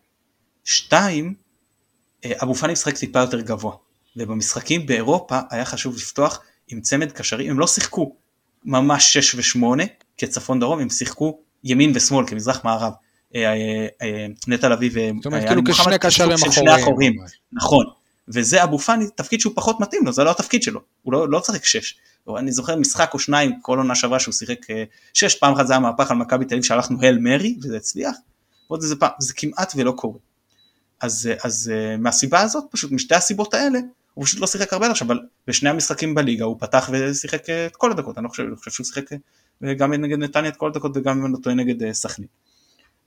[0.65, 1.35] שתיים,
[2.25, 3.75] אה, אבו פאני משחק טיפה יותר גבוה.
[4.17, 8.17] ובמשחקים באירופה היה חשוב לפתוח עם צמד קשרים, הם לא שיחקו
[8.65, 9.85] ממש 6 ו-8
[10.19, 12.93] כצפון דרום, הם שיחקו ימין ושמאל כמזרח מערב.
[13.35, 13.53] אה,
[14.03, 17.13] אה, נטע לביא ואייל כאילו מוחמד כשני קשרים כסוג של שני אחוריים.
[17.13, 17.13] אחורים.
[17.53, 17.87] נכון.
[18.29, 21.41] וזה אבו פאני, תפקיד שהוא פחות מתאים לו, זה לא התפקיד שלו, הוא לא, לא
[21.41, 21.95] צריך שש.
[22.39, 24.67] אני זוכר משחק או שניים כל עונה שעברה שהוא שיחק
[25.15, 28.17] שש, פעם אחת זה היה מהפך על מכבי תל אביב שהלכנו הל מרי וזה הצליח,
[28.69, 30.19] עוד איזה פעם, זה כמעט ולא קורה.
[31.03, 33.79] אז, אה, אז אה, מהסיבה הזאת, פשוט משתי הסיבות האלה,
[34.15, 37.77] הוא פשוט לא שיחק הרבה עכשיו, אבל בשני המשחקים בליגה הוא פתח ושיחק אה, את
[37.77, 39.05] כל הדקות, אני לא חושב, אני חושב שהוא שיחק
[39.77, 42.29] גם נגד נתניה את כל הדקות וגם אם אני לא טועה נגד סכנין.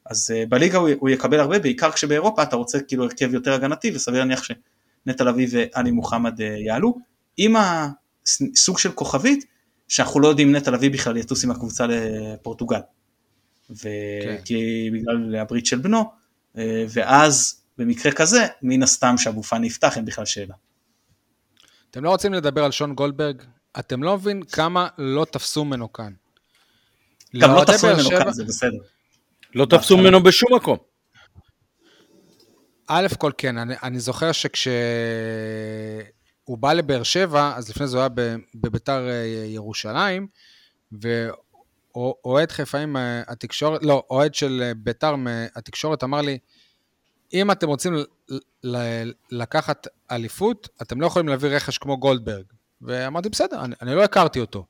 [0.06, 4.20] אז בליגה הוא, הוא יקבל הרבה, בעיקר כשבאירופה אתה רוצה כאילו הרכב יותר הגנתי, וסביר
[4.20, 6.98] להניח שנטע לביא ועלי מוחמד יעלו,
[7.38, 9.46] עם הסוג של כוכבית,
[9.88, 12.80] שאנחנו לא יודעים אם נטע לביא בכלל יטוס עם הקבוצה לפורטוגל.
[13.70, 14.98] וכי כן.
[14.98, 16.12] בגלל הברית של בנו,
[16.90, 20.56] ואז במקרה כזה, מן הסתם שאבו פאני יפתח אין בכלל שאלה.
[21.92, 23.42] אתם לא רוצים לדבר על שון גולדברג?
[23.80, 26.14] אתם לא מבין כמה לא תפסו ממנו כאן.
[27.38, 28.78] גם לא תפסו ממנו שבע- כאן, זה בסדר.
[29.56, 30.78] לא תפסו ממנו בשום מקום.
[32.88, 34.78] א' כל כן, אני, אני זוכר שכשהוא
[36.58, 40.28] בא לבאר שבע, אז לפני זה הוא היה ב- בביתר אה, ירושלים,
[40.92, 46.38] ואוהד חיפאים מהתקשורת, לא, אוהד של אה, ביתר מהתקשורת אמר לי,
[47.36, 47.94] אם אתם רוצים
[49.32, 52.46] לקחת אליפות, אתם לא יכולים להביא רכש כמו גולדברג.
[52.82, 54.66] ואמרתי, בסדר, אני, אני לא הכרתי אותו.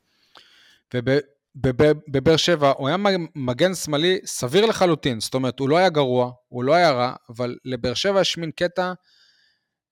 [0.94, 2.98] ובבאר שבע הוא היה
[3.36, 7.58] מגן שמאלי סביר לחלוטין, זאת אומרת, הוא לא היה גרוע, הוא לא היה רע, אבל
[7.66, 8.94] לבאר שבע יש מין קטע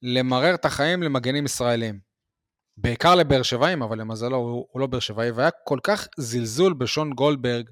[0.01, 1.99] למרר את החיים למגנים ישראלים.
[2.77, 7.13] בעיקר לבאר שבעים, אבל למזלו הוא, הוא לא באר שבעי, והיה כל כך זלזול בשון
[7.13, 7.69] גולדברג,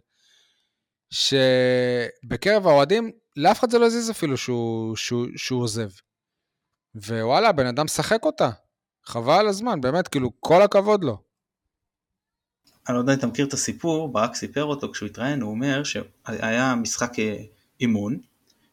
[1.10, 5.90] שבקרב האוהדים, לאף אחד זה לא הזיז אפילו שהוא, שהוא, שהוא עוזב.
[6.96, 8.50] ווואלה, הבן אדם שחק אותה.
[9.06, 11.18] חבל על הזמן, באמת, כאילו, כל הכבוד לו.
[12.88, 15.84] אני לא יודע אם אתה מכיר את הסיפור, ברק סיפר אותו כשהוא התראיין, הוא אומר
[15.84, 17.38] שהיה משחק אה,
[17.80, 18.18] אימון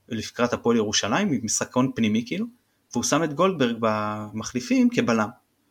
[0.09, 2.47] לקראת הפועל ירושלים, משחק הון פנימי כאילו,
[2.93, 5.28] והוא שם את גולדברג במחליפים כבלם.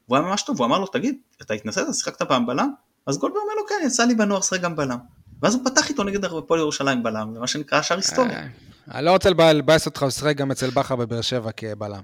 [0.08, 2.70] והוא היה ממש טוב, הוא אמר לו, תגיד, אתה התנסית, שיחקת פעם בלם?
[3.06, 4.98] אז גולדברג אומר לו, כן, יצא לי בנוער לשחק גם בלם.
[5.42, 8.48] ואז הוא פתח איתו נגד הפועל ירושלים בלם, ומה שנקרא שער היסטוריה.
[8.94, 12.02] אני לא רוצה לבאס אותך, הוא שיחק גם אצל בכר בבאר שבע כבלם.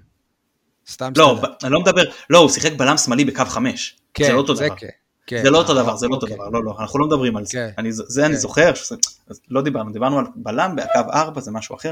[0.90, 3.96] סתם לא, אני לא מדבר, לא, הוא שיחק בלם שמאלי בקו חמש.
[4.14, 4.76] כן, זה לא אותו זה דבר.
[4.76, 4.88] כן.
[5.28, 5.42] כן.
[5.44, 6.38] זה לא אותו דבר, זה לא אותו אוקיי.
[6.38, 7.52] דבר, לא, לא, אנחנו לא מדברים על זה.
[7.52, 7.70] כן.
[7.78, 8.40] אני- זה אני כן.
[8.40, 8.72] זוכר,
[9.50, 11.92] לא דיברנו, דיברנו על בלם בקו 4, זה משהו אחר.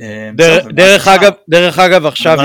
[0.00, 0.30] אה,
[0.74, 1.08] דרך-.
[1.08, 2.38] אגב, דרך אגב עכשיו.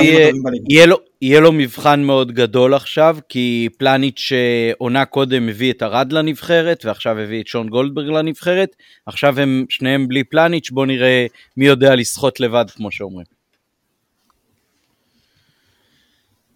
[0.69, 6.11] יהיה לו- יהיה לו מבחן מאוד גדול עכשיו, כי פלניץ' שעונה קודם הביא את ארד
[6.11, 8.75] לנבחרת, ועכשיו הביא את שון גולדברג לנבחרת,
[9.05, 11.25] עכשיו הם שניהם בלי פלניץ', בואו נראה
[11.57, 13.25] מי יודע לשחות לבד, כמו שאומרים.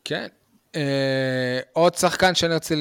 [0.04, 0.28] כן.
[0.76, 2.76] אה, עוד שחקן שאני רוצה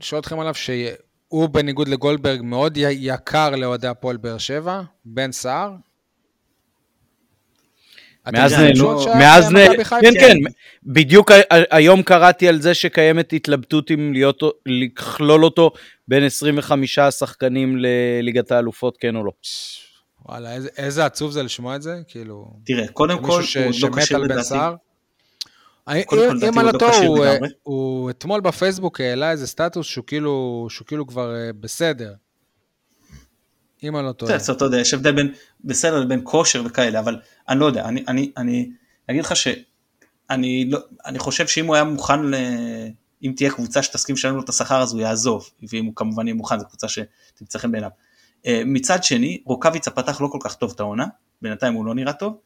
[0.00, 5.70] לשאול אתכם עליו, שהוא בניגוד לגולדברג מאוד יקר לאוהדי הפועל באר שבע, בן סער.
[8.32, 8.52] מאז
[9.02, 9.96] שייך מאז נהנו, חיפה?
[10.00, 10.36] כן כן,
[10.84, 11.30] בדיוק
[11.70, 15.70] היום קראתי על זה שקיימת התלבטות אם להיות, לכלול אותו
[16.08, 19.32] בין 25 השחקנים לליגת האלופות, כן או לא.
[20.28, 22.46] וואלה, איזה- איזה עצוב זה לשמוע את זה, כאילו...
[22.66, 24.40] תראה, קודם כל, ש- הוא לא כשיר לדעתי.
[25.88, 26.86] אני- אם- הוא על לא אותו.
[27.62, 32.12] הוא אתמול בפייסבוק העלה איזה סטטוס שהוא כאילו שהוא כאילו כבר אה, בסדר.
[33.84, 34.34] אם אני לא טועה.
[34.36, 35.32] בסדר, אתה יודע, יש הבדל בין
[35.64, 38.70] בסדר לבין כושר וכאלה, אבל אני לא יודע, אני, אני, אני
[39.10, 42.34] אגיד לך שאני לא, אני חושב שאם הוא היה מוכן, ל...
[43.22, 46.34] אם תהיה קבוצה שתסכים לשלם לו את השכר אז הוא יעזוב, ואם הוא כמובן יהיה
[46.34, 47.90] מוכן, זו קבוצה שתמצא חן בעיניו.
[48.46, 51.06] אה, מצד שני, רוקאביצה פתח לא כל כך טוב את העונה,
[51.42, 52.38] בינתיים הוא לא נראה טוב,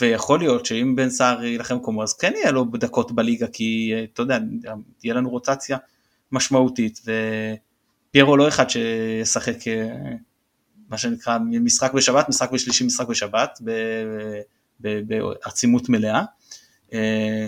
[0.00, 4.04] ויכול להיות שאם בן סער יילחם כמו אז כן יהיה לו דקות בליגה, כי אה,
[4.04, 4.38] אתה יודע,
[4.98, 5.78] תהיה לנו רוטציה
[6.32, 7.00] משמעותית,
[8.10, 9.88] ופיירו לא אחד שישחק אה,
[10.92, 13.58] מה שנקרא משחק בשבת, משחק בשלישי, משחק בשבת,
[14.80, 16.22] בעצימות מלאה.
[16.92, 17.46] אה,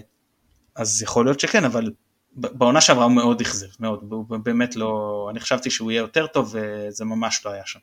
[0.76, 1.90] אז יכול להיות שכן, אבל
[2.32, 6.54] בעונה שעברה הוא מאוד אכזב, מאוד, הוא באמת לא, אני חשבתי שהוא יהיה יותר טוב
[6.54, 7.78] וזה ממש לא היה שם.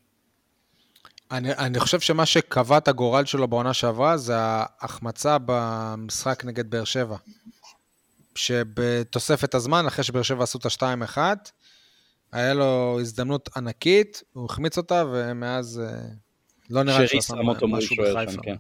[1.32, 6.84] אני, אני חושב שמה שקבע את הגורל שלו בעונה שעברה זה ההחמצה במשחק נגד באר
[6.84, 7.18] שבע.
[8.36, 11.18] שבתוספת הזמן, אחרי שבאר שבע עשו את ה-2-1,
[12.32, 16.02] היה לו הזדמנות ענקית, הוא החמיץ אותה, ומאז אה,
[16.70, 17.36] לא נראה שהוא שם
[17.68, 18.42] משהו בחיפה.
[18.42, 18.56] כן.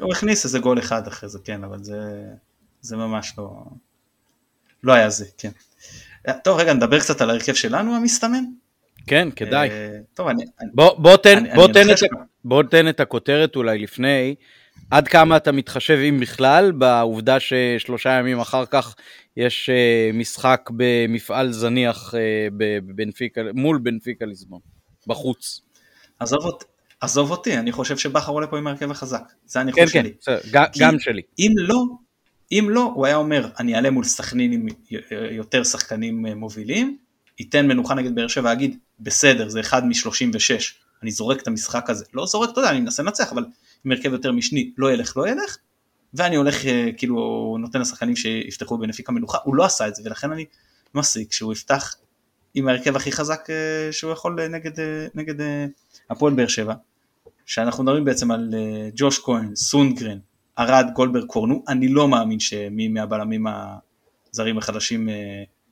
[0.00, 2.00] הוא הכניס איזה גול אחד אחרי זה, כן, אבל זה,
[2.80, 3.50] זה ממש לא,
[4.82, 5.50] לא היה זה, כן.
[6.44, 8.44] טוב, רגע, נדבר קצת על ההרכב שלנו המסתמן.
[9.06, 9.70] כן, כדאי.
[9.70, 11.96] אה, טוב, אני, אני- בוא, בוא, תן, אני- בוא, אני תן את,
[12.44, 14.34] בוא תן את הכותרת אולי לפני,
[14.92, 18.94] עד כמה אתה מתחשב, אם בכלל, בעובדה ששלושה ימים אחר כך
[19.36, 22.20] יש אה, משחק במפעל זניח אה,
[22.56, 24.60] בבנפיקה, מול בנפיקה ליסבון,
[25.06, 25.60] בחוץ.
[26.18, 26.64] עזוב, אותי-
[27.00, 30.12] עזוב אותי, אני חושב שבכר עולה פה עם ההרכב החזק, זה כן, הניחוש כן, שלי.
[30.20, 31.22] בסדר, גם, כי- גם שלי.
[31.38, 31.82] אם לא,
[32.52, 34.66] אם לא, הוא היה אומר, אני אעלה מול סכנין עם
[35.30, 36.96] יותר שחקנים אה, מובילים,
[37.40, 40.62] ייתן מנוחה נגד באר שבע, אגיד, בסדר, זה אחד מ-36,
[41.02, 42.04] אני זורק את המשחק הזה.
[42.14, 43.44] לא זורק, אתה יודע, אני מנסה לנצח, אבל
[43.84, 45.56] עם הרכב יותר משני, לא ילך, לא ילך,
[46.14, 50.32] ואני הולך, אה, כאילו, נותן לשחקנים שיפתחו בנפיקה מנוחה, הוא לא עשה את זה, ולכן
[50.32, 50.44] אני
[50.94, 51.94] מסיק שהוא יפתח
[52.54, 54.72] עם ההרכב הכי חזק אה, שהוא יכול אה, נגד,
[55.14, 55.34] נגד
[56.10, 56.74] הפועל באר שבע,
[57.46, 58.54] שאנחנו מדברים בעצם על
[58.96, 60.18] ג'וש כהן, סונגרן,
[60.58, 63.46] ארד, גולדברג, קורנו, אני לא מאמין שמי מהבלמים
[64.32, 65.08] הזרים החדשים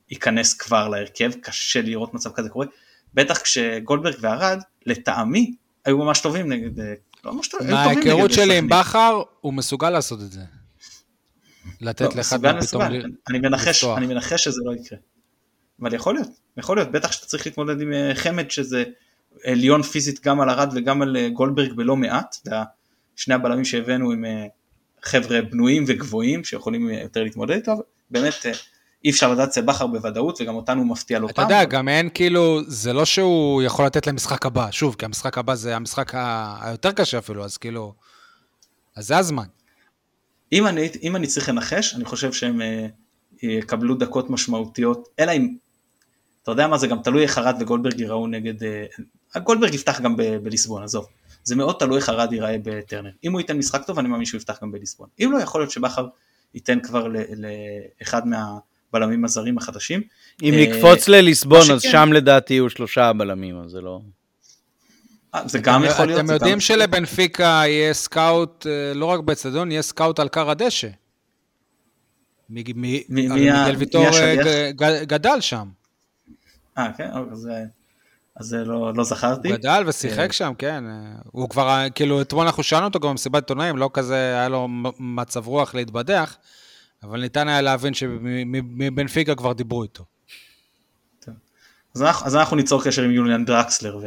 [0.09, 2.65] ייכנס כבר להרכב, קשה לראות מצב כזה קורה,
[3.13, 5.55] בטח כשגולדברג וארד, לטעמי,
[5.85, 6.95] היו ממש טובים נגד,
[7.25, 8.69] לא נגד מההיכרות שלי עם.
[8.69, 10.41] בכר, הוא מסוגל לעשות את זה.
[11.81, 12.81] לתת לא, מסוגל, מהם פתאום...
[13.29, 13.83] אני מנחש.
[13.83, 14.99] אני מנחש שזה לא יקרה.
[15.81, 18.83] אבל יכול להיות, יכול להיות, בטח שאתה צריך להתמודד עם אה, חמד שזה
[19.43, 22.35] עליון פיזית גם על ארד וגם על אה, גולדברג בלא מעט,
[23.15, 24.45] שני הבלמים שהבאנו עם אה,
[25.03, 28.33] חבר'ה בנויים וגבוהים שיכולים יותר להתמודד איתו, באמת
[29.05, 31.43] אי אפשר לדעת אצל בכר בוודאות וגם אותנו מפתיע לא אתה פעם.
[31.45, 35.37] יודע, אבל- גם אין כאילו, זה לא שהוא יכול לתת למשחק הבא, שוב, כי המשחק
[35.37, 37.93] הבא זה המשחק ה- היותר קשה אפילו, אז כאילו,
[38.95, 39.45] אז זה הזמן.
[40.51, 42.87] אם אני, אם אני צריך לנחש, אני חושב שהם אה,
[43.43, 45.55] יקבלו דקות משמעותיות, אלא אם,
[46.43, 48.85] אתה יודע מה, זה גם תלוי איך ארד וגולדברג ייראו נגד, אה,
[49.41, 51.05] גולדברג יפתח גם ב- בליסבון, עזוב,
[51.43, 53.11] זה מאוד תלוי איך ארד ייראה בטרנר.
[53.23, 55.07] אם הוא ייתן משחק טוב, אני מאמין שהוא יפתח גם בליסבון.
[55.19, 56.07] אם לא, יכול להיות שבכר
[56.53, 57.07] ייתן כבר
[58.01, 58.21] לאחד
[58.93, 60.01] מהבלמים הזרים החדשים.
[60.43, 64.01] אם אה, נקפוץ לליסבון, אז שם לדעתי יהיו שלושה הבלמים, אז זה לא...
[65.35, 66.19] אה, זה גם יכול להיות.
[66.19, 70.87] אתם יודעים שלבנפיקה יהיה סקאוט, אה, לא רק באצטדיון, יהיה סקאוט על כר הדשא.
[72.49, 73.03] מיגל מי
[73.77, 74.05] ויטור
[75.03, 75.67] גדל שם.
[76.77, 77.65] אה, כן, אוקיי.
[78.35, 79.49] אז זה לא, לא זכרתי.
[79.49, 80.83] הוא גדל ושיחק שם, כן.
[81.31, 84.67] הוא כבר, כאילו, אתמול אנחנו שאלנו אותו גם במסיבת עיתונאים, לא כזה, היה לו
[84.99, 86.37] מצב רוח להתבדח,
[87.03, 90.05] אבל ניתן היה להבין שמבנפיקה כבר דיברו איתו.
[91.95, 93.99] אז אנחנו, אז אנחנו ניצור קשר עם יוליאן דרקסלר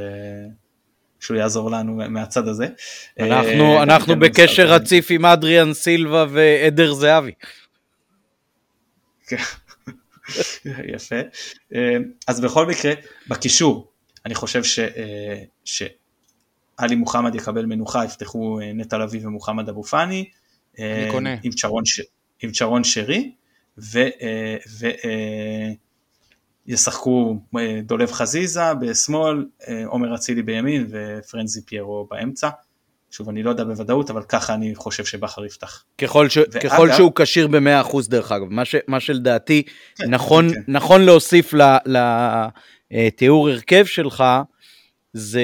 [1.21, 2.67] ושהוא יעזור לנו מהצד הזה.
[3.21, 4.67] אנחנו, אה, אנחנו כן, בקשר.
[4.67, 7.33] רציף עם אדריאן סילבה ועדר זהבי.
[9.27, 9.37] כן.
[10.95, 11.21] יפה.
[11.75, 11.97] אה,
[12.27, 12.93] אז בכל מקרה,
[13.29, 13.91] בקישור,
[14.27, 14.79] אני חושב ש...
[14.79, 20.31] אה, שעלי מוחמד יקבל מנוחה, יפתחו נטע לביא ומוחמד אבו פאני.
[20.79, 21.37] אני קונה.
[21.43, 22.01] עם צ'רון, ש...
[22.43, 23.33] עם צ'רון שרי,
[23.79, 23.99] ו...
[23.99, 24.87] אה, ו...
[24.87, 25.71] אה,
[26.67, 32.49] ישחקו אה, דולב חזיזה בשמאל, אה, עומר אצילי בימין ופרנזי פיירו באמצע.
[33.11, 35.85] שוב, אני לא יודע בוודאות, אבל ככה אני חושב שבכר יפתח.
[35.99, 36.37] ככל, ש...
[36.37, 38.75] ואגב- ככל שהוא כשיר ב-100% דרך אגב, מה, ש...
[38.89, 39.63] מה שלדעתי
[39.97, 40.61] כן, נכון, כן.
[40.69, 41.55] נכון להוסיף
[42.91, 44.25] לתיאור הרכב שלך,
[45.13, 45.43] זה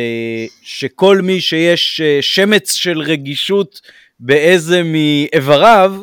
[0.63, 3.81] שכל מי שיש אה, שמץ של רגישות
[4.21, 5.95] באיזה מאיבריו,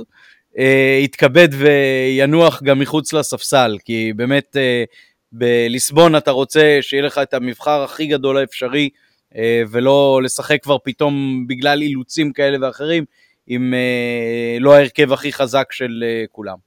[0.58, 4.84] אה, יתכבד וינוח גם מחוץ לספסל, כי באמת אה,
[5.32, 8.90] בליסבון אתה רוצה שיהיה לך את המבחר הכי גדול האפשרי,
[9.36, 13.06] אה, ולא לשחק כבר פתאום בגלל אילוצים כאלה ואחרים,
[13.48, 16.58] עם אה, לא ההרכב הכי חזק של אה, כולם.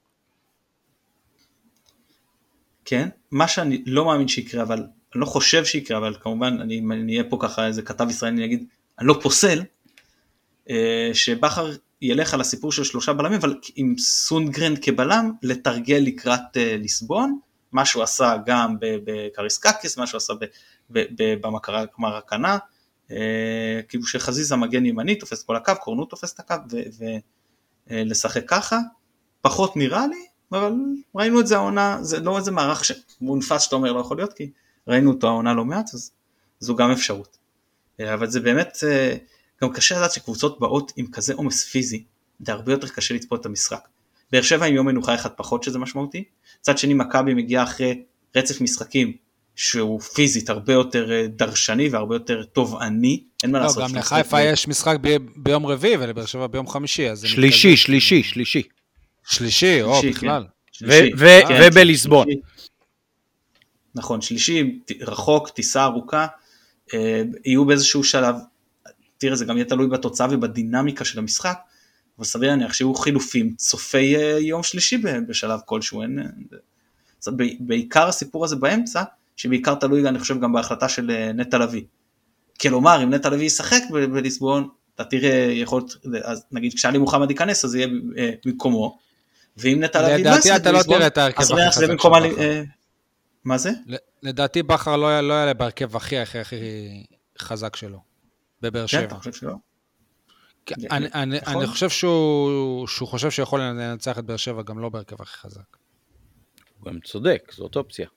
[2.85, 7.11] כן, מה שאני לא מאמין שיקרה, אבל אני לא חושב שיקרה, אבל כמובן, אני, אני
[7.11, 8.65] אהיה פה ככה איזה כתב ישראלי, אני אגיד,
[8.99, 9.61] אני לא פוסל,
[10.69, 11.71] אה, שבכר
[12.01, 17.39] ילך על הסיפור של שלושה בלמים, אבל עם סונגרן כבלם, לתרגל לקראת אה, ליסבון,
[17.71, 20.33] מה שהוא עשה גם בקראיסקאקיס, מה שהוא עשה
[21.99, 22.57] במרקנה,
[23.11, 26.55] אה, כאילו שחזיזה מגן ימני, תופס כל הקו, קורנו תופס את הקו,
[27.89, 28.79] ולשחק ככה,
[29.41, 30.73] פחות נראה לי, אבל
[31.15, 34.49] ראינו את זה העונה, זה לא איזה מערך שמונפס שאתה אומר לא יכול להיות, כי
[34.87, 36.11] ראינו אותו העונה לא מעט, אז
[36.59, 37.37] זו גם אפשרות.
[37.99, 39.15] אה, אבל זה באמת, אה,
[39.63, 42.03] גם קשה לדעת שקבוצות באות עם כזה עומס פיזי,
[42.45, 43.87] זה הרבה יותר קשה לצפות את המשחק.
[44.31, 46.23] באר שבע עם יום מנוחה אחד פחות שזה משמעותי,
[46.59, 48.03] מצד שני מכבי מגיעה אחרי
[48.35, 49.13] רצף משחקים
[49.55, 53.83] שהוא פיזית הרבה יותר אה, דרשני והרבה יותר תובעני, אין מה לא, לעשות.
[53.83, 57.77] גם לחיפה יש משחק ב- ביום רביעי ולבאר שבע ביום חמישי, שלישי.
[57.77, 58.61] שלישי, שלישי.
[59.23, 60.45] שלישי, או, שלישי, בכלל.
[60.83, 62.27] ו- ו- כן, ובליסבון.
[63.95, 66.27] נכון, שלישי, רחוק, טיסה ארוכה,
[66.93, 68.35] אה, יהיו באיזשהו שלב,
[69.21, 71.59] תראה זה גם יהיה תלוי בתוצאה ובדינמיקה של המשחק,
[72.17, 78.07] אבל סביר להניח שיהיו חילופים צופי אה, יום שלישי בשלב כלשהו, אין, אה, ב- בעיקר
[78.07, 79.03] הסיפור הזה באמצע,
[79.35, 81.83] שבעיקר תלוי אני חושב גם בהחלטה של אה, נטע לביא.
[82.61, 87.65] כלומר אם נטע לביא ישחק בליסבון, אתה תראה יכול להיות, אז נגיד כשאלי מוחמד ייכנס
[87.65, 87.87] אז יהיה
[88.45, 88.97] במקומו,
[89.57, 91.01] ואם נטע לביא לא ישחק לא בליסבון,
[91.37, 92.13] אז ריח זה במקום
[93.43, 93.71] מה זה?
[94.23, 96.55] לדעתי בכר לא היה- לא יעלה בהרכב הכי הכי הכי
[97.39, 98.10] חזק שלו,
[98.61, 99.03] בבאר כן, שבע.
[99.03, 99.53] אתה חושב שלא?
[100.65, 101.53] כן, אני- אני יכול?
[101.57, 105.77] אני חושב שהוא שהוא חושב שיכול לנצח את באר שבע גם לא בהרכב הכי חזק.
[106.79, 108.07] הוא גם צודק, זאת אופציה.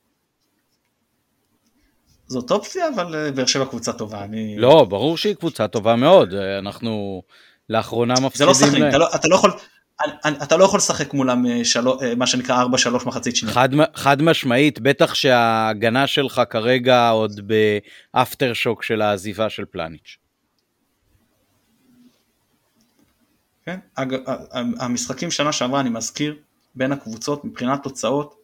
[2.27, 4.23] זאת אופציה, אבל אה, באר שבע קבוצה טובה.
[4.23, 4.55] אני...
[4.57, 7.21] לא, ברור שהיא קבוצה טובה מאוד, אה, אנחנו
[7.69, 8.89] לאחרונה זה לא מפסידים שחק, להם.
[8.89, 9.51] אתה לא- אתה לא יכול...
[10.43, 12.67] אתה לא יכול לשחק מולם אה, שלו- אה, מה שנקרא 4-3
[13.05, 13.53] מחצית שנייה.
[13.55, 17.39] חד, חד משמעית, בטח שההגנה שלך כרגע עוד
[18.13, 20.17] באפטר שוק של העזיבה של פלניץ'.
[23.65, 23.79] כן?
[24.79, 26.35] המשחקים שנה שעברה, אני מזכיר,
[26.75, 28.35] בין הקבוצות מבחינת תוצאות,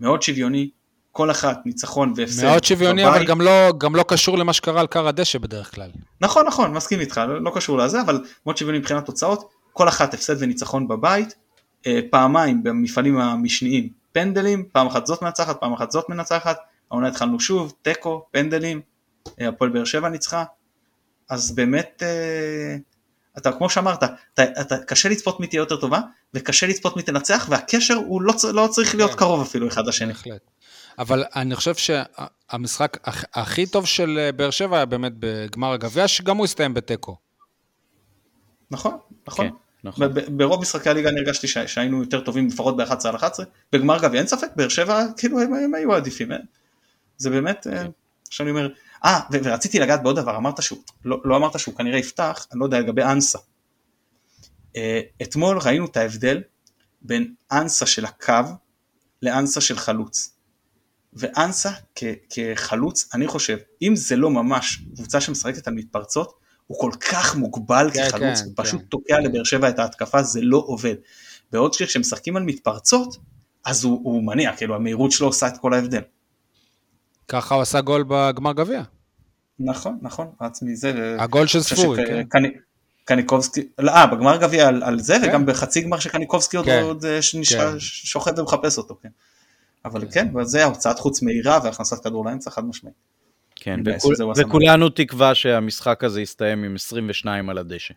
[0.00, 0.70] מאוד שוויוני,
[1.12, 2.44] כל אחת ניצחון והפסד.
[2.44, 3.16] מאוד שוויוני, בבית.
[3.16, 5.90] אבל גם לא- גם לא קשור למה שקרה על כר הדשא בדרך כלל.
[6.20, 10.14] נכון, נכון, מסכים איתך, לא, לא קשור לזה, אבל מאוד שוויוני מבחינת תוצאות, כל אחת
[10.14, 11.34] הפסד וניצחון בבית,
[11.86, 16.58] אה, פעמיים במפעלים המשניים פנדלים, פעם אחת זאת מנצחת, פעם אחת זאת מנצחת,
[16.90, 18.80] העונה התחלנו שוב, תיקו, פנדלים,
[19.40, 20.44] אה, הפועל באר שבע ניצחה,
[21.30, 22.76] אז באמת, אה,
[23.40, 24.02] אתה כמו שאמרת,
[24.34, 26.00] אתה, אתה קשה לצפות מי תהיה יותר טובה,
[26.34, 29.16] וקשה לצפות מי תנצח, והקשר הוא לא, לא צריך להיות כן.
[29.16, 30.12] קרוב אפילו אחד לשני.
[30.12, 30.40] בהחלט.
[30.98, 36.08] אבל אני חושב שהמשחק הכ- הכי טוב של אה, באר שבע היה באמת בגמר הגביע,
[36.08, 37.16] שגם הוא הסתיים בתיקו.
[38.70, 38.96] נכון,
[39.28, 39.48] נכון.
[39.48, 39.54] כן,
[39.84, 40.08] נכון.
[40.28, 44.20] ברוב משחקי הליגה אני הרגשתי ש- שהיינו יותר טובים לפחות ב-11 על 11, בגמר גביע
[44.20, 46.40] אין ספק, באר שבע כאילו הם, הם היו עדיפים, אין?
[47.16, 47.82] זה באמת, אה,
[48.30, 48.68] שאני אומר,
[49.04, 52.64] אה, ורציתי לגעת בעוד דבר, אמרת שהוא, לא, לא אמרת שהוא כנראה יפתח, אני לא
[52.64, 53.38] יודע לגבי אנסה.
[54.76, 56.42] אה, אתמול ראינו את ההבדל
[57.02, 58.34] בין אנסה של הקו
[59.22, 60.34] לאנסה של חלוץ.
[61.12, 66.34] ואנסה כ- כחלוץ, אני חושב, אם זה לא ממש קבוצה שמשחקת על מתפרצות,
[66.66, 68.86] הוא כל כך מוגבל כן, כחלוץ, כן, הוא פשוט כן.
[68.86, 70.94] תוקע לבאר שבע את ההתקפה, זה לא עובד.
[71.52, 73.16] בעוד שכשמשחקים על מתפרצות,
[73.64, 76.02] אז הוא, הוא מניע, כאילו המהירות שלו עושה את כל ההבדל.
[77.30, 78.82] ככה הוא עשה גול בגמר גביע.
[79.58, 81.16] נכון, נכון, רץ מזה.
[81.18, 82.22] הגול של ספורי, כן.
[82.28, 82.52] קני-
[83.04, 85.28] קניקובסקי, לא, אה, בגמר גביע על, על זה, כן.
[85.28, 86.82] וגם בחצי גמר שקניקובסקי עוד, כן.
[86.82, 87.78] עוד אה, ש- נש- כן.
[87.78, 89.08] שוכב ומחפש אותו, כן.
[89.84, 92.94] אבל כן, וזה הוצאת חוץ מהירה והכנסת כדור לאמצע חד משמעית.
[93.56, 97.94] כן, וכול- וכולנו תקווה שהמשחק הזה יסתיים עם 22 על הדשא.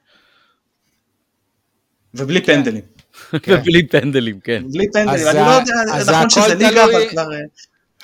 [2.15, 2.83] ובלי פנדלים.
[3.41, 3.53] כן.
[3.61, 4.63] ובלי פנדלים, כן.
[4.71, 5.73] בלי פנדלים, אז אני זה- לא יודע,
[6.11, 7.25] נכון שזה ליגה, אבל כבר...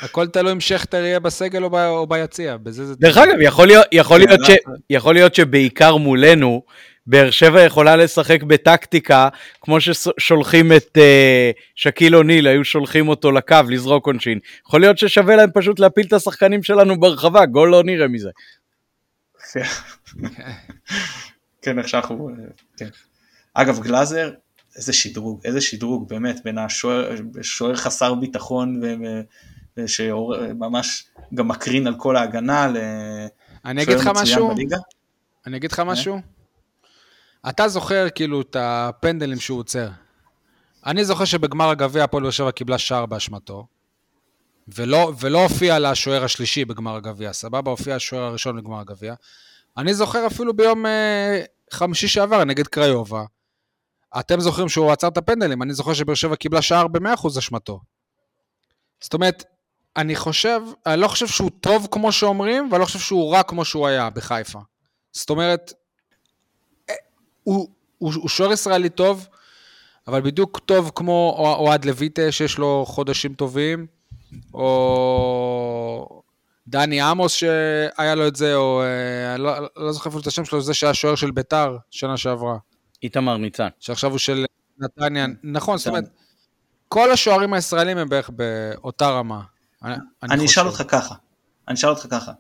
[0.02, 2.96] הכל תלוי אם שכטר יהיה בסגל או ב- או ביציע, בזה זה...
[2.96, 4.50] דרך אגב, יכול להיות, יכול, כן, להיות ש.
[4.90, 6.62] יכול להיות שבעיקר מולנו,
[7.08, 9.30] באר שבע יכולה לשחק בטקטיקה,
[9.62, 11.02] כמו ששולחים את uh,
[11.76, 14.40] שקיל אוניל, היו שולחים אותו לקו לזרוק עונשין.
[14.68, 18.30] יכול להיות ששווה להם פשוט להפיל את השחקנים שלנו ברחבה, גול לא נראה מזה.
[21.62, 22.30] כן, איך שאנחנו...
[22.30, 22.34] אה,
[22.78, 22.90] כן.
[23.54, 24.32] אגב, גלאזר,
[24.76, 28.82] איזה שדרוג, איזה שדרוג, באמת, בין השוער שוער חסר ביטחון,
[29.88, 32.68] שממש גם מקרין על כל ההגנה,
[33.84, 34.78] לשוער מצוין בליגה.
[35.48, 36.20] אני אגיד לך משהו.
[37.50, 39.90] אתה זוכר כאילו את הפנדלים שהוא עוצר.
[40.86, 43.68] אני זוכר שבגמר הגביע הפועל באר שבע קיבלה שער באשמתו,
[44.68, 47.72] ולא, ולא הופיע לה השוער השלישי בגמר הגביע, סבבה?
[47.72, 49.14] הופיע השוער הראשון בגמר הגביע.
[49.78, 51.42] אני זוכר אפילו ביום אה,
[51.72, 53.24] חמישי שעבר נגד קריובה.
[54.20, 57.80] אתם זוכרים שהוא עצר את הפנדלים, אני זוכר שבאר שבע קיבלה שער ב-100% אשמתו.
[59.02, 59.44] זאת אומרת,
[59.98, 63.66] אני חושב, אני לא חושב שהוא טוב כמו שאומרים, ואני לא חושב שהוא רע כמו
[63.66, 64.60] שהוא היה בחיפה.
[65.12, 65.74] זאת אומרת,
[66.90, 66.96] אה,
[67.44, 69.28] הוא, הוא, הוא שוער ישראלי טוב,
[70.08, 73.88] אבל בדיוק טוב כמו אוה- אוהד לויטה, שיש לו חודשים טובים,
[74.54, 76.22] או
[76.68, 80.46] דני עמוס שהיה לו את זה, או אה, אני לא, לא זוכר אפילו את השם
[80.46, 82.58] שלו, זה שהיה שוער של ביתר שנה שעברה,
[83.04, 83.68] איתמר ניצן.
[83.80, 84.46] שעכשיו הוא של
[84.80, 85.26] נתניה.
[85.44, 86.04] נכון, זאת אומרת,
[86.88, 89.42] כל השוערים הישראלים הם בערך באותה רמה.
[89.84, 90.66] אני, אני אשאל.
[90.68, 91.16] אותך ככה,
[91.68, 92.32] אני אשאל אותך ככה,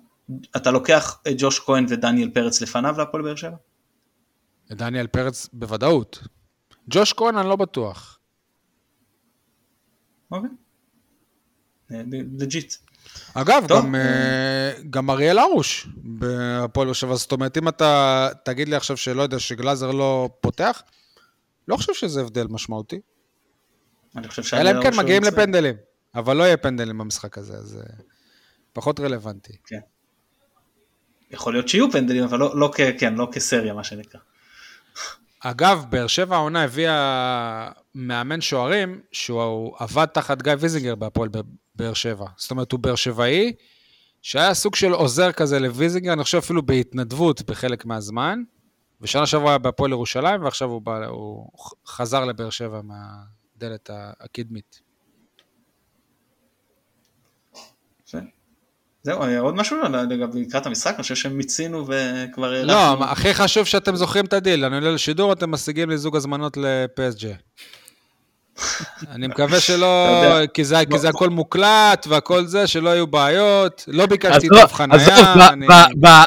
[0.55, 3.57] אתה לוקח את ג'וש כהן ודניאל פרץ לפניו להפועל באר שבע?
[4.71, 6.27] דניאל פרץ בוודאות.
[6.89, 8.19] ג'וש כהן אני לא בטוח.
[10.31, 10.49] אוקיי.
[12.39, 12.73] legit.
[13.33, 13.85] אגב, טוב.
[13.85, 18.97] גם, אה, גם אריאל הרוש בהפועל באר שבע, זאת אומרת, אם אתה תגיד לי עכשיו
[18.97, 20.83] שלא יודע, שגלאזר לא פותח,
[21.67, 22.99] לא חושב שזה הבדל משמעותי.
[24.15, 25.23] אני חושב אלא אם כן הראשון מגיעים.
[25.23, 25.75] לפנדלים,
[26.15, 28.03] אבל לא יהיה פנדלים במשחק הזה, אז אה,
[28.73, 29.57] פחות רלוונטי.
[31.31, 34.19] יכול להיות שיהיו פנדלים, אבל לא, לא, כן, לא כסריה מה שנקרא.
[35.39, 41.29] אגב, באר שבע העונה הביאה מאמן שוערים שהוא עבד תחת גיא ויזינגר בהפועל
[41.75, 42.25] באר שבע.
[42.37, 43.53] זאת אומרת, הוא באר שבעי,
[44.21, 48.43] שהיה סוג של עוזר כזה לוויזינגר, אני חושב אפילו בהתנדבות בחלק מהזמן.
[49.01, 51.49] ושנה שעברה היה בהפועל ירושלים, ועכשיו הוא, בא, הוא
[51.87, 54.81] חזר לבאר שבע מהדלת הקדמית.
[58.05, 58.15] ש-
[59.03, 59.77] זהו, אה, עוד משהו
[60.09, 63.03] לגבי לקראת המשחק, אני חושב שהם מיצינו וכבר לא.
[63.03, 67.27] הכי חשוב שאתם זוכרים את הדיל, אני עולה לשידור, אתם משיגים לי זוג הזמנות לפסג'.
[69.11, 70.07] אני מקווה שלא.
[70.53, 73.83] כי זה, כי זה הכל מוקלט והכל זה, שלא יהיו בעיות.
[73.87, 75.13] לא ביקשתי עזוב, תו עזוב,
[75.51, 75.67] אני-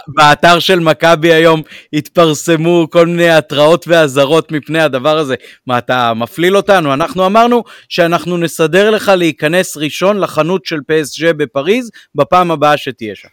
[0.08, 5.34] באתר של מכבי היום התפרסמו כל מיני התראות ואזהרות מפני הדבר הזה.
[5.66, 6.94] מה, אתה מפליל אותנו?
[6.94, 13.28] אנחנו אמרנו שאנחנו נסדר לך להיכנס ראשון לחנות של פסג'ה בפריז בפעם הבאה שתהיה שם.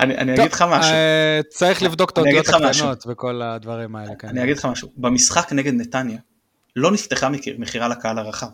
[0.00, 2.48] אני אני טוב, אגיד לך משהו, אה, צריך לבדוק את האותיות.
[2.48, 4.14] הקטנות וכל הדברים האלה.
[4.18, 4.28] כן.
[4.28, 6.18] אני אגיד לך משהו, במשחק נגד נתניה
[6.76, 8.46] לא נפתחה מכיר- מכירה לקהל הרחב.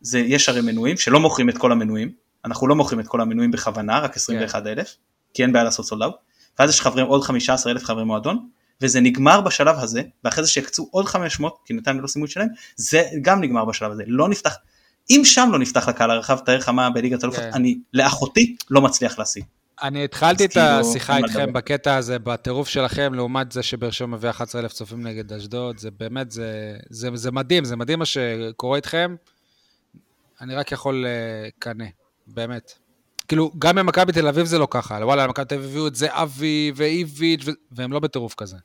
[0.00, 2.12] זה, יש הרי מנויים שלא מוכרים את כל המנויים,
[2.44, 4.96] אנחנו לא מוכרים את כל המנויים בכוונה, רק 21 אלף,
[5.34, 6.14] כי אין בעיה לעשות סולדאוט,
[6.58, 8.48] ואז יש חברים עוד 15 אלף חברי מועדון,
[8.80, 12.48] וזה נגמר בשלב הזה, ואחרי זה שיקצו עוד 500, כי נתניה לא סיימו את שלהם,
[12.76, 14.56] זה גם נגמר בשלב הזה, לא נפתח,
[15.10, 17.50] אם שם לא נפתח לקהל הרחב, תאר לך מה בליגת אלופות, כן.
[17.54, 19.44] אני לאחותי לא מצליח להשיג.
[19.82, 21.52] אני התחלתי את השיחה איתכם.
[21.52, 26.30] בקטע הזה, בטירוף שלכם, לעומת זה שבאר שבע מביא 11,000 צופים נגד אשדוד, זה באמת,
[26.30, 29.16] זה, זה, זה מדהים, זה מדהים מה שקורה איתכם.
[30.40, 31.04] אני רק יכול
[31.48, 31.84] לקנא,
[32.26, 32.72] באמת.
[33.28, 36.08] כאילו, גם במכבי תל אביב זה לא ככה, וואלה, מכבי תל אביב הביאו את זה
[36.10, 37.44] אבי ואיביץ'.
[37.72, 38.56] והם לא בטירוף כזה.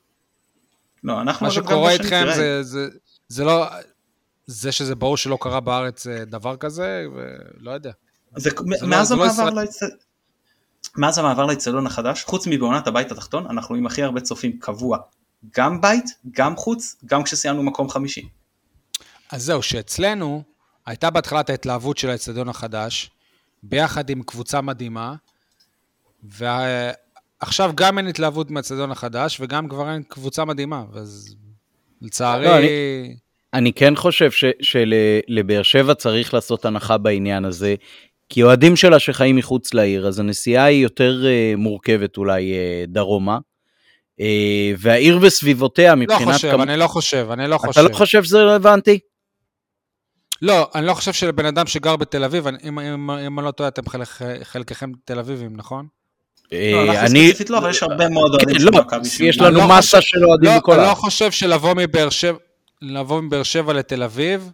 [1.03, 2.88] לא, אנחנו מה שקורה איתכם תראה, זה, זה,
[3.27, 3.65] זה לא...
[4.45, 7.91] זה שזה ברור שלא קרה בארץ אה, דבר כזה, ולא יודע.
[8.35, 8.49] זה,
[8.80, 9.98] זה מאז לא- זה לא המעבר ישראל- לאצטדיון,
[10.98, 14.98] מאז המעבר לאצטדיון החדש, חוץ מבעונת הבית התחתון, אנחנו עם הכי הרבה צופים קבוע,
[15.57, 18.28] גם בית, גם חוץ, גם כשסיימנו מקום חמישי.
[19.32, 20.44] אז זהו, שאצלנו
[20.86, 23.10] הייתה בהתחלת ההתלהבות של האצטדיון החדש,
[23.64, 25.15] ביחד עם קבוצה מדהימה,
[26.24, 31.36] ועכשיו גם אין התלהבות מהאצטדיון החדש, וגם כבר אין קבוצה מדהימה, אז
[32.02, 32.45] לצערי...
[32.45, 32.53] לא,
[33.53, 34.30] אני כן חושב
[34.61, 37.76] שלבאר שבע צריך לעשות הנחה בעניין הזה,
[38.34, 43.38] כי אוהדים שלה שחיים מחוץ לעיר, אז הנסיעה היא יותר uh, מורכבת אולי uh, דרומה.
[44.19, 44.23] Uh,
[44.77, 46.27] והעיר וסביבותיה מבחינת...
[46.27, 46.61] לא חושב, כמ...
[46.61, 47.80] אני לא חושב, אני לא אתה חושב.
[47.80, 48.99] אתה לא חושב שזה רלוונטי?
[50.41, 53.51] לא, אני לא חושב שלבן אדם שגר בתל אביב, אני, אם, אם, אם אני לא
[53.51, 54.07] טועה, אתם חלק,
[54.43, 55.88] חלקכם תל אביבים, נכון?
[56.51, 59.07] לא, אנחנו ספציפית לא, אבל יש הרבה מאוד אוהדים כן, של לא, מכבי.
[59.19, 60.97] יש לנו לא מסה של אוהדים לא, בכל אני לא הארץ.
[60.97, 61.73] חושב שלבוא
[63.22, 64.51] מבאר שבע לתל אביב,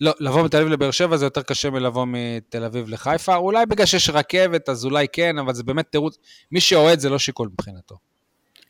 [0.00, 3.86] לא, לבוא מתל אביב לבאר שבע זה יותר קשה מלבוא מתל אביב לחיפה, אולי בגלל
[3.86, 6.18] שיש רכבת, אז אולי כן, אבל זה באמת תירוץ,
[6.52, 7.94] מי שאוהד זה לא שיקול מבחינתו.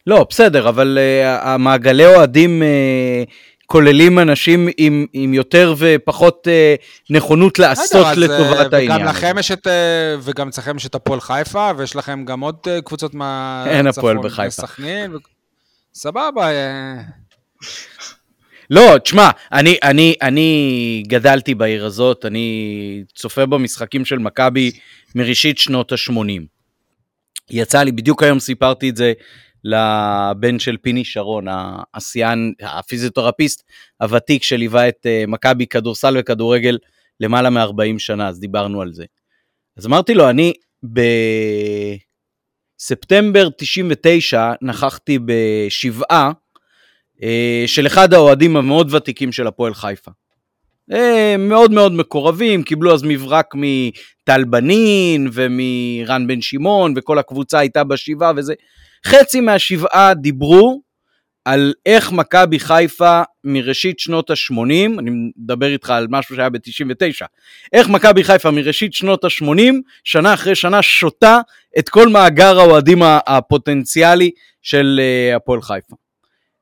[0.06, 3.30] לא, בסדר, אבל uh, המעגלי אוהדים uh,
[3.66, 8.96] כוללים אנשים עם, עם יותר ופחות uh, נכונות לעשות בסדר, אז, לטובת העניין.
[8.96, 12.56] וגם לכם יש את, אה, וגם אצלכם יש את הפועל חיפה, ויש לכם גם עוד
[12.68, 13.76] אה, קבוצות מהצפון.
[13.76, 14.50] אין הפועל בחיפה.
[14.50, 15.18] סכנין, ו-
[15.94, 16.94] סבבה, אה,
[18.70, 24.70] לא, תשמע, אני, אני, אני גדלתי בעיר הזאת, אני צופה במשחקים של מכבי
[25.14, 26.42] מראשית שנות ה-80.
[27.50, 29.12] יצא לי, בדיוק היום סיפרתי את זה
[29.64, 31.46] לבן של פיני שרון,
[31.94, 33.62] השיאן, הפיזיותרפיסט
[34.00, 36.78] הוותיק שליווה את אה, מכבי כדורסל וכדורגל
[37.20, 39.04] למעלה מ-40 שנה, אז דיברנו על זה.
[39.76, 40.52] אז אמרתי לו, אני
[42.78, 46.32] בספטמבר 99 נכחתי בשבעה
[47.66, 50.10] של אחד האוהדים המאוד ותיקים של הפועל חיפה.
[50.92, 57.84] אה, מאוד מאוד מקורבים, קיבלו אז מברק מטל בנין ומרן בן שמעון, וכל הקבוצה הייתה
[57.84, 58.54] בשבעה וזה.
[59.06, 60.82] חצי מהשבעה דיברו
[61.44, 67.26] על איך מכבי חיפה מראשית שנות ה-80, אני מדבר איתך על משהו שהיה ב-99,
[67.72, 69.74] איך מכבי חיפה מראשית שנות ה-80,
[70.04, 71.40] שנה אחרי שנה שותה
[71.78, 74.30] את כל מאגר האוהדים הפוטנציאלי
[74.62, 75.99] של אה, הפועל חיפה.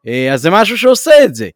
[0.06, 1.48] אה, אז זה משהו שעושה את זה.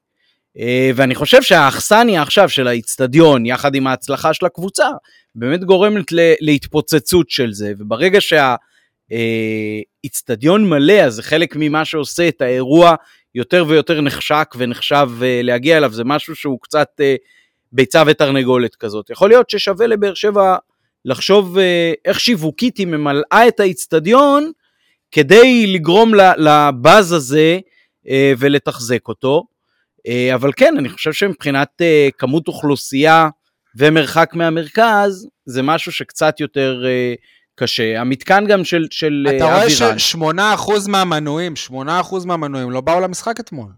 [0.58, 4.88] אה, ואני חושב שהאכסניה עכשיו של האיצטדיון, יחד עם ההצלחה של הקבוצה,
[5.34, 6.04] באמת גורמת
[6.40, 8.18] להתפוצצות של זה, וברגע
[9.10, 12.94] שהאיצטדיון מלא, אז זה חלק ממה שעושה את האירוע
[13.34, 17.14] יותר ויותר נחשק ונחשב אה, להגיע אליו, זה משהו שהוא קצת אה,
[17.72, 19.10] ביצה ותרנגולת כזאת.
[19.10, 20.56] יכול להיות ששווה לבאר שבע
[21.04, 24.52] לחשוב אה, איך שיווקית היא ממלאה את האיצטדיון,
[25.10, 27.58] כדי לגרום לבאז הזה אה,
[28.38, 29.44] ולתחזק אותו.
[30.06, 33.28] אה, אבל כן, אני חושב שמבחינת אה, כמות אוכלוסייה
[33.76, 37.14] ומרחק מהמרכז, זה משהו שקצת יותר אה,
[37.54, 38.00] קשה.
[38.00, 39.98] המתקן גם של, של אתה אה, רואה אבירן.
[39.98, 41.72] ש-8% מהמנויים, 8%
[42.26, 43.68] מהמנויים לא באו למשחק אתמול.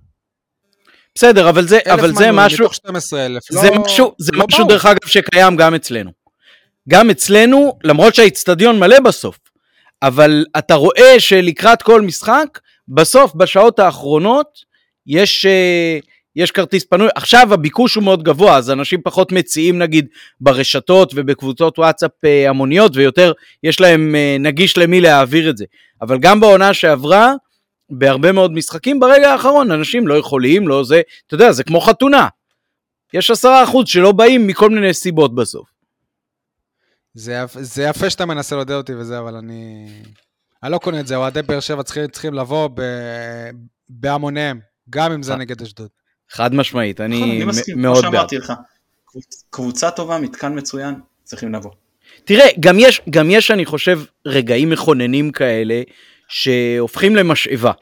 [1.14, 4.58] בסדר, אבל זה, אבל זה מנויים משהו, מתוך 12,000, זה לא- משהו, זה לא משהו
[4.58, 4.68] באו.
[4.68, 6.10] דרך אגב שקיים גם אצלנו.
[6.88, 9.38] גם אצלנו, למרות שהאיצטדיון מלא בסוף,
[10.02, 12.58] אבל אתה רואה שלקראת כל משחק,
[12.88, 14.46] בסוף, בשעות האחרונות,
[15.06, 15.98] יש, אה,
[16.36, 17.08] יש כרטיס פנוי.
[17.14, 20.06] עכשיו הביקוש הוא מאוד גבוה, אז אנשים פחות מציעים נגיד
[20.40, 23.32] ברשתות ובקבוצות וואטסאפ אה, המוניות, ויותר
[23.62, 25.64] יש להם אה, נגיש למי להעביר את זה.
[26.02, 27.32] אבל גם בעונה שעברה,
[27.90, 32.28] בהרבה מאוד משחקים, ברגע האחרון אנשים לא יכולים, לא זה, אתה יודע, זה כמו חתונה.
[33.14, 35.68] יש עשרה אחוז שלא באים מכל מיני סיבות בסוף.
[37.14, 39.86] זה, זה יפה שאתה מנסה לעודד אותי וזה, אבל אני...
[40.64, 42.80] אני לא קונה את זה, אוהדי באר שבע צריכים, צריכים לבוא ב...
[43.88, 44.60] בהמוניהם,
[44.90, 45.36] גם אם זה אה.
[45.36, 45.88] נגד אשדוד.
[46.30, 48.12] חד משמעית, אני, נכון, אני מסכים, כמו מאוד בעד.
[48.12, 48.52] שאמרתי לך.
[49.10, 51.70] קבוצ- קבוצה טובה, מתקן מצוין, צריכים לבוא.
[52.24, 55.82] תראה, גם יש, גם יש, אני חושב, רגעים מכוננים כאלה,
[56.28, 57.72] שהופכים למשאבה.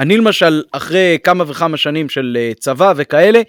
[0.00, 3.42] אני למשל, אחרי כמה וכמה שנים של אה, צבא וכאלה,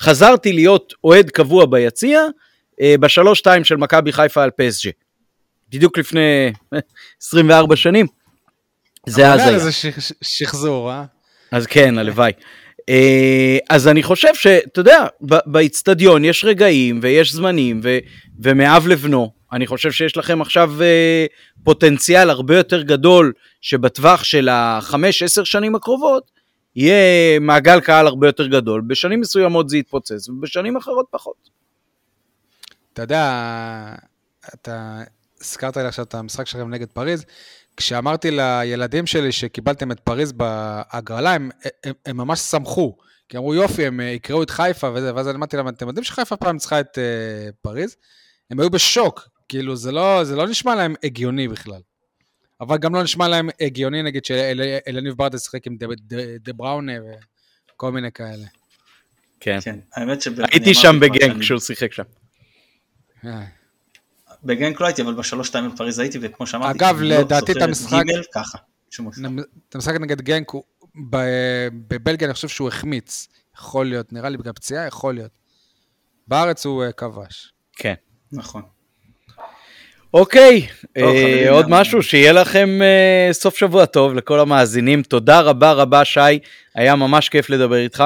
[0.00, 2.20] חזרתי להיות אוהד קבוע ביציע,
[2.80, 4.90] אה, בשלוש-שתיים של מכבי חיפה על פסג'ה.
[5.70, 6.52] בדיוק לפני
[7.22, 8.23] 24 שנים.
[9.06, 11.04] זה אז אבל שח- שחזור, אה?
[11.50, 12.32] אז כן, הלוואי.
[12.88, 15.06] אה, אז אני חושב שאתה יודע,
[15.46, 17.98] באיצטדיון יש רגעים ויש זמנים, ו-
[18.42, 21.26] ומאב לבנו, אני חושב שיש לכם עכשיו אה,
[21.64, 26.30] פוטנציאל הרבה יותר גדול, שבטווח של החמש, עשר שנים הקרובות,
[26.76, 28.80] יהיה מעגל קהל הרבה יותר גדול.
[28.86, 31.50] בשנים מסוימות זה יתפוצץ, ובשנים אחרות פחות.
[32.92, 33.24] אתה יודע,
[34.54, 35.00] אתה
[35.40, 37.24] הזכרת לי עכשיו את המשחק שלכם נגד פריז.
[37.76, 41.50] כשאמרתי לילדים שלי שקיבלתם את פריז בהגרלה, הם,
[41.84, 42.96] הם, הם ממש שמחו.
[43.28, 46.04] כי אמרו, יופי, הם אה, יקראו את חיפה וזה, ואז אני אמרתי להם, אתם יודעים
[46.04, 47.96] שחיפה פעם ניצחה את uh, פריז?
[48.50, 51.80] הם היו בשוק, כאילו, זה לא, זה לא נשמע להם הגיוני בכלל.
[52.60, 56.92] אבל גם לא נשמע להם הגיוני, נגיד, שאליניב ברדה שיחק עם דה, דה, דה בריינה
[57.76, 58.46] וכל מיני כאלה.
[59.40, 59.58] כן.
[59.60, 62.02] כן, האמת הייתי אמרתי שם בגנק כשהוא שיחק שם.
[64.44, 68.02] בגנק לא הייתי, אבל בשלוש שתיים בפריז הייתי, וכמו שאמרתי, אגב, לא לדעתי את המשחק-
[68.06, 68.58] גימל ככה.
[69.68, 70.52] את המשחק נגד גנק,
[71.88, 73.28] בבלגיה אני חושב שהוא החמיץ.
[73.58, 75.30] יכול להיות, נראה לי בגלל פציעה, יכול להיות.
[76.28, 77.52] בארץ הוא אה, כבש.
[77.76, 77.94] כן.
[78.32, 78.62] נכון.
[80.14, 80.66] אוקיי,
[80.98, 81.66] טוב, אה, עוד.
[81.68, 85.02] משהו, שיהיה לכם אה, סוף שבוע טוב לכל המאזינים.
[85.02, 86.20] תודה רבה רבה, שי,
[86.74, 88.04] היה ממש כיף לדבר איתך.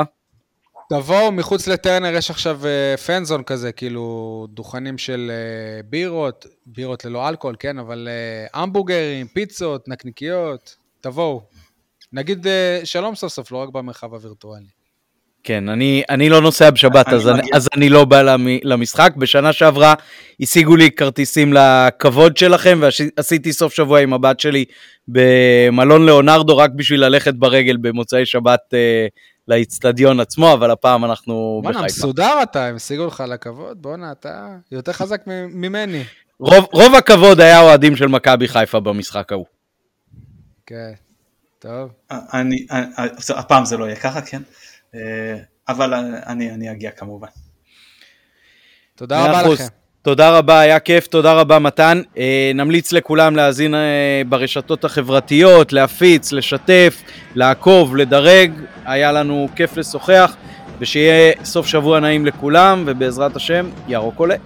[0.92, 7.28] תבואו, מחוץ לטרנר יש עכשיו אה, פנזון כזה, כאילו דוכנים של אה, בירות, בירות ללא
[7.28, 11.42] אלכוהול, כן, אבל אה, המבורגרים, פיצות, נקניקיות, תבואו.
[12.12, 12.46] נגיד
[12.84, 14.66] שלום סוף סוף, לא רק במרחב הווירטואלי.
[15.44, 17.42] כן, אני, אני לא נוסע בשבת, אז אני.
[17.54, 19.12] אז אני לא בא למ- למשחק.
[19.16, 19.94] בשנה שעברה
[20.40, 24.64] השיגו לי כרטיסים לכבוד שלכם, ועשיתי סוף שבוע עם הבת שלי
[25.08, 29.06] במלון ליאונרדו, רק בשביל ללכת ברגל במוצאי שבת אה,
[29.48, 31.96] לאיצטדיון עצמו, אבל הפעם אנחנו בואנה, בחיפה.
[31.96, 33.82] מסודר אתה, הם השיגו לך לכבוד?
[33.82, 36.04] בואנה, אתה יותר חזק ממני.
[36.40, 39.46] רוב, רוב הכבוד היה אוהדים של מכבי חיפה במשחק ההוא.
[40.66, 40.92] כן,
[41.58, 41.92] טוב.
[42.10, 42.86] אני, אני,
[43.36, 44.42] הפעם זה לא יהיה ככה, כן?
[44.94, 45.36] אה,
[45.68, 45.94] אבל
[46.26, 47.28] אני, אני אגיע כמובן.
[48.94, 49.52] תודה רבה.
[49.52, 49.77] לכם.
[50.02, 52.00] תודה רבה, היה כיף, תודה רבה מתן.
[52.18, 57.02] אה, נמליץ לכולם להאזין אה, ברשתות החברתיות, להפיץ, לשתף,
[57.34, 58.52] לעקוב, לדרג.
[58.84, 60.36] היה לנו כיף לשוחח,
[60.80, 64.36] ושיהיה סוף שבוע נעים לכולם, ובעזרת השם, ירוק עולה.